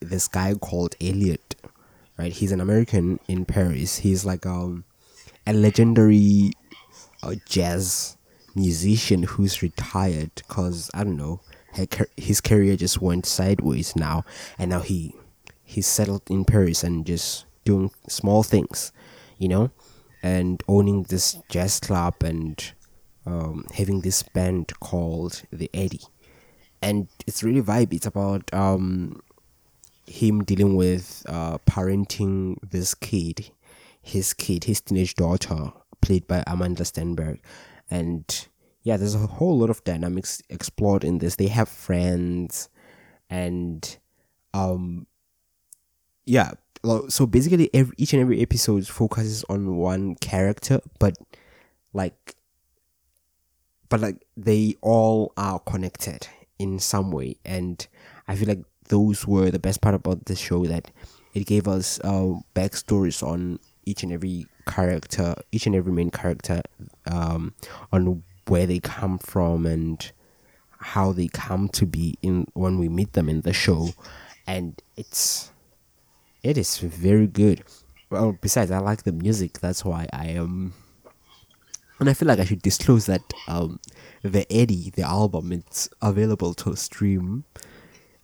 this 0.00 0.28
guy 0.28 0.52
called 0.54 0.94
Elliot. 1.00 1.54
Right? 2.18 2.32
He's 2.32 2.52
an 2.52 2.60
American 2.60 3.18
in 3.28 3.46
Paris. 3.46 3.98
He's 3.98 4.24
like 4.24 4.44
um 4.44 4.84
a 5.46 5.52
legendary 5.52 6.52
uh, 7.22 7.36
jazz 7.48 8.16
musician 8.54 9.22
who's 9.22 9.62
retired 9.62 10.30
because 10.34 10.90
I 10.92 11.04
don't 11.04 11.16
know 11.16 11.40
his 12.16 12.40
career 12.40 12.76
just 12.76 13.00
went 13.00 13.24
sideways 13.24 13.94
now, 13.96 14.24
and 14.58 14.70
now 14.70 14.80
he 14.80 15.14
he's 15.64 15.86
settled 15.86 16.22
in 16.28 16.44
Paris 16.44 16.82
and 16.82 17.06
just 17.06 17.46
doing 17.64 17.90
small 18.08 18.42
things, 18.42 18.92
you 19.38 19.48
know, 19.48 19.70
and 20.22 20.62
owning 20.66 21.04
this 21.04 21.38
jazz 21.48 21.78
club 21.78 22.14
and 22.22 22.72
um, 23.26 23.66
having 23.74 24.00
this 24.00 24.22
band 24.22 24.72
called 24.80 25.42
the 25.52 25.70
Eddy, 25.74 26.00
and 26.82 27.08
it's 27.26 27.42
really 27.42 27.62
vibe. 27.62 27.92
It's 27.92 28.06
about 28.06 28.52
um, 28.52 29.20
him 30.06 30.44
dealing 30.44 30.76
with 30.76 31.24
uh, 31.28 31.58
parenting 31.58 32.56
this 32.70 32.94
kid, 32.94 33.50
his 34.00 34.32
kid, 34.32 34.64
his 34.64 34.80
teenage 34.80 35.14
daughter, 35.14 35.72
played 36.00 36.26
by 36.26 36.42
Amandla 36.46 36.82
Stenberg, 36.82 37.40
and 37.90 38.48
yeah, 38.82 38.96
there's 38.96 39.14
a 39.14 39.18
whole 39.18 39.58
lot 39.58 39.70
of 39.70 39.82
dynamics 39.84 40.42
explored 40.48 41.04
in 41.04 41.18
this. 41.18 41.36
They 41.36 41.48
have 41.48 41.68
friends, 41.68 42.68
and 43.28 43.98
um, 44.54 45.06
yeah. 46.24 46.52
So 47.08 47.26
basically, 47.26 47.70
every 47.74 47.94
each 47.98 48.12
and 48.12 48.22
every 48.22 48.40
episode 48.40 48.86
focuses 48.86 49.44
on 49.48 49.76
one 49.76 50.14
character, 50.14 50.80
but 51.00 51.18
like, 51.92 52.36
but 53.88 53.98
like 54.00 54.24
they 54.36 54.76
all 54.80 55.32
are 55.36 55.58
connected 55.58 56.28
in 56.58 56.78
some 56.78 57.10
way, 57.10 57.36
and 57.44 57.86
I 58.26 58.36
feel 58.36 58.48
like 58.48 58.64
those 58.88 59.26
were 59.26 59.50
the 59.50 59.58
best 59.58 59.80
part 59.80 59.94
about 59.94 60.24
the 60.26 60.34
show 60.34 60.66
that 60.66 60.90
it 61.34 61.46
gave 61.46 61.68
us 61.68 62.00
uh, 62.04 62.34
backstories 62.54 63.22
on 63.22 63.58
each 63.84 64.02
and 64.02 64.12
every 64.12 64.46
character, 64.66 65.34
each 65.52 65.66
and 65.66 65.74
every 65.74 65.92
main 65.92 66.10
character, 66.10 66.62
um, 67.06 67.54
on 67.92 68.22
where 68.46 68.66
they 68.66 68.78
come 68.78 69.18
from 69.18 69.66
and 69.66 70.12
how 70.80 71.12
they 71.12 71.28
come 71.28 71.68
to 71.68 71.86
be 71.86 72.16
in 72.22 72.46
when 72.54 72.78
we 72.78 72.88
meet 72.88 73.12
them 73.12 73.28
in 73.28 73.42
the 73.42 73.52
show, 73.52 73.90
and 74.46 74.82
it's 74.96 75.52
it 76.42 76.56
is 76.56 76.78
very 76.78 77.26
good. 77.26 77.64
Well, 78.10 78.38
besides, 78.40 78.70
I 78.70 78.78
like 78.78 79.02
the 79.02 79.12
music. 79.12 79.60
That's 79.60 79.84
why 79.84 80.06
I 80.12 80.28
am. 80.28 80.72
And 82.00 82.08
I 82.08 82.14
feel 82.14 82.28
like 82.28 82.38
I 82.38 82.44
should 82.44 82.62
disclose 82.62 83.06
that 83.06 83.22
um, 83.48 83.80
the 84.22 84.46
Eddy, 84.52 84.90
the 84.90 85.02
album, 85.02 85.52
it's 85.52 85.88
available 86.00 86.54
to 86.54 86.76
stream, 86.76 87.44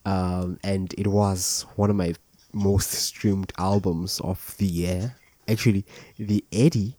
um, 0.04 0.58
and 0.62 0.94
it 0.96 1.08
was 1.08 1.66
one 1.76 1.90
of 1.90 1.96
my 1.96 2.14
most 2.52 2.90
streamed 2.90 3.52
albums 3.58 4.20
of 4.20 4.54
the 4.58 4.66
year. 4.66 5.16
Actually, 5.48 5.84
the 6.18 6.44
Eddy, 6.52 6.96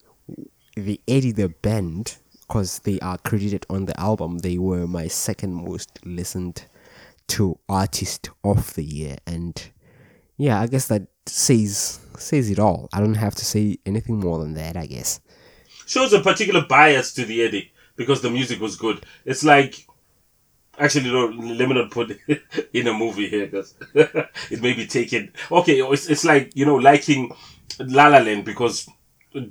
the 0.75 0.99
Eddy 1.07 1.31
the 1.31 1.49
band, 1.49 2.17
because 2.41 2.79
they 2.79 2.99
are 2.99 3.17
credited 3.19 3.65
on 3.69 3.85
the 3.85 3.97
album, 3.99 4.39
they 4.39 4.57
were 4.57 4.85
my 4.85 5.07
second 5.07 5.53
most 5.53 5.99
listened 6.05 6.65
to 7.27 7.57
artist 7.69 8.29
of 8.43 8.73
the 8.75 8.83
year, 8.83 9.15
and 9.25 9.69
yeah, 10.37 10.59
I 10.59 10.67
guess 10.67 10.87
that 10.89 11.07
says 11.25 11.99
says 12.17 12.49
it 12.49 12.59
all. 12.59 12.89
I 12.93 12.99
don't 12.99 13.15
have 13.15 13.35
to 13.35 13.45
say 13.45 13.77
anything 13.85 14.19
more 14.19 14.39
than 14.39 14.53
that. 14.55 14.75
I 14.77 14.85
guess. 14.85 15.19
Shows 15.85 16.13
a 16.13 16.21
particular 16.21 16.65
bias 16.65 17.13
to 17.13 17.25
the 17.25 17.43
Eddy 17.43 17.71
because 17.95 18.21
the 18.21 18.29
music 18.29 18.59
was 18.59 18.75
good. 18.75 19.05
It's 19.25 19.43
like 19.43 19.85
actually 20.77 21.11
no, 21.11 21.27
let 21.27 21.67
me 21.69 21.75
not 21.75 21.91
put 21.91 22.17
it 22.27 22.43
in 22.73 22.87
a 22.87 22.93
movie 22.93 23.29
here 23.29 23.45
because 23.45 23.75
it 23.93 24.61
may 24.61 24.73
be 24.73 24.87
taken. 24.87 25.31
Okay, 25.51 25.81
it's 25.81 26.07
it's 26.07 26.25
like 26.25 26.51
you 26.55 26.65
know 26.65 26.75
liking 26.75 27.33
La 27.79 28.07
La 28.07 28.19
Land 28.19 28.45
because 28.45 28.89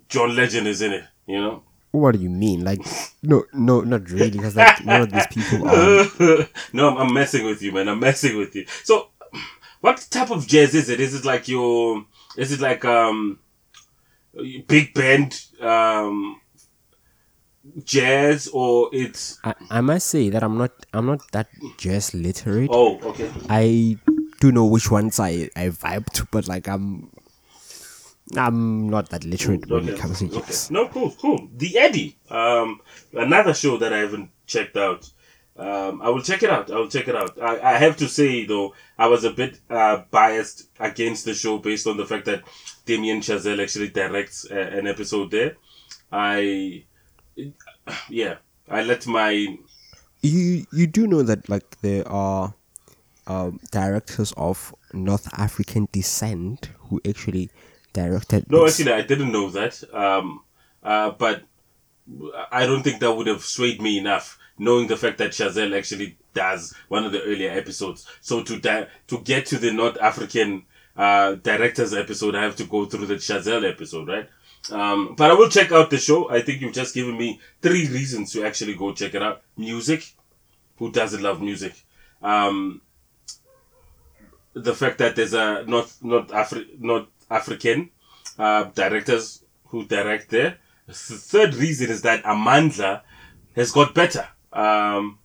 John 0.09 0.35
Legend 0.35 0.67
is 0.67 0.83
in 0.83 0.93
it. 0.93 1.05
You 1.27 1.41
know. 1.41 1.63
What 1.91 2.17
do 2.17 2.21
you 2.21 2.29
mean? 2.29 2.65
Like, 2.65 2.81
no, 3.23 3.45
no, 3.53 3.83
not 3.83 4.11
really, 4.11 4.33
because 4.33 4.57
like 4.57 4.85
none 4.85 5.03
of 5.03 5.13
these 5.13 5.29
people 5.29 5.69
are. 5.69 6.49
no, 6.73 6.89
I'm, 6.89 6.97
I'm 6.99 7.15
messing 7.15 7.47
with 7.47 7.63
you, 7.63 7.71
man. 7.71 7.89
I'm 7.89 8.01
messing 8.01 8.37
with 8.37 8.57
you. 8.57 8.67
So, 8.83 9.11
what 9.81 10.05
type 10.11 10.33
of 10.33 10.45
jazz 10.45 10.75
is 10.75 10.89
it? 10.89 10.99
Is 10.99 11.15
it 11.15 11.25
like 11.25 11.47
your? 11.47 12.05
Is 12.37 12.51
it 12.51 12.61
like 12.61 12.85
um, 12.85 13.39
big 14.67 14.95
band 14.95 15.41
um, 15.61 16.41
jazz 17.85 18.49
or 18.49 18.91
it's? 18.93 19.39
I, 19.45 19.55
I 19.71 19.81
must 19.81 20.07
say 20.09 20.31
that 20.31 20.43
I'm 20.43 20.59
not 20.59 20.73
I'm 20.93 21.07
not 21.07 21.21
that 21.33 21.49
jazz 21.79 22.15
literate. 22.15 22.71
Oh, 22.73 22.99
okay. 23.03 23.31
I 23.49 23.99
do 24.41 24.53
know 24.53 24.67
which 24.67 24.91
ones 24.91 25.21
I 25.21 25.51
I 25.57 25.69
vibe 25.69 26.07
to, 26.15 26.27
but 26.31 26.49
like 26.49 26.69
I'm 26.69 27.11
I'm 28.37 28.89
not 28.89 29.11
that 29.11 29.25
literate 29.25 29.69
when 29.69 29.89
it 29.89 29.99
comes 29.99 30.19
to 30.21 30.27
okay. 30.27 30.41
jazz. 30.47 30.71
No, 30.71 30.89
cool, 30.89 31.15
cool. 31.21 31.49
The 31.57 31.79
Eddy, 31.79 32.17
um, 32.31 32.81
another 33.13 33.55
show 33.55 33.77
that 33.79 33.93
I 33.93 33.99
haven't 33.99 34.31
checked 34.47 34.77
out. 34.77 35.11
Um, 35.57 36.03
I 36.03 36.09
will 36.09 36.23
check 36.23 36.43
it 36.43 36.51
out. 36.51 36.71
I 36.71 36.77
will 36.77 36.89
check 36.89 37.07
it 37.07 37.15
out. 37.15 37.41
I, 37.41 37.75
I 37.75 37.79
have 37.79 37.97
to 37.99 38.09
say 38.09 38.45
though, 38.45 38.75
I 38.99 39.07
was 39.07 39.25
a 39.25 39.31
bit 39.31 39.61
uh, 39.71 40.03
biased 40.11 40.69
against 40.81 41.25
the 41.25 41.35
show 41.35 41.59
based 41.59 41.87
on 41.87 41.97
the 41.97 42.07
fact 42.07 42.25
that 42.25 42.43
Damien 42.85 43.21
Chazelle 43.21 43.63
actually 43.63 43.89
directs 43.89 44.47
uh, 44.51 44.55
an 44.55 44.87
episode 44.87 45.31
there. 45.31 45.57
I, 46.13 46.85
yeah, 48.09 48.37
I 48.69 48.83
let 48.83 49.07
my 49.07 49.59
You 50.23 50.67
you 50.73 50.87
do 50.87 51.07
know 51.07 51.23
that 51.23 51.49
like 51.49 51.81
there 51.81 52.07
are 52.09 52.55
um, 53.27 53.61
directors 53.71 54.33
of 54.37 54.75
North 54.93 55.29
African 55.39 55.89
descent 55.93 56.71
who 56.89 57.01
actually 57.09 57.51
directed. 57.93 58.51
No, 58.51 58.65
this. 58.65 58.81
actually, 58.81 58.93
I 58.93 59.03
didn't 59.03 59.33
know 59.33 59.51
that. 59.51 59.83
Um, 59.95 60.43
uh, 60.83 61.11
but 61.11 61.43
I 62.51 62.67
don't 62.67 62.83
think 62.83 63.01
that 63.01 63.15
would 63.15 63.27
have 63.27 63.43
swayed 63.43 63.81
me 63.81 63.99
enough, 63.99 64.39
knowing 64.59 64.87
the 64.89 64.97
fact 64.97 65.19
that 65.19 65.31
Chazelle 65.31 65.77
actually 65.77 66.17
does 66.35 66.75
one 66.89 67.05
of 67.05 67.13
the 67.13 67.23
earlier 67.23 67.51
episodes. 67.51 68.07
So 68.21 68.43
to 68.43 68.59
di- 68.59 68.89
to 69.07 69.21
get 69.21 69.47
to 69.47 69.59
the 69.59 69.73
North 69.73 69.97
African 70.01 70.65
uh, 70.97 71.35
directors 71.37 71.95
episode, 71.95 72.35
I 72.35 72.43
have 72.43 72.57
to 72.57 72.65
go 72.65 72.87
through 72.87 73.07
the 73.07 73.15
Chazelle 73.17 73.69
episode, 73.69 74.09
right? 74.09 74.29
Um, 74.71 75.15
but 75.17 75.31
I 75.31 75.35
will 75.35 75.49
check 75.49 75.73
out 75.73 75.91
the 75.91 75.99
show. 75.99 76.31
I 76.31 76.41
think 76.41 76.61
you've 76.61 76.73
just 76.73 76.95
given 76.95 77.19
me 77.19 77.41
three 77.61 77.89
reasons 77.89 78.33
to 78.33 78.45
actually 78.45 78.75
go 78.75 78.93
check 78.95 79.15
it 79.15 79.23
out. 79.23 79.43
Music. 79.57 80.15
Who 80.79 80.91
doesn't 80.91 81.23
love 81.23 81.41
music? 81.41 81.75
Um, 82.23 82.81
the 84.55 84.75
fact 84.75 84.99
that 84.99 85.17
there's 85.17 85.35
a 85.35 85.65
not 85.67 85.93
not 86.03 86.29
Afri- 86.29 86.81
not 86.81 87.09
African 87.31 87.91
uh, 88.39 88.65
directors 88.75 89.45
who 89.67 89.85
direct 89.85 90.31
there. 90.31 90.59
The 90.87 90.93
third 90.95 91.55
reason 91.55 91.91
is 91.91 92.03
that 92.03 92.23
Amandla 92.25 93.03
has 93.57 93.73
got 93.73 93.95
better. 93.95 94.29
Um, 94.53 95.19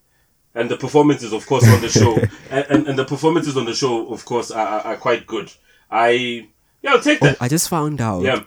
and 0.54 0.70
the 0.70 0.76
performances, 0.76 1.32
of 1.32 1.46
course, 1.46 1.66
on 1.68 1.80
the 1.80 1.88
show, 1.88 2.16
and, 2.50 2.66
and, 2.70 2.88
and 2.88 2.98
the 2.98 3.04
performances 3.04 3.56
on 3.56 3.64
the 3.66 3.74
show, 3.74 4.12
of 4.12 4.24
course, 4.24 4.50
are, 4.50 4.66
are, 4.66 4.80
are 4.80 4.96
quite 4.96 5.26
good. 5.26 5.52
I, 5.90 6.48
yeah, 6.82 6.92
I'll 6.92 7.00
take 7.00 7.22
Oh, 7.22 7.26
that. 7.26 7.36
I 7.40 7.48
just 7.48 7.68
found 7.68 8.00
out. 8.00 8.22
yeah. 8.22 8.42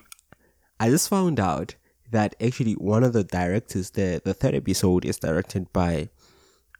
I 0.80 0.90
just 0.90 1.08
found 1.08 1.38
out 1.40 1.74
that 2.10 2.34
actually 2.40 2.74
one 2.74 3.04
of 3.04 3.12
the 3.12 3.24
directors, 3.24 3.90
the 3.90 4.20
the 4.24 4.34
third 4.34 4.54
episode, 4.54 5.04
is 5.04 5.18
directed 5.18 5.72
by 5.72 6.08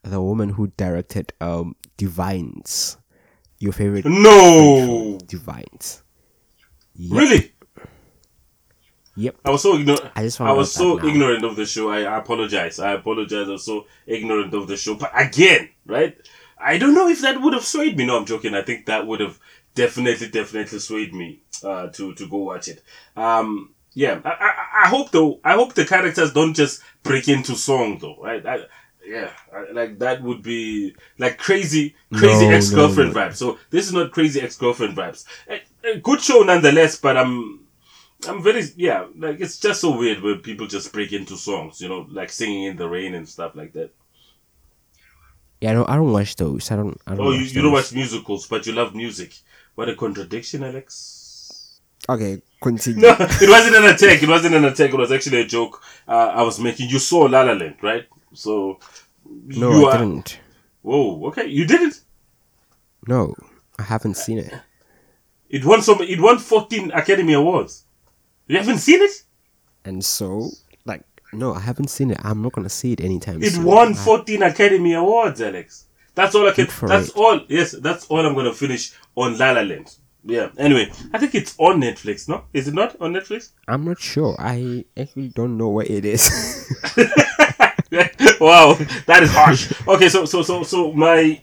the 0.02 0.20
woman 0.20 0.50
who 0.50 0.66
directed 0.76 1.32
um 1.40 1.74
Divines, 1.96 2.98
your 3.60 3.72
favorite 3.72 4.04
No! 4.04 5.18
Divines. 5.26 6.02
Yep. 6.96 7.18
Really? 7.20 7.53
Yep. 9.16 9.36
I 9.44 9.50
was 9.50 9.62
so 9.62 9.76
ignorant. 9.76 10.10
I 10.16 10.22
just 10.22 10.40
I 10.40 10.52
was 10.52 10.72
so 10.72 11.04
ignorant 11.04 11.44
of 11.44 11.56
the 11.56 11.66
show. 11.66 11.90
I, 11.90 12.02
I 12.02 12.18
apologize. 12.18 12.80
I 12.80 12.92
apologize. 12.94 13.48
I 13.48 13.52
was 13.52 13.64
so 13.64 13.86
ignorant 14.06 14.52
of 14.54 14.66
the 14.66 14.76
show. 14.76 14.94
But 14.96 15.12
again, 15.14 15.70
right? 15.86 16.16
I 16.58 16.78
don't 16.78 16.94
know 16.94 17.08
if 17.08 17.20
that 17.20 17.40
would 17.40 17.52
have 17.52 17.64
swayed 17.64 17.96
me. 17.96 18.06
No, 18.06 18.16
I'm 18.16 18.26
joking. 18.26 18.54
I 18.54 18.62
think 18.62 18.86
that 18.86 19.06
would 19.06 19.20
have 19.20 19.38
definitely, 19.74 20.28
definitely 20.28 20.78
swayed 20.78 21.14
me 21.14 21.42
uh, 21.62 21.88
to 21.88 22.14
to 22.14 22.28
go 22.28 22.38
watch 22.38 22.68
it. 22.68 22.82
Um, 23.16 23.74
yeah. 23.92 24.20
I, 24.24 24.30
I, 24.30 24.84
I 24.84 24.88
hope 24.88 25.12
though. 25.12 25.40
I 25.44 25.54
hope 25.54 25.74
the 25.74 25.84
characters 25.86 26.32
don't 26.32 26.54
just 26.54 26.82
break 27.04 27.28
into 27.28 27.54
song 27.54 27.98
though, 28.00 28.16
right? 28.20 28.44
I, 28.44 28.64
yeah, 29.06 29.30
I, 29.54 29.70
like 29.72 29.98
that 29.98 30.22
would 30.22 30.42
be 30.42 30.94
like 31.18 31.38
crazy, 31.38 31.94
crazy 32.12 32.46
No, 32.46 32.50
no, 32.50 32.56
ex 32.56 32.70
girlfriend 32.70 33.14
no. 33.14 33.20
vibes. 33.20 33.36
So 33.36 33.58
this 33.70 33.86
is 33.86 33.92
not 33.92 34.10
crazy 34.12 34.40
ex 34.40 34.56
girlfriend 34.56 34.96
vibes. 34.96 35.24
A, 35.48 35.60
a 35.88 35.98
good 35.98 36.20
show 36.20 36.40
nonetheless, 36.40 36.96
but 36.96 37.16
I'm 37.16 37.63
I'm 38.28 38.42
very 38.42 38.62
yeah, 38.76 39.06
like 39.16 39.40
it's 39.40 39.58
just 39.58 39.80
so 39.80 39.96
weird 39.96 40.22
when 40.22 40.38
people 40.40 40.66
just 40.66 40.92
break 40.92 41.12
into 41.12 41.36
songs, 41.36 41.80
you 41.80 41.88
know, 41.88 42.06
like 42.10 42.30
singing 42.30 42.64
in 42.64 42.76
the 42.76 42.88
rain 42.88 43.14
and 43.14 43.28
stuff 43.28 43.54
like 43.54 43.72
that. 43.74 43.90
Yeah, 45.60 45.72
no, 45.74 45.86
I 45.88 45.96
don't 45.96 46.12
watch 46.12 46.36
those. 46.36 46.70
I 46.70 46.76
don't. 46.76 47.00
I 47.06 47.14
don't 47.14 47.26
Oh, 47.26 47.30
you, 47.30 47.40
watch 47.42 47.52
you 47.52 47.62
don't 47.62 47.72
watch 47.72 47.92
musicals, 47.92 48.46
but 48.46 48.66
you 48.66 48.72
love 48.72 48.94
music. 48.94 49.34
What 49.74 49.88
a 49.88 49.94
contradiction, 49.96 50.62
Alex. 50.62 51.80
Okay, 52.08 52.42
continue. 52.62 53.00
No, 53.00 53.16
it 53.18 53.48
wasn't 53.48 53.76
an 53.76 53.84
attack. 53.94 54.22
It 54.22 54.28
wasn't 54.28 54.54
an 54.56 54.64
attack. 54.66 54.90
It 54.92 54.96
was 54.96 55.10
actually 55.10 55.40
a 55.40 55.46
joke 55.46 55.82
uh, 56.06 56.32
I 56.34 56.42
was 56.42 56.60
making. 56.60 56.90
You 56.90 56.98
saw 56.98 57.20
La 57.24 57.42
La 57.42 57.52
Land, 57.52 57.76
right? 57.82 58.06
So 58.34 58.78
No, 59.24 59.70
you 59.70 59.86
I 59.88 59.94
are. 59.94 59.98
didn't. 59.98 60.38
Whoa, 60.82 61.26
okay, 61.28 61.46
you 61.46 61.66
didn't. 61.66 62.02
No, 63.08 63.34
I 63.78 63.82
haven't 63.84 64.16
seen 64.16 64.38
it. 64.38 64.52
It 65.48 65.64
won 65.64 65.80
some. 65.82 66.00
It 66.02 66.20
won 66.20 66.38
fourteen 66.38 66.90
Academy 66.92 67.32
Awards. 67.32 67.83
You 68.46 68.58
haven't 68.58 68.78
seen 68.78 69.02
it? 69.02 69.22
And 69.84 70.04
so, 70.04 70.50
like, 70.84 71.02
no, 71.32 71.54
I 71.54 71.60
haven't 71.60 71.88
seen 71.88 72.10
it. 72.10 72.18
I'm 72.22 72.42
not 72.42 72.52
gonna 72.52 72.68
see 72.68 72.92
it 72.92 73.00
anytime 73.00 73.34
soon. 73.34 73.42
It 73.44 73.52
soon. 73.54 73.64
won 73.64 73.88
I- 73.92 73.94
14 73.94 74.42
Academy 74.42 74.92
Awards, 74.94 75.40
Alex. 75.40 75.86
That's 76.14 76.34
all 76.34 76.46
I 76.48 76.52
can. 76.52 76.68
That's 76.86 77.08
it. 77.08 77.16
all. 77.16 77.40
Yes, 77.48 77.72
that's 77.72 78.06
all 78.06 78.24
I'm 78.24 78.34
gonna 78.34 78.52
finish 78.54 78.92
on 79.16 79.36
La 79.36 79.50
La 79.50 79.62
Land. 79.62 79.96
Yeah. 80.24 80.48
Anyway, 80.56 80.90
I 81.12 81.18
think 81.18 81.34
it's 81.34 81.54
on 81.58 81.80
Netflix. 81.80 82.28
No, 82.28 82.44
is 82.52 82.68
it 82.68 82.74
not 82.74 82.96
on 83.00 83.12
Netflix? 83.12 83.50
I'm 83.66 83.84
not 83.84 84.00
sure. 84.00 84.36
I 84.38 84.84
actually 84.96 85.28
don't 85.30 85.58
know 85.58 85.68
where 85.70 85.86
it 85.86 86.04
is. 86.04 86.22
wow, 88.40 88.74
that 89.06 89.20
is 89.22 89.32
harsh. 89.32 89.72
Okay, 89.88 90.08
so 90.08 90.24
so 90.24 90.42
so 90.42 90.62
so 90.62 90.92
my 90.92 91.40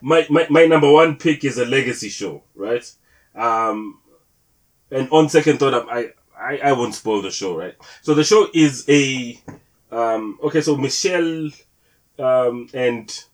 my 0.00 0.26
my 0.28 0.46
my 0.50 0.66
number 0.66 0.90
one 0.92 1.16
pick 1.16 1.44
is 1.44 1.58
a 1.58 1.64
legacy 1.64 2.08
show, 2.08 2.42
right? 2.54 2.84
Um, 3.34 4.00
and 4.90 5.08
on 5.10 5.28
second 5.28 5.58
thought, 5.58 5.88
I 5.90 6.12
I 6.38 6.58
I 6.58 6.72
won't 6.72 6.94
spoil 6.94 7.22
the 7.22 7.30
show, 7.30 7.56
right? 7.56 7.74
So 8.02 8.14
the 8.14 8.24
show 8.24 8.48
is 8.54 8.84
a 8.88 9.40
um 9.90 10.38
okay, 10.42 10.60
so 10.60 10.76
Michelle 10.76 11.50
um 12.18 12.68
and 12.74 13.24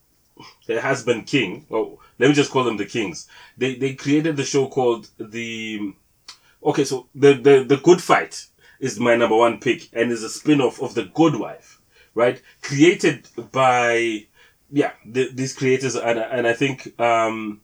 her 0.68 0.80
husband 0.80 1.26
King. 1.26 1.66
Well, 1.68 1.98
let 2.18 2.28
me 2.28 2.34
just 2.34 2.50
call 2.50 2.64
them 2.64 2.76
the 2.76 2.86
Kings. 2.86 3.28
They 3.56 3.74
they 3.74 3.94
created 3.94 4.36
the 4.36 4.44
show 4.44 4.68
called 4.68 5.08
the 5.18 5.94
okay. 6.64 6.84
So 6.84 7.08
the 7.14 7.34
the 7.34 7.64
the 7.64 7.76
Good 7.76 8.02
Fight 8.02 8.46
is 8.80 8.98
my 8.98 9.16
number 9.16 9.36
one 9.36 9.60
pick 9.60 9.88
and 9.92 10.10
is 10.10 10.22
a 10.24 10.28
spin-off 10.28 10.82
of 10.82 10.94
the 10.94 11.04
Good 11.04 11.36
Wife, 11.36 11.80
right? 12.14 12.40
Created 12.62 13.28
by 13.52 14.26
yeah 14.70 14.92
the, 15.04 15.30
these 15.32 15.54
creators 15.54 15.96
and 15.96 16.18
and 16.18 16.46
I 16.46 16.54
think 16.54 16.98
um 17.00 17.60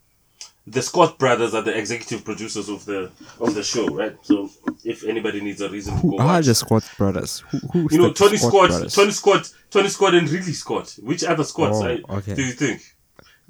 the 0.70 0.82
Scott 0.82 1.18
brothers 1.18 1.54
are 1.54 1.62
the 1.62 1.76
executive 1.76 2.24
producers 2.24 2.68
of 2.68 2.84
the 2.84 3.10
of 3.40 3.54
the 3.54 3.62
show, 3.62 3.86
right? 3.88 4.16
So 4.22 4.50
if 4.84 5.04
anybody 5.04 5.40
needs 5.40 5.60
a 5.60 5.68
reason 5.68 5.96
to 5.96 6.02
go 6.02 6.08
Who 6.10 6.18
are 6.18 6.26
watch, 6.26 6.46
the 6.46 6.54
Scott 6.54 6.88
brothers? 6.98 7.40
Who, 7.50 7.58
who's 7.72 7.92
you 7.92 7.98
know 7.98 8.12
Tony 8.12 8.36
Scott, 8.36 8.68
brothers? 8.68 8.94
Tony 8.94 9.10
Scott, 9.12 9.52
Tony 9.70 9.88
Scott, 9.88 10.14
and 10.14 10.28
Ridley 10.28 10.52
Scott. 10.52 10.96
Which 11.02 11.24
other 11.24 11.44
Scotts 11.44 11.78
Oh, 11.80 11.86
I- 11.86 12.16
okay. 12.18 12.34
do 12.34 12.42
you 12.44 12.52
think? 12.52 12.82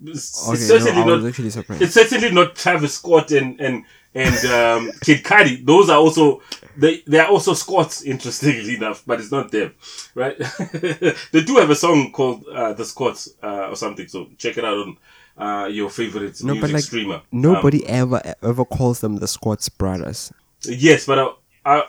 It's, 0.04 0.48
Okay, 0.48 0.54
it's 0.58 0.68
no, 0.70 0.78
certainly 0.78 1.02
I 1.02 1.04
was 1.06 1.22
not. 1.24 1.28
actually 1.28 1.50
surprised. 1.50 1.82
It's 1.82 1.94
certainly 1.94 2.30
not 2.30 2.54
Travis 2.54 2.94
Scott 2.94 3.30
and 3.32 3.60
and 3.60 3.84
and 4.14 4.44
um, 4.46 4.92
Kid 5.02 5.24
Cudi. 5.24 5.64
Those 5.66 5.90
are 5.90 5.98
also 5.98 6.40
they 6.76 7.02
they 7.06 7.18
are 7.18 7.26
also 7.28 7.52
Scots. 7.54 8.02
Interestingly 8.14 8.76
enough, 8.76 9.02
but 9.06 9.18
it's 9.20 9.32
not 9.32 9.50
them, 9.50 9.74
right? 10.14 10.38
they 11.32 11.42
do 11.44 11.56
have 11.56 11.70
a 11.70 11.74
song 11.74 12.12
called 12.12 12.44
uh, 12.52 12.72
"The 12.74 12.84
Scotts" 12.84 13.30
uh, 13.42 13.68
or 13.70 13.76
something. 13.76 14.06
So 14.08 14.28
check 14.38 14.56
it 14.56 14.64
out 14.64 14.78
on 14.78 14.96
uh, 15.38 15.68
your 15.70 15.90
favorite 15.90 16.42
No, 16.42 16.54
music 16.54 16.72
like 16.72 16.82
streamer. 16.82 17.14
Um, 17.16 17.22
nobody 17.32 17.86
ever 17.86 18.20
ever 18.42 18.64
calls 18.64 19.00
them 19.00 19.16
the 19.16 19.28
Scott's 19.28 19.68
brothers. 19.68 20.32
Yes, 20.64 21.06
but 21.06 21.18
I, 21.18 21.28
I, 21.64 21.88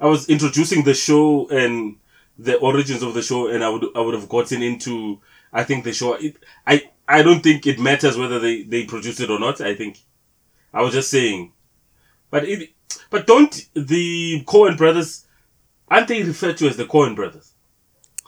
I 0.00 0.06
was 0.06 0.28
introducing 0.28 0.82
the 0.84 0.94
show 0.94 1.48
and 1.48 1.96
the 2.38 2.56
origins 2.58 3.02
of 3.02 3.14
the 3.14 3.22
show, 3.22 3.48
and 3.48 3.62
I 3.64 3.68
would 3.68 3.84
I 3.94 4.00
would 4.00 4.14
have 4.14 4.28
gotten 4.28 4.62
into. 4.62 5.20
I 5.52 5.64
think 5.64 5.84
the 5.84 5.92
show. 5.92 6.14
It, 6.14 6.36
I 6.66 6.90
I 7.08 7.22
don't 7.22 7.42
think 7.42 7.66
it 7.66 7.78
matters 7.78 8.16
whether 8.18 8.38
they 8.38 8.62
they 8.62 8.84
produce 8.84 9.20
it 9.20 9.30
or 9.30 9.38
not. 9.38 9.60
I 9.60 9.74
think 9.74 9.98
I 10.74 10.82
was 10.82 10.92
just 10.92 11.10
saying, 11.10 11.52
but 12.30 12.44
it 12.44 12.70
but 13.10 13.26
don't 13.26 13.68
the 13.74 14.42
Coen 14.46 14.76
brothers 14.76 15.26
aren't 15.88 16.08
they 16.08 16.22
referred 16.22 16.56
to 16.58 16.68
as 16.68 16.76
the 16.76 16.84
Coen 16.84 17.14
brothers, 17.14 17.52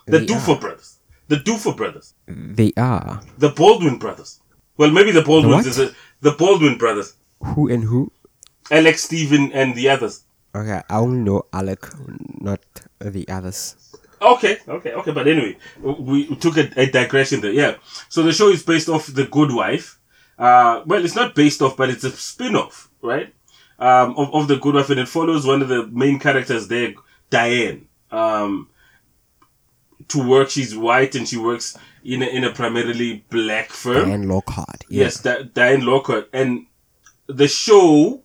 the 0.07 0.19
are. 0.33 0.61
brothers, 0.61 0.98
the 1.29 1.37
Duffer 1.37 1.73
brothers, 1.73 2.15
They 2.27 2.73
are 2.77 3.21
the 3.39 3.51
Baldwin 3.51 3.99
brothers. 3.99 4.41
Well, 4.77 4.91
maybe 4.91 5.13
the 5.13 5.23
Baldwins 5.23 5.67
what? 5.67 5.67
is 5.67 5.79
a, 5.79 5.95
the 6.21 6.33
Baldwin 6.33 6.79
brothers, 6.79 7.15
who 7.43 7.69
and 7.69 7.85
who? 7.85 8.13
Alex, 8.71 9.05
Stephen, 9.05 9.53
and 9.53 9.75
the 9.75 9.89
others. 9.89 10.25
Okay, 10.55 10.81
I 10.89 10.97
only 10.97 11.21
know 11.21 11.45
Alec, 11.53 11.87
not 12.41 12.61
the 12.99 13.29
others. 13.29 13.77
Okay, 14.21 14.59
okay, 14.67 14.93
okay. 14.93 15.13
But 15.13 15.29
anyway, 15.29 15.57
we 15.81 16.29
we 16.29 16.37
took 16.37 16.57
a, 16.57 16.69
a 16.77 16.91
digression 16.91 17.41
there. 17.41 17.53
Yeah. 17.53 17.77
So 18.09 18.23
the 18.23 18.33
show 18.33 18.49
is 18.49 18.63
based 18.63 18.89
off 18.89 19.07
The 19.07 19.27
Good 19.27 19.53
Wife. 19.53 19.99
Uh, 20.39 20.83
well, 20.87 21.05
it's 21.05 21.15
not 21.15 21.35
based 21.35 21.63
off, 21.63 21.77
but 21.77 21.91
it's 21.91 22.05
a 22.05 22.11
spin 22.11 22.57
off, 22.57 22.91
right? 23.03 23.33
Um, 23.79 24.17
of, 24.17 24.35
of 24.35 24.49
The 24.49 24.57
Good 24.57 24.75
Wife, 24.75 24.91
and 24.91 25.01
it 25.01 25.09
follows 25.09 25.47
one 25.47 25.63
of 25.63 25.69
the 25.69 25.87
main 25.87 26.19
characters 26.19 26.69
there, 26.69 26.95
Diane. 27.31 27.87
Um, 28.11 28.71
to 30.09 30.27
work, 30.27 30.51
she's 30.51 30.77
white 30.77 31.15
and 31.15 31.29
she 31.29 31.37
works 31.37 31.77
in 32.05 32.23
a, 32.23 32.27
in 32.27 32.45
a 32.45 32.53
primarily 32.53 33.25
black 33.31 33.71
firm. 33.71 34.11
And 34.11 34.29
Lockhart. 34.29 34.85
Yeah. 34.89 35.05
Yes, 35.05 35.23
Di- 35.23 35.43
Diane 35.55 35.85
Lockhart. 35.85 36.29
And 36.33 36.67
the 37.27 37.49
show 37.49 38.23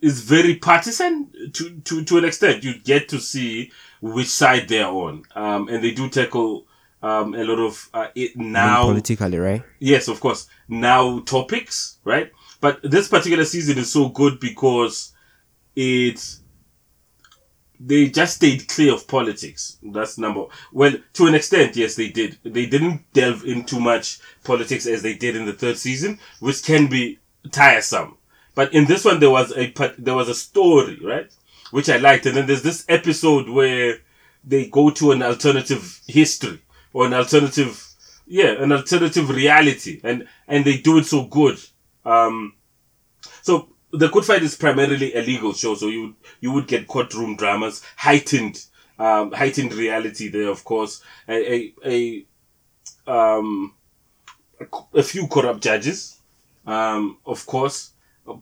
is 0.00 0.20
very 0.20 0.56
partisan 0.56 1.30
to, 1.52 1.80
to, 1.80 2.04
to 2.04 2.18
an 2.18 2.24
extent. 2.24 2.62
You 2.62 2.78
get 2.78 3.08
to 3.08 3.18
see 3.18 3.72
which 4.02 4.28
side 4.28 4.68
they're 4.68 4.86
on. 4.86 5.24
Um, 5.34 5.68
and 5.68 5.82
they 5.82 5.92
do 5.92 6.10
tackle 6.10 6.66
um, 7.02 7.34
a 7.34 7.44
lot 7.44 7.58
of 7.58 7.88
uh, 7.94 8.08
it 8.14 8.36
now. 8.36 8.84
politically, 8.84 9.38
right? 9.38 9.62
Yes, 9.78 10.08
of 10.08 10.20
course. 10.20 10.48
Now 10.68 11.20
topics, 11.20 11.98
right? 12.04 12.32
But 12.60 12.80
this 12.82 13.08
particular 13.08 13.44
season 13.44 13.78
is 13.78 13.92
so 13.92 14.08
good 14.08 14.40
because 14.40 15.12
it 15.76 16.36
they 17.86 18.08
just 18.08 18.36
stayed 18.36 18.68
clear 18.68 18.94
of 18.94 19.06
politics. 19.06 19.78
That's 19.82 20.16
number. 20.16 20.46
Well, 20.72 20.94
to 21.14 21.26
an 21.26 21.34
extent, 21.34 21.76
yes, 21.76 21.94
they 21.96 22.08
did. 22.08 22.38
They 22.42 22.66
didn't 22.66 23.12
delve 23.12 23.44
into 23.44 23.78
much 23.78 24.20
politics 24.42 24.86
as 24.86 25.02
they 25.02 25.14
did 25.14 25.36
in 25.36 25.44
the 25.44 25.52
third 25.52 25.76
season, 25.76 26.18
which 26.40 26.64
can 26.64 26.88
be 26.88 27.18
tiresome. 27.50 28.16
But 28.54 28.72
in 28.72 28.86
this 28.86 29.04
one, 29.04 29.20
there 29.20 29.30
was 29.30 29.52
a 29.52 29.72
there 29.98 30.14
was 30.14 30.28
a 30.28 30.34
story, 30.34 30.98
right, 31.02 31.30
which 31.72 31.90
I 31.90 31.98
liked, 31.98 32.26
and 32.26 32.36
then 32.36 32.46
there's 32.46 32.62
this 32.62 32.84
episode 32.88 33.48
where 33.48 33.98
they 34.42 34.66
go 34.66 34.90
to 34.90 35.12
an 35.12 35.22
alternative 35.22 36.00
history 36.06 36.62
or 36.92 37.06
an 37.06 37.14
alternative, 37.14 37.86
yeah, 38.26 38.62
an 38.62 38.72
alternative 38.72 39.28
reality, 39.28 40.00
and 40.04 40.26
and 40.48 40.64
they 40.64 40.78
do 40.78 40.98
it 40.98 41.06
so 41.06 41.24
good. 41.24 41.58
Um, 42.06 42.54
so 43.42 43.68
the 43.98 44.08
Good 44.08 44.24
Fight 44.24 44.42
is 44.42 44.56
primarily 44.56 45.14
a 45.14 45.22
legal 45.22 45.52
show, 45.52 45.74
so 45.74 45.88
you 45.88 46.14
you 46.40 46.52
would 46.52 46.66
get 46.66 46.86
courtroom 46.86 47.36
dramas, 47.36 47.82
heightened 47.96 48.64
um, 48.98 49.32
heightened 49.32 49.72
reality 49.74 50.28
there, 50.28 50.48
of 50.48 50.64
course, 50.64 51.02
a 51.28 51.54
a, 51.54 51.74
a 51.84 52.26
um 53.06 53.74
a, 54.60 54.98
a 54.98 55.02
few 55.02 55.26
corrupt 55.28 55.62
judges, 55.62 56.20
um, 56.66 57.18
of 57.26 57.44
course, 57.46 57.92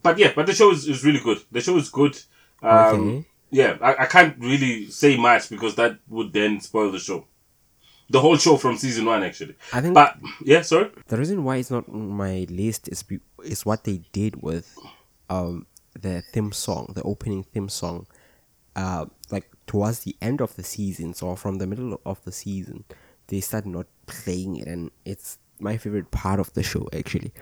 but 0.03 0.19
yeah, 0.19 0.33
but 0.35 0.47
the 0.47 0.53
show 0.55 0.71
is, 0.71 0.87
is 0.89 1.05
really 1.05 1.21
good. 1.21 1.39
The 1.51 1.61
show 1.61 1.77
is 1.77 1.89
good. 1.89 2.19
Um, 2.63 2.71
Okay. 3.09 3.27
Yeah, 3.55 3.77
I, 3.83 4.05
I 4.05 4.07
can't 4.07 4.35
really 4.39 4.87
say 4.89 5.19
much 5.19 5.51
because 5.51 5.75
that 5.75 5.99
would 6.09 6.33
then 6.33 6.61
spoil 6.63 6.91
the 6.91 6.99
show. 6.99 7.27
The 8.09 8.19
whole 8.21 8.39
show 8.39 8.57
from 8.57 8.79
season 8.79 9.05
one, 9.05 9.23
actually. 9.23 9.57
I 9.75 9.83
think 9.83 9.93
But 9.93 10.17
yeah, 10.43 10.63
sorry. 10.63 10.91
the 11.09 11.19
reason 11.19 11.45
why 11.45 11.57
it's 11.59 11.71
not 11.71 11.87
on 11.89 12.09
my 12.09 12.47
list 12.49 12.89
is 12.89 13.03
be- 13.03 13.21
is 13.45 13.67
what 13.67 13.85
they 13.85 14.01
did 14.13 14.43
with 14.43 14.75
um 15.33 15.67
the 16.07 16.15
theme 16.33 16.53
song, 16.53 16.85
the 16.95 17.03
opening 17.03 17.43
theme 17.53 17.69
song. 17.69 18.07
Uh, 18.75 19.05
like 19.31 19.49
towards 19.67 19.99
the 20.01 20.17
end 20.29 20.41
of 20.41 20.57
the 20.57 20.63
season, 20.63 21.13
so 21.15 21.37
from 21.37 21.59
the 21.59 21.67
middle 21.67 22.01
of 22.07 22.19
the 22.25 22.33
season, 22.33 22.85
they 23.29 23.41
start 23.41 23.67
not 23.67 23.87
playing 24.07 24.57
it, 24.57 24.67
and 24.67 24.91
it's 25.05 25.39
my 25.61 25.77
favorite 25.77 26.11
part 26.11 26.41
of 26.41 26.53
the 26.55 26.63
show. 26.63 26.89
Actually, 27.01 27.33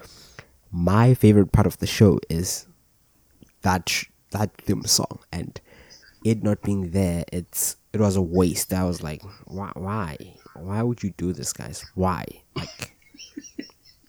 my 0.72 1.14
favorite 1.14 1.52
part 1.52 1.66
of 1.68 1.78
the 1.78 1.86
show 1.86 2.18
is 2.28 2.66
that 3.62 3.88
sh- 3.88 4.06
that 4.32 4.50
theme 4.66 4.84
song, 4.84 5.18
and 5.32 5.60
it 6.24 6.42
not 6.42 6.62
being 6.62 6.90
there, 6.90 7.24
it's 7.32 7.76
it 7.92 8.00
was 8.00 8.16
a 8.16 8.22
waste. 8.22 8.72
I 8.72 8.84
was 8.84 9.02
like, 9.02 9.22
why, 9.46 9.72
why, 9.74 10.16
why 10.54 10.82
would 10.82 11.02
you 11.02 11.10
do 11.16 11.32
this, 11.32 11.52
guys? 11.52 11.84
Why, 11.94 12.24
like, 12.54 12.96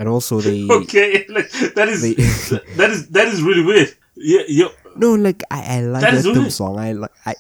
and 0.02 0.10
also 0.10 0.42
they 0.42 0.66
Okay, 0.82 1.26
like 1.30 1.52
that 1.78 1.88
is 1.88 2.02
They- 2.02 2.14
that 2.78 2.90
is 2.90 3.08
that 3.10 3.28
is 3.28 3.42
really 3.46 3.62
weird. 3.64 3.94
Yeah, 4.16 4.42
yeah. 4.48 4.68
no, 4.98 5.14
like 5.14 5.44
I, 5.52 5.78
I 5.78 5.82
like 5.82 6.02
That 6.02 6.14
that, 6.16 6.24
theme 6.24 6.50
weird. 6.50 6.52
song. 6.52 6.80
I 6.80 6.92
like 6.94 7.12
I. 7.26 7.36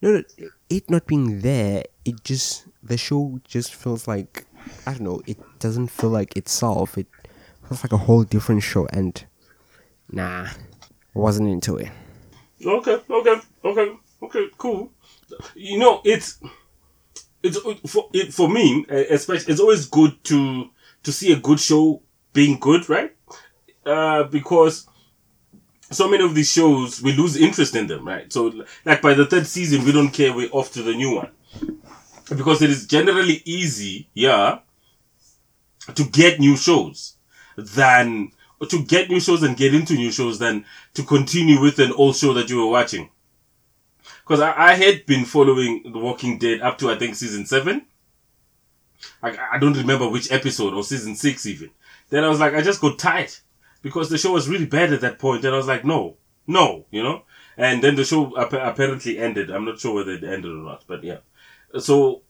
No, 0.00 0.12
no, 0.16 0.22
it 0.70 0.88
not 0.90 1.06
being 1.06 1.40
there, 1.40 1.84
it 2.04 2.24
just 2.24 2.66
the 2.82 2.96
show 2.96 3.38
just 3.44 3.74
feels 3.74 4.08
like 4.08 4.46
I 4.86 4.92
don't 4.92 5.02
know. 5.02 5.20
It 5.26 5.38
doesn't 5.58 5.88
feel 5.88 6.10
like 6.10 6.36
itself. 6.36 6.96
It 6.98 7.06
feels 7.68 7.84
like 7.84 7.92
a 7.92 7.96
whole 8.08 8.24
different 8.24 8.62
show, 8.62 8.86
and 8.92 9.12
nah, 10.10 10.48
I 10.48 11.18
wasn't 11.18 11.48
into 11.48 11.76
it. 11.76 11.90
Okay, 12.64 12.98
okay, 13.10 13.36
okay, 13.64 13.92
okay, 14.22 14.46
cool. 14.58 14.90
You 15.54 15.78
know, 15.78 16.00
it's 16.04 16.40
it's 17.42 17.58
for 17.90 18.08
it, 18.12 18.32
for 18.34 18.48
me, 18.48 18.84
eh, 18.88 19.04
especially. 19.10 19.52
It's 19.52 19.60
always 19.60 19.86
good 19.86 20.12
to 20.24 20.68
to 21.06 21.12
see 21.12 21.32
a 21.32 21.36
good 21.36 21.60
show 21.60 22.02
being 22.32 22.58
good, 22.58 22.88
right? 22.88 23.14
Uh, 23.84 24.24
because 24.24 24.88
so 25.88 26.08
many 26.08 26.24
of 26.24 26.34
these 26.34 26.50
shows 26.50 27.00
we 27.00 27.12
lose 27.12 27.36
interest 27.36 27.76
in 27.76 27.86
them, 27.86 28.04
right? 28.04 28.32
So, 28.32 28.52
like 28.84 29.02
by 29.02 29.14
the 29.14 29.24
third 29.24 29.46
season, 29.46 29.84
we 29.84 29.92
don't 29.92 30.10
care. 30.10 30.34
We're 30.34 30.50
off 30.50 30.72
to 30.72 30.82
the 30.82 30.96
new 30.96 31.14
one 31.14 31.30
because 32.28 32.60
it 32.60 32.70
is 32.70 32.88
generally 32.88 33.40
easy, 33.44 34.08
yeah, 34.14 34.58
to 35.94 36.02
get 36.02 36.40
new 36.40 36.56
shows 36.56 37.14
than 37.56 38.32
to 38.68 38.82
get 38.82 39.08
new 39.08 39.20
shows 39.20 39.44
and 39.44 39.56
get 39.56 39.76
into 39.76 39.94
new 39.94 40.10
shows 40.10 40.40
than 40.40 40.64
to 40.94 41.04
continue 41.04 41.60
with 41.60 41.78
an 41.78 41.92
old 41.92 42.16
show 42.16 42.32
that 42.32 42.50
you 42.50 42.58
were 42.58 42.72
watching. 42.72 43.10
Because 44.24 44.40
I, 44.40 44.70
I 44.70 44.74
had 44.74 45.06
been 45.06 45.24
following 45.24 45.84
The 45.84 46.00
Walking 46.00 46.40
Dead 46.40 46.62
up 46.62 46.78
to 46.78 46.90
I 46.90 46.98
think 46.98 47.14
season 47.14 47.46
seven. 47.46 47.86
I, 49.22 49.36
I 49.52 49.58
don't 49.58 49.76
remember 49.76 50.08
which 50.08 50.32
episode 50.32 50.74
or 50.74 50.82
season 50.82 51.16
six 51.16 51.46
even. 51.46 51.70
Then 52.10 52.24
I 52.24 52.28
was 52.28 52.40
like, 52.40 52.54
I 52.54 52.62
just 52.62 52.80
got 52.80 52.98
tired 52.98 53.32
because 53.82 54.08
the 54.08 54.18
show 54.18 54.32
was 54.32 54.48
really 54.48 54.66
bad 54.66 54.92
at 54.92 55.00
that 55.00 55.18
point. 55.18 55.44
And 55.44 55.54
I 55.54 55.56
was 55.56 55.66
like, 55.66 55.84
no, 55.84 56.16
no, 56.46 56.84
you 56.90 57.02
know. 57.02 57.22
And 57.56 57.82
then 57.82 57.96
the 57.96 58.04
show 58.04 58.36
appa- 58.38 58.68
apparently 58.68 59.18
ended. 59.18 59.50
I'm 59.50 59.64
not 59.64 59.80
sure 59.80 59.94
whether 59.94 60.12
it 60.12 60.24
ended 60.24 60.52
or 60.52 60.62
not, 60.62 60.84
but 60.86 61.02
yeah. 61.02 61.18
So 61.78 62.22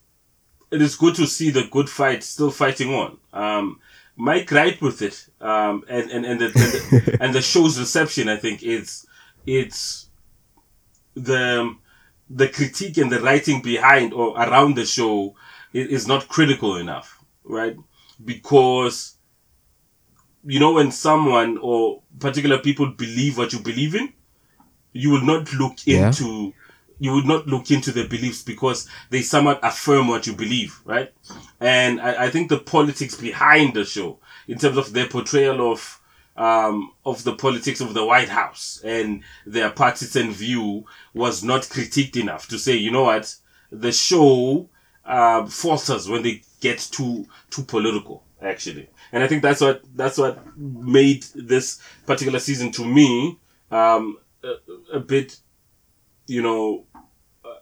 it 0.71 0.81
is 0.81 0.95
good 0.95 1.15
to 1.15 1.27
see 1.27 1.49
the 1.49 1.67
good 1.69 1.89
fight 1.89 2.23
still 2.23 2.51
fighting 2.51 2.93
on. 2.93 3.17
Um, 3.33 3.79
my 4.15 4.41
gripe 4.41 4.81
with 4.81 5.01
it, 5.01 5.27
um, 5.41 5.83
and 5.87 6.09
and 6.09 6.25
and 6.25 6.41
the, 6.41 6.45
and 6.45 6.53
the, 6.55 7.17
and 7.21 7.35
the 7.35 7.41
show's 7.41 7.79
reception, 7.79 8.27
I 8.29 8.37
think, 8.37 8.63
is 8.63 9.05
it's 9.45 10.09
the 11.13 11.75
the 12.29 12.47
critique 12.47 12.97
and 12.97 13.11
the 13.11 13.21
writing 13.21 13.61
behind 13.61 14.13
or 14.13 14.35
around 14.37 14.75
the 14.75 14.85
show 14.85 15.35
is, 15.77 15.87
is 16.01 16.07
not 16.07 16.27
critical 16.27 16.77
enough, 16.77 17.23
right? 17.43 17.75
Because 18.23 19.15
you 20.45 20.59
know 20.59 20.73
when 20.73 20.91
someone 20.91 21.57
or 21.61 22.01
particular 22.19 22.57
people 22.59 22.87
believe 22.87 23.37
what 23.37 23.53
you 23.53 23.59
believe 23.59 23.95
in, 23.95 24.13
you 24.93 25.09
will 25.11 25.25
not 25.25 25.53
look 25.53 25.75
Yeah. 25.85 26.07
into 26.07 26.53
you 26.99 27.13
would 27.13 27.25
not 27.27 27.45
look 27.45 27.69
into 27.69 27.91
their 27.91 28.07
beliefs 28.07 28.41
because 28.41 28.89
they 29.11 29.21
somewhat 29.21 29.59
affirm 29.61 30.07
what 30.07 30.25
you 30.25 30.33
believe, 30.33 30.81
right? 30.83 31.13
And 31.59 32.01
I, 32.01 32.25
I 32.25 32.29
think 32.31 32.49
the 32.49 32.57
politics 32.57 33.13
behind 33.15 33.75
the 33.75 33.85
show, 33.85 34.17
in 34.47 34.57
terms 34.57 34.77
of 34.77 34.93
their 34.93 35.07
portrayal 35.07 35.71
of 35.71 36.01
um, 36.37 36.91
of 37.05 37.23
the 37.23 37.35
politics 37.35 37.81
of 37.81 37.93
the 37.93 38.05
White 38.05 38.29
House 38.29 38.81
and 38.83 39.23
their 39.45 39.69
partisan 39.71 40.31
view, 40.31 40.85
was 41.13 41.43
not 41.43 41.63
critiqued 41.63 42.15
enough 42.15 42.47
to 42.47 42.57
say, 42.59 42.75
you 42.75 42.91
know 42.91 43.03
what, 43.03 43.35
the 43.71 43.91
show 43.91 44.69
uh, 45.07 45.45
falters 45.47 46.09
when 46.09 46.23
they 46.23 46.43
get 46.61 46.79
too 46.79 47.25
too 47.49 47.63
political, 47.63 48.23
actually. 48.41 48.89
And 49.11 49.23
I 49.23 49.27
think 49.27 49.41
that's 49.41 49.61
what 49.61 49.81
that's 49.95 50.17
what 50.17 50.39
made 50.57 51.23
this 51.35 51.81
particular 52.05 52.39
season 52.39 52.71
to 52.73 52.85
me 52.85 53.39
um, 53.71 54.19
a, 54.43 54.55
a 54.97 54.99
bit 54.99 55.37
you 56.27 56.41
know, 56.41 56.85
uh, 57.43 57.55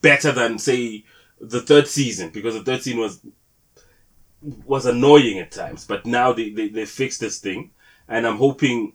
better 0.00 0.32
than 0.32 0.58
say 0.58 1.04
the 1.40 1.60
third 1.60 1.86
season 1.86 2.30
because 2.30 2.54
the 2.54 2.62
third 2.64 2.82
season 2.82 3.00
was 3.00 3.20
was 4.64 4.86
annoying 4.86 5.38
at 5.38 5.50
times. 5.50 5.84
But 5.84 6.06
now 6.06 6.32
they, 6.32 6.50
they, 6.50 6.68
they 6.68 6.86
fixed 6.86 7.20
this 7.20 7.38
thing, 7.38 7.72
and 8.08 8.26
I'm 8.26 8.36
hoping 8.38 8.94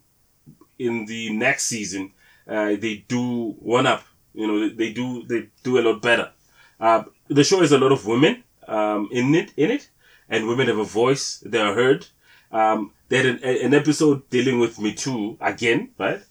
in 0.80 1.06
the 1.06 1.32
next 1.32 1.66
season 1.66 2.14
uh, 2.48 2.76
they 2.76 3.06
do 3.08 3.52
one 3.60 3.86
up. 3.86 4.04
You 4.34 4.48
know, 4.48 4.60
they, 4.70 4.74
they 4.76 4.94
do 4.94 5.24
they 5.26 5.50
do 5.64 5.78
a 5.80 5.84
lot 5.88 6.02
better. 6.02 6.32
Uh, 6.80 7.04
the 7.36 7.44
show 7.44 7.60
has 7.62 7.72
a 7.72 7.78
lot 7.78 7.92
of 7.92 8.06
women 8.06 8.44
um, 8.68 9.10
in 9.12 9.34
it 9.36 9.54
in 9.58 9.72
it, 9.72 9.90
and 10.30 10.48
women 10.48 10.68
have 10.68 10.78
a 10.78 10.84
voice. 10.84 11.44
They 11.46 11.60
are 11.60 11.74
heard. 11.74 12.08
Um, 12.52 12.92
they 13.10 13.18
had 13.18 13.26
an, 13.26 13.40
an 13.44 13.74
episode 13.74 14.30
dealing 14.30 14.60
with 14.60 14.80
Me 14.80 14.94
Too 14.94 15.38
again, 15.42 15.92
right? 15.98 16.22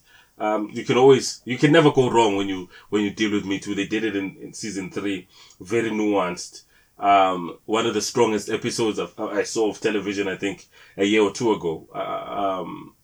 um, 0.40 0.70
you 0.72 0.84
can 0.84 0.96
always 0.96 1.42
you 1.44 1.58
can 1.58 1.70
never 1.70 1.92
go 1.92 2.10
wrong 2.10 2.34
when 2.34 2.48
you 2.48 2.68
when 2.88 3.02
you 3.02 3.10
deal 3.10 3.30
with 3.30 3.44
me 3.44 3.58
too 3.60 3.74
they 3.74 3.86
did 3.86 4.04
it 4.04 4.16
in, 4.16 4.36
in 4.40 4.52
season 4.52 4.90
three 4.90 5.28
very 5.60 5.90
nuanced 5.90 6.62
um, 6.98 7.58
one 7.66 7.86
of 7.86 7.94
the 7.94 8.00
strongest 8.00 8.48
episodes 8.48 8.98
of, 8.98 9.18
i 9.20 9.42
saw 9.42 9.70
of 9.70 9.80
television 9.80 10.26
i 10.26 10.36
think 10.36 10.66
a 10.96 11.04
year 11.04 11.22
or 11.22 11.32
two 11.32 11.52
ago 11.52 11.86
uh, 11.94 12.58
um, 12.60 12.94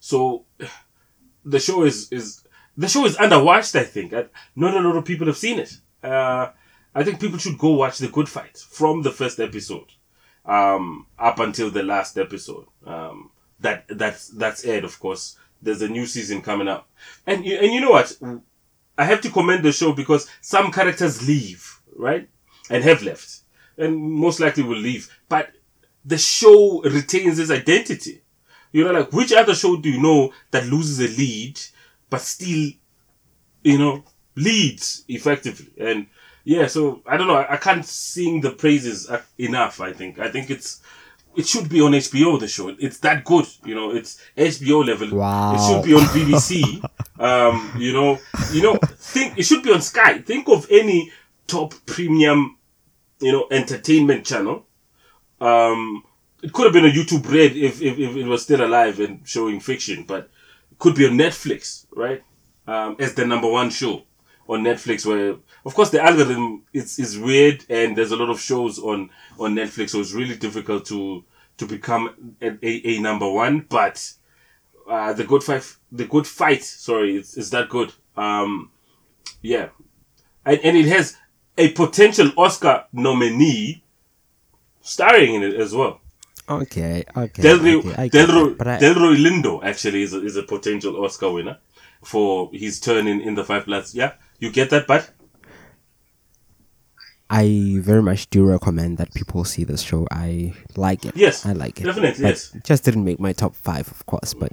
so 0.00 0.44
the 1.44 1.60
show 1.60 1.84
is 1.84 2.10
is 2.10 2.42
the 2.76 2.88
show 2.88 3.04
is 3.04 3.16
underwatched 3.18 3.78
i 3.78 3.84
think 3.84 4.12
not 4.56 4.74
a 4.74 4.80
lot 4.80 4.96
of 4.96 5.04
people 5.04 5.26
have 5.26 5.36
seen 5.36 5.58
it 5.58 5.78
uh, 6.02 6.48
i 6.96 7.04
think 7.04 7.20
people 7.20 7.38
should 7.38 7.58
go 7.58 7.70
watch 7.70 7.98
the 7.98 8.08
good 8.08 8.28
fight 8.28 8.58
from 8.58 9.02
the 9.02 9.12
first 9.12 9.38
episode 9.38 9.92
um, 10.44 11.06
up 11.18 11.40
until 11.40 11.70
the 11.70 11.82
last 11.82 12.16
episode 12.18 12.66
um, 12.86 13.30
that 13.60 13.84
that's 13.88 14.28
that's 14.28 14.64
aired 14.64 14.84
of 14.84 14.98
course 15.00 15.36
there's 15.62 15.82
a 15.82 15.88
new 15.88 16.06
season 16.06 16.42
coming 16.42 16.68
up. 16.68 16.88
And 17.26 17.44
you, 17.44 17.56
and 17.56 17.72
you 17.72 17.80
know 17.80 17.90
what? 17.90 18.16
I 18.98 19.04
have 19.04 19.20
to 19.22 19.30
commend 19.30 19.64
the 19.64 19.72
show 19.72 19.92
because 19.92 20.28
some 20.40 20.72
characters 20.72 21.26
leave, 21.26 21.80
right? 21.94 22.28
And 22.70 22.82
have 22.84 23.02
left. 23.02 23.40
And 23.76 23.96
most 23.96 24.40
likely 24.40 24.62
will 24.62 24.78
leave. 24.78 25.14
But 25.28 25.50
the 26.04 26.18
show 26.18 26.82
retains 26.82 27.38
its 27.38 27.50
identity. 27.50 28.22
You 28.72 28.84
know, 28.84 28.92
like 28.92 29.12
which 29.12 29.32
other 29.32 29.54
show 29.54 29.76
do 29.76 29.90
you 29.90 30.00
know 30.00 30.32
that 30.50 30.66
loses 30.66 31.00
a 31.00 31.16
lead 31.16 31.58
but 32.08 32.20
still, 32.20 32.70
you 33.62 33.78
know, 33.78 34.04
leads 34.34 35.04
effectively? 35.08 35.72
And 35.78 36.06
yeah, 36.46 36.68
so 36.68 37.02
I 37.04 37.16
don't 37.16 37.26
know. 37.26 37.34
I, 37.34 37.54
I 37.54 37.56
can't 37.56 37.84
sing 37.84 38.40
the 38.40 38.52
praises 38.52 39.10
enough. 39.36 39.80
I 39.80 39.92
think. 39.92 40.20
I 40.20 40.30
think 40.30 40.48
it's 40.48 40.80
it 41.34 41.44
should 41.44 41.68
be 41.68 41.80
on 41.80 41.90
HBO. 41.90 42.38
The 42.38 42.46
show, 42.46 42.68
it's 42.68 43.00
that 43.00 43.24
good. 43.24 43.46
You 43.64 43.74
know, 43.74 43.90
it's 43.90 44.22
HBO 44.36 44.86
level. 44.86 45.18
Wow. 45.18 45.54
It 45.54 45.66
should 45.66 45.84
be 45.84 45.94
on 45.94 46.02
BBC. 46.02 46.88
um, 47.20 47.72
you 47.76 47.92
know, 47.92 48.20
you 48.52 48.62
know, 48.62 48.76
think 48.76 49.36
it 49.36 49.42
should 49.42 49.64
be 49.64 49.72
on 49.72 49.82
Sky. 49.82 50.18
Think 50.18 50.48
of 50.48 50.68
any 50.70 51.10
top 51.48 51.74
premium, 51.84 52.58
you 53.18 53.32
know, 53.32 53.48
entertainment 53.50 54.24
channel. 54.24 54.66
Um, 55.40 56.04
it 56.44 56.52
could 56.52 56.66
have 56.66 56.72
been 56.72 56.86
a 56.86 56.94
YouTube 56.94 57.28
Red 57.28 57.56
if, 57.56 57.82
if, 57.82 57.98
if 57.98 58.14
it 58.14 58.24
was 58.24 58.44
still 58.44 58.64
alive 58.64 59.00
and 59.00 59.26
showing 59.26 59.58
fiction, 59.58 60.04
but 60.06 60.30
it 60.70 60.78
could 60.78 60.94
be 60.94 61.06
on 61.06 61.18
Netflix, 61.18 61.86
right? 61.90 62.22
Um, 62.68 62.94
as 63.00 63.14
the 63.14 63.26
number 63.26 63.50
one 63.50 63.70
show 63.70 64.04
on 64.48 64.62
Netflix, 64.62 65.04
where 65.04 65.36
of 65.66 65.74
course 65.74 65.90
the 65.90 66.00
algorithm 66.02 66.62
is 66.72 66.98
is 66.98 67.18
weird 67.18 67.64
and 67.68 67.96
there's 67.96 68.12
a 68.12 68.16
lot 68.16 68.30
of 68.30 68.40
shows 68.40 68.78
on 68.78 69.10
on 69.38 69.54
Netflix, 69.54 69.90
so 69.90 70.00
it's 70.00 70.12
really 70.12 70.36
difficult 70.36 70.86
to 70.86 71.24
to 71.58 71.66
become 71.66 72.34
a, 72.40 72.48
a, 72.62 72.96
a 72.96 72.98
number 73.00 73.28
one. 73.30 73.66
But 73.68 74.12
uh, 74.88 75.12
the 75.12 75.24
good 75.24 75.42
fight, 75.42 75.64
the 75.90 76.04
good 76.06 76.26
fight, 76.26 76.62
sorry, 76.62 77.16
is, 77.16 77.36
is 77.36 77.50
that 77.50 77.68
good? 77.68 77.92
Um, 78.16 78.70
yeah, 79.42 79.68
and, 80.44 80.60
and 80.62 80.76
it 80.76 80.86
has 80.86 81.16
a 81.58 81.72
potential 81.72 82.30
Oscar 82.36 82.84
nominee 82.92 83.82
starring 84.80 85.34
in 85.34 85.42
it 85.42 85.54
as 85.54 85.74
well. 85.74 86.00
Okay, 86.48 87.04
okay. 87.16 87.42
Delroy, 87.42 87.78
okay, 87.92 88.08
Delroy, 88.08 88.66
I- 88.66 88.78
Delroy 88.78 89.16
Lindo 89.16 89.64
actually 89.64 90.02
is 90.02 90.14
a, 90.14 90.24
is 90.24 90.36
a 90.36 90.44
potential 90.44 91.04
Oscar 91.04 91.32
winner 91.32 91.58
for 92.04 92.50
his 92.52 92.78
turn 92.78 93.08
in, 93.08 93.20
in 93.20 93.34
the 93.34 93.42
Five 93.42 93.66
Bloods. 93.66 93.94
Yeah, 93.96 94.12
you 94.38 94.52
get 94.52 94.70
that, 94.70 94.86
but 94.86 95.10
I 97.28 97.78
very 97.80 98.02
much 98.02 98.30
do 98.30 98.44
recommend 98.44 98.98
that 98.98 99.12
people 99.14 99.44
see 99.44 99.64
this 99.64 99.82
show. 99.82 100.06
I 100.10 100.54
like 100.76 101.04
it. 101.04 101.16
Yes, 101.16 101.44
I 101.44 101.52
like 101.52 101.80
it. 101.80 101.84
definitely, 101.84 102.22
But 102.22 102.28
yes. 102.28 102.56
Just 102.62 102.84
didn't 102.84 103.04
make 103.04 103.18
my 103.18 103.32
top 103.32 103.54
five, 103.56 103.88
of 103.88 104.06
course, 104.06 104.32
but 104.32 104.52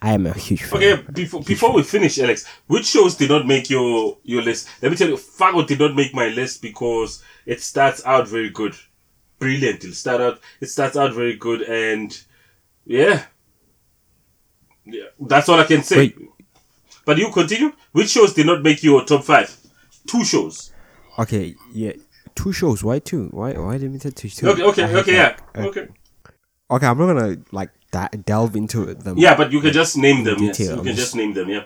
I 0.00 0.12
am 0.12 0.26
a 0.26 0.32
huge 0.32 0.62
fan. 0.62 0.76
Okay, 0.82 1.02
before 1.12 1.42
before 1.42 1.72
we 1.72 1.82
finish, 1.82 2.18
Alex, 2.20 2.46
which 2.68 2.86
shows 2.86 3.16
did 3.16 3.30
not 3.30 3.46
make 3.46 3.68
your 3.68 4.16
your 4.22 4.42
list? 4.42 4.68
Let 4.80 4.92
me 4.92 4.96
tell 4.96 5.08
you, 5.08 5.16
Fargo 5.16 5.64
did 5.64 5.80
not 5.80 5.96
make 5.96 6.14
my 6.14 6.28
list 6.28 6.62
because 6.62 7.22
it 7.46 7.60
starts 7.60 8.04
out 8.06 8.28
very 8.28 8.50
good, 8.50 8.74
brilliant. 9.40 9.82
It 9.84 9.94
start 9.94 10.20
out 10.20 10.40
it 10.60 10.66
starts 10.66 10.96
out 10.96 11.12
very 11.14 11.34
good, 11.34 11.62
and 11.62 12.16
yeah, 12.86 13.24
yeah, 14.84 15.06
that's 15.20 15.48
all 15.48 15.58
I 15.58 15.64
can 15.64 15.82
say. 15.82 15.96
Wait. 15.96 16.16
But 17.04 17.18
you 17.18 17.32
continue. 17.32 17.72
Which 17.92 18.10
shows 18.10 18.34
did 18.34 18.46
not 18.46 18.62
make 18.62 18.82
your 18.84 19.04
top 19.04 19.24
five? 19.24 19.56
Two 20.06 20.24
shows. 20.24 20.72
Okay, 21.18 21.54
yeah. 21.72 21.92
Two 22.34 22.52
shows. 22.52 22.84
Why 22.84 22.98
two? 23.00 23.28
Why 23.32 23.52
why 23.52 23.76
limited 23.76 24.14
to 24.16 24.28
two? 24.30 24.48
Okay, 24.48 24.62
okay, 24.62 24.96
okay, 24.96 25.12
yeah, 25.14 25.36
like, 25.54 25.64
uh, 25.66 25.68
okay. 25.68 25.88
Okay, 26.70 26.86
I'm 26.86 26.98
not 26.98 27.06
gonna 27.06 27.36
like 27.50 27.70
di- 27.90 28.08
delve 28.24 28.54
into 28.54 28.82
it. 28.84 29.00
Them. 29.00 29.18
Yeah, 29.18 29.34
but 29.36 29.50
you 29.50 29.60
can 29.60 29.72
just 29.72 29.96
name 29.96 30.22
them. 30.24 30.36
Yes, 30.40 30.58
detail, 30.58 30.76
you 30.76 30.82
can 30.84 30.94
just- 30.96 31.16
name 31.16 31.34
them. 31.34 31.48
Yeah. 31.48 31.64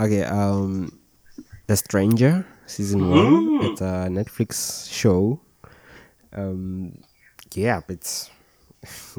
Okay. 0.00 0.24
Um, 0.24 0.98
The 1.68 1.76
Stranger 1.76 2.44
season 2.66 3.08
one. 3.10 3.62
It's 3.70 3.80
a 3.80 4.08
Netflix 4.10 4.90
show. 4.92 5.40
Um, 6.32 6.98
yeah, 7.54 7.80
it's 7.88 8.30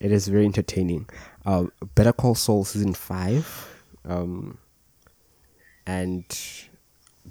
it 0.00 0.10
is 0.10 0.26
very 0.28 0.44
entertaining. 0.44 1.08
Um, 1.46 1.70
Better 1.94 2.12
Call 2.12 2.34
Saul 2.34 2.64
season 2.64 2.94
five. 2.94 3.46
Um, 4.04 4.58
and 5.86 6.24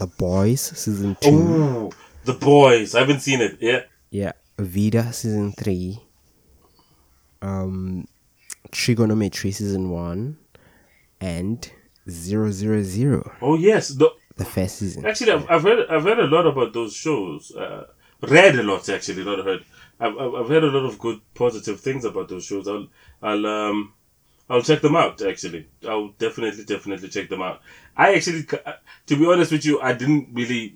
The 0.01 0.07
Boys 0.07 0.61
season 0.61 1.15
two. 1.21 1.29
Oh, 1.29 1.91
The 2.25 2.33
Boys. 2.33 2.95
I 2.95 3.01
haven't 3.01 3.19
seen 3.19 3.39
it. 3.39 3.57
Yeah. 3.61 3.81
Yeah, 4.09 4.31
Vida 4.57 5.13
season 5.13 5.51
three. 5.51 5.99
Um, 7.43 8.07
Trigonometry 8.71 9.51
season 9.51 9.91
one, 9.91 10.39
and 11.19 11.71
zero 12.09 12.49
zero 12.49 12.81
zero. 12.81 13.31
Oh 13.43 13.55
yes. 13.55 13.89
The, 13.89 14.09
the 14.37 14.45
first 14.45 14.77
season. 14.77 15.05
Actually, 15.05 15.33
I've, 15.33 15.47
I've 15.51 15.61
heard 15.61 15.87
I've 15.87 16.03
heard 16.03 16.19
a 16.19 16.25
lot 16.25 16.47
about 16.47 16.73
those 16.73 16.95
shows. 16.95 17.51
Uh, 17.55 17.85
read 18.23 18.55
a 18.55 18.63
lot 18.63 18.89
actually, 18.89 19.23
not 19.23 19.45
heard. 19.45 19.63
I've, 19.99 20.17
I've 20.17 20.33
I've 20.33 20.47
heard 20.47 20.63
a 20.63 20.71
lot 20.71 20.85
of 20.85 20.97
good 20.97 21.21
positive 21.35 21.79
things 21.79 22.05
about 22.05 22.27
those 22.27 22.45
shows. 22.45 22.67
I'll 22.67 22.87
I'll 23.21 23.45
um 23.45 23.93
I'll 24.49 24.63
check 24.63 24.81
them 24.81 24.95
out. 24.95 25.21
Actually, 25.21 25.67
I'll 25.87 26.09
definitely 26.17 26.65
definitely 26.65 27.09
check 27.09 27.29
them 27.29 27.43
out. 27.43 27.61
I 27.95 28.15
actually, 28.15 28.43
to 28.43 29.15
be 29.15 29.25
honest 29.25 29.51
with 29.51 29.65
you, 29.65 29.81
I 29.81 29.93
didn't 29.93 30.29
really. 30.33 30.75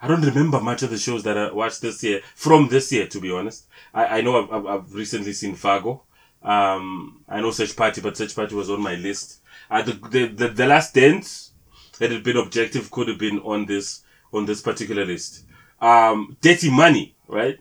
I 0.00 0.06
don't 0.06 0.22
remember 0.22 0.60
much 0.60 0.82
of 0.84 0.90
the 0.90 0.98
shows 0.98 1.24
that 1.24 1.36
I 1.36 1.52
watched 1.52 1.82
this 1.82 2.02
year 2.04 2.20
from 2.34 2.68
this 2.68 2.92
year. 2.92 3.06
To 3.08 3.20
be 3.20 3.32
honest, 3.32 3.66
I, 3.92 4.18
I 4.18 4.20
know 4.20 4.42
I've, 4.42 4.52
I've, 4.52 4.66
I've 4.66 4.94
recently 4.94 5.32
seen 5.32 5.54
Fargo. 5.54 6.02
Um, 6.42 7.24
I 7.28 7.40
know 7.40 7.50
Search 7.50 7.74
Party, 7.76 8.00
but 8.00 8.16
Search 8.16 8.34
Party 8.34 8.54
was 8.54 8.70
on 8.70 8.80
my 8.80 8.94
list. 8.94 9.40
Uh, 9.70 9.82
the, 9.82 9.92
the, 9.92 10.26
the 10.26 10.48
the 10.48 10.66
Last 10.66 10.94
Dance 10.94 11.52
that 11.98 12.10
had 12.10 12.22
been 12.22 12.36
objective 12.36 12.90
could 12.90 13.08
have 13.08 13.18
been 13.18 13.40
on 13.40 13.66
this 13.66 14.02
on 14.32 14.46
this 14.46 14.60
particular 14.60 15.04
list. 15.04 15.44
Um, 15.80 16.36
Dirty 16.40 16.70
Money, 16.70 17.14
right? 17.26 17.58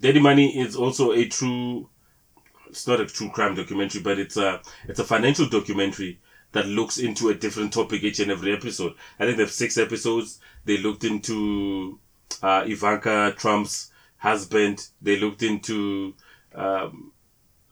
Dirty 0.00 0.20
Money 0.20 0.58
is 0.58 0.76
also 0.76 1.12
a 1.12 1.26
true. 1.26 1.88
It's 2.68 2.86
not 2.86 3.00
a 3.00 3.06
true 3.06 3.30
crime 3.30 3.54
documentary, 3.54 4.02
but 4.02 4.18
it's 4.18 4.36
a 4.36 4.60
it's 4.88 4.98
a 4.98 5.04
financial 5.04 5.48
documentary 5.48 6.20
that 6.52 6.66
looks 6.66 6.98
into 6.98 7.28
a 7.28 7.34
different 7.34 7.72
topic 7.72 8.02
each 8.02 8.20
and 8.20 8.30
every 8.30 8.52
episode. 8.52 8.94
I 9.18 9.24
think 9.24 9.36
they 9.36 9.42
have 9.42 9.52
six 9.52 9.78
episodes. 9.78 10.38
They 10.64 10.78
looked 10.78 11.04
into 11.04 11.98
uh, 12.42 12.64
Ivanka 12.66 13.34
Trump's 13.36 13.90
husband. 14.18 14.88
They 15.00 15.18
looked 15.18 15.42
into 15.42 16.14
um, 16.54 17.12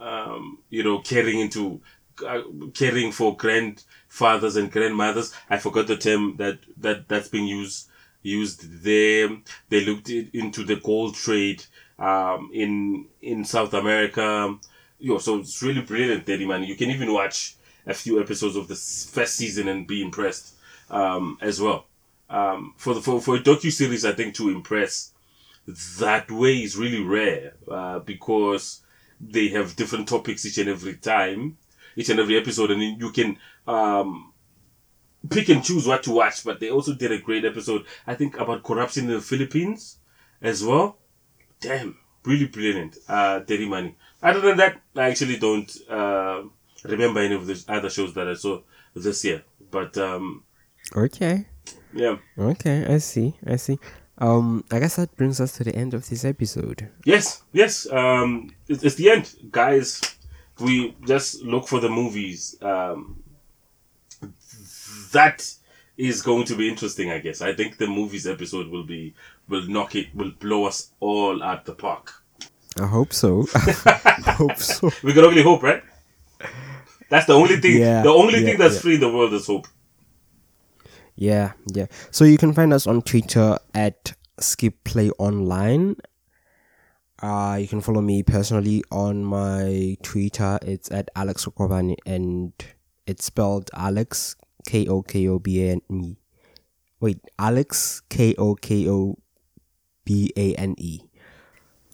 um, 0.01 0.59
you 0.71 0.83
know, 0.83 0.99
caring 1.01 1.41
into 1.41 1.81
uh, 2.27 2.43
caring 2.75 3.13
for 3.13 3.37
grandfathers 3.37 4.57
and 4.57 4.73
grandmothers. 4.73 5.33
I 5.49 5.59
forgot 5.59 5.87
the 5.87 5.97
term 5.97 6.37
that 6.39 6.59
that 6.79 7.09
that's 7.09 7.29
being 7.29 7.47
used 7.47 7.89
used 8.23 8.83
there. 8.83 9.29
They 9.69 9.85
looked 9.85 10.11
into 10.11 10.65
the 10.65 10.77
gold 10.77 11.15
trade 11.15 11.65
um, 11.99 12.51
in 12.53 13.07
in 13.23 13.45
South 13.45 13.75
America. 13.75 14.57
Yo, 14.99 15.19
so 15.19 15.39
it's 15.39 15.63
really 15.63 15.83
brilliant, 15.83 16.27
Dirty 16.27 16.47
Money. 16.47 16.67
You 16.67 16.77
can 16.77 16.91
even 16.91 17.13
watch 17.13 17.57
a 17.91 17.95
few 17.95 18.21
episodes 18.21 18.57
of 18.57 18.69
the 18.69 18.75
first 18.75 19.37
season 19.37 19.69
and 19.69 19.87
be 19.87 20.03
impressed 20.03 20.55
um, 20.91 21.39
as 21.41 21.61
well. 21.61 21.87
Um, 22.29 22.75
for 22.77 22.95
the 22.95 23.01
for, 23.01 23.21
for 23.21 23.37
a 23.37 23.41
docu 23.41 23.73
series, 23.73 24.05
I 24.05 24.13
think 24.13 24.35
to 24.37 24.49
impress 24.49 25.13
that 25.99 26.31
way 26.31 26.59
is 26.59 26.77
really 26.77 27.03
rare 27.03 27.55
uh, 27.71 27.99
because 28.01 28.83
they 29.21 29.49
have 29.49 29.77
different 29.77 30.09
topics 30.09 30.47
each 30.47 30.59
and 30.59 30.69
every 30.69 30.95
time, 30.95 31.59
each 31.97 32.09
and 32.09 32.21
every 32.21 32.39
episode, 32.39 32.71
and 32.71 33.01
you 33.01 33.11
can 33.11 33.37
um, 33.67 34.33
pick 35.29 35.49
and 35.49 35.65
choose 35.65 35.87
what 35.87 36.03
to 36.05 36.13
watch. 36.13 36.45
But 36.45 36.61
they 36.61 36.71
also 36.71 36.95
did 36.95 37.13
a 37.13 37.19
great 37.19 37.45
episode, 37.45 37.85
I 38.07 38.15
think, 38.15 38.39
about 38.39 38.63
corruption 38.63 39.05
in 39.07 39.15
the 39.15 39.21
Philippines 39.21 39.99
as 40.41 40.65
well. 40.65 40.99
Damn, 41.61 41.99
really 42.25 42.47
brilliant. 42.47 42.97
Uh, 43.09 43.41
Dirty 43.41 43.69
Money. 43.69 43.97
Other 44.23 44.41
than 44.41 44.57
that, 44.59 44.81
I 44.97 45.11
actually 45.11 45.37
don't 45.37 45.71
uh, 45.89 46.43
remember 46.85 47.21
any 47.21 47.35
of 47.35 47.47
the 47.47 47.63
other 47.69 47.91
shows 47.91 48.15
that 48.15 48.29
I 48.29 48.35
saw 48.35 48.61
this 48.95 49.25
year. 49.25 49.43
But 49.71 49.97
um, 49.99 50.43
Okay. 50.97 51.47
yeah, 51.95 52.17
Okay, 52.39 52.87
I 52.87 52.99
see. 52.99 53.37
I 53.47 53.57
see. 53.57 53.79
Um, 54.19 54.65
I 54.71 54.79
guess 54.81 54.97
that 54.97 55.17
brings 55.17 55.41
us 55.41 55.53
to 55.57 55.65
the 55.65 55.75
end 55.75 55.95
of 55.95 56.09
this 56.09 56.25
episode. 56.25 56.89
Yes, 57.05 57.43
yes. 57.53 57.91
Um, 57.91 58.51
it's, 58.69 58.83
it's 58.85 58.97
the 58.97 59.11
end, 59.11 59.35
guys. 59.51 60.01
We 60.61 60.95
just 61.07 61.43
look 61.43 61.67
for 61.69 61.81
the 61.81 61.89
movies. 61.89 62.57
Um, 62.61 63.23
that 65.13 65.51
is 65.97 66.23
going 66.23 66.45
to 66.47 66.55
be 66.55 66.69
interesting, 66.69 67.11
I 67.11 67.19
guess. 67.19 67.41
I 67.41 67.55
think 67.55 67.79
the 67.79 67.87
movies 67.87 68.27
episode 68.27 68.69
will 68.69 68.85
be 68.85 69.15
will 69.49 69.67
knock 69.67 69.95
it, 69.97 70.15
will 70.15 70.31
blow 70.39 70.65
us 70.67 70.91
all 71.01 71.43
at 71.43 71.65
the 71.65 71.75
park. 71.75 72.13
I 72.79 72.87
hope 72.87 73.13
so. 73.13 73.47
I 73.55 74.35
hope 74.37 74.57
so. 74.59 74.91
We 75.03 75.13
can 75.13 75.25
only 75.25 75.43
hope, 75.43 75.63
right? 75.63 75.83
That's 77.11 77.27
the 77.27 77.35
only 77.35 77.57
thing. 77.57 77.79
Yeah, 77.79 78.03
the 78.03 78.11
only 78.11 78.41
yeah, 78.41 78.47
thing 78.47 78.59
that's 78.59 78.77
yeah. 78.77 78.81
free 78.81 78.95
in 78.95 79.01
the 79.01 79.13
world 79.13 79.35
is 79.35 79.47
hope. 79.47 79.67
Yeah, 81.17 81.53
yeah. 81.67 81.87
So 82.11 82.25
you 82.25 82.39
can 82.39 82.55
find 82.55 82.73
us 82.73 82.87
on 82.87 83.03
Twitter 83.03 83.59
at 83.75 84.15
Skip 84.39 84.83
Play 84.85 85.11
Online. 85.19 85.97
Uh, 87.21 87.59
you 87.61 87.69
can 87.69 87.83
follow 87.83 88.01
me 88.01 88.23
personally 88.23 88.83
on 88.91 89.25
my 89.25 89.97
Twitter. 90.03 90.59
It's 90.63 90.91
at 90.91 91.11
Alex 91.15 91.45
Kokobane 91.45 91.97
and 92.07 92.53
it's 93.07 93.27
spelled 93.27 93.71
Alex 93.75 94.37
K 94.67 94.87
O 94.87 95.03
K 95.03 95.29
O 95.29 95.39
B 95.39 95.63
A 95.65 95.73
N 95.73 95.83
E. 95.91 96.17
Wait, 97.01 97.19
Alex 97.39 98.01
K 98.09 98.35
O 98.39 98.55
K 98.55 98.89
O 98.89 99.19
B 100.05 100.33
A 100.37 100.55
N 100.55 100.75
E. 100.79 101.10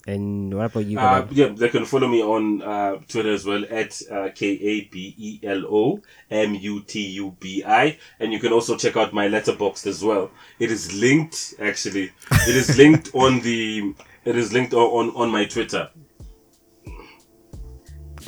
And 0.09 0.54
what 0.54 0.66
about 0.66 0.84
you? 0.86 0.98
Uh, 1.00 1.26
yeah, 1.32 1.48
they 1.48 1.68
can 1.68 1.84
follow 1.84 2.07
me 2.07 2.22
on 2.22 2.62
uh, 2.62 2.96
Twitter 3.09 3.32
as 3.32 3.44
well 3.44 3.64
at 3.68 4.00
uh, 4.09 4.28
K 4.34 4.46
A 4.50 4.84
B 4.84 5.14
E 5.18 5.40
L 5.42 5.64
O 5.68 6.00
M 6.30 6.54
U 6.54 6.80
T 6.82 7.00
U 7.22 7.36
B 7.40 7.64
I, 7.66 7.98
and 8.20 8.32
you 8.32 8.38
can 8.38 8.52
also 8.52 8.76
check 8.76 8.96
out 8.96 9.12
my 9.12 9.26
Letterboxd 9.26 9.86
as 9.88 10.04
well. 10.04 10.30
It 10.61 10.70
is 10.70 10.94
linked, 10.94 11.54
actually. 11.61 12.12
It 12.46 12.54
is 12.54 12.76
linked 12.82 13.11
on 13.14 13.40
the 13.40 13.94
It 14.24 14.36
is 14.36 14.52
linked 14.52 14.74
o- 14.74 14.96
on 14.98 15.11
on 15.16 15.28
my 15.30 15.44
Twitter. 15.44 15.90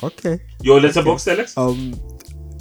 Okay. 0.03 0.39
Your 0.61 0.79
Letterboxd, 0.79 1.27
Alex? 1.31 1.57
Um. 1.57 1.93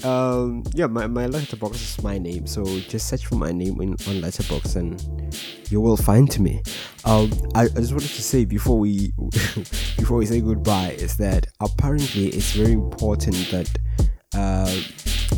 Um. 0.05 0.63
Yeah. 0.75 0.87
My 0.87 1.07
my 1.07 1.27
Letterboxd 1.27 1.75
is 1.75 2.03
my 2.03 2.19
name, 2.19 2.47
so 2.47 2.65
just 2.65 3.09
search 3.09 3.27
for 3.27 3.35
my 3.37 3.51
name 3.53 3.81
in 3.81 3.91
on 3.91 4.21
Letterboxd 4.23 4.77
and 4.77 5.37
you 5.71 5.81
will 5.81 5.97
find 5.97 6.39
me. 6.41 6.63
Um. 7.05 7.31
I, 7.55 7.65
I 7.65 7.69
just 7.81 7.93
wanted 7.93 8.09
to 8.11 8.23
say 8.23 8.45
before 8.45 8.79
we 8.79 9.13
before 9.97 10.19
we 10.19 10.27
say 10.27 10.41
goodbye 10.41 10.93
is 10.99 11.17
that 11.17 11.47
apparently 11.61 12.29
it's 12.29 12.53
very 12.53 12.73
important 12.73 13.37
that 13.51 13.69
uh 14.37 14.73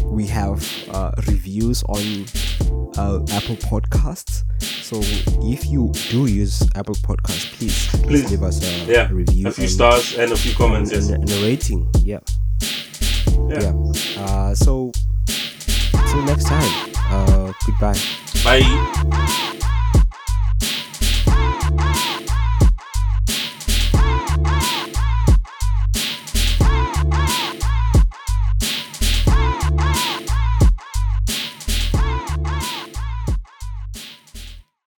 we 0.06 0.26
have 0.26 0.66
uh, 0.90 1.12
reviews 1.28 1.82
on 1.84 2.24
uh, 2.98 3.20
Apple 3.32 3.56
Podcasts. 3.56 4.44
So 4.60 4.98
if 5.44 5.66
you 5.66 5.92
do 6.10 6.26
use 6.26 6.62
Apple 6.74 6.94
Podcasts, 6.96 7.52
please, 7.56 7.88
please, 7.88 8.02
Please. 8.06 8.30
leave 8.30 8.42
us 8.42 8.62
a, 8.62 8.84
Yeah, 8.90 9.08
review, 9.10 9.48
a 9.48 9.50
few 9.52 9.64
and- 9.64 9.72
stars 9.72 10.16
and 10.18 10.32
a 10.32 10.36
few 10.36 10.54
comments. 10.54 10.90
and, 10.92 11.02
Yes. 11.02 11.10
and 11.10 11.30
a 11.30 11.42
rating. 11.46 11.88
Yeah, 12.02 12.18
Yeah. 13.48 13.72
yeah. 13.72 14.22
Uh, 14.22 14.54
so 14.54 14.92
till 16.10 16.22
next 16.24 16.44
time. 16.44 16.90
Uh, 17.10 17.52
goodbye. 17.66 17.98
Bye. 18.44 19.56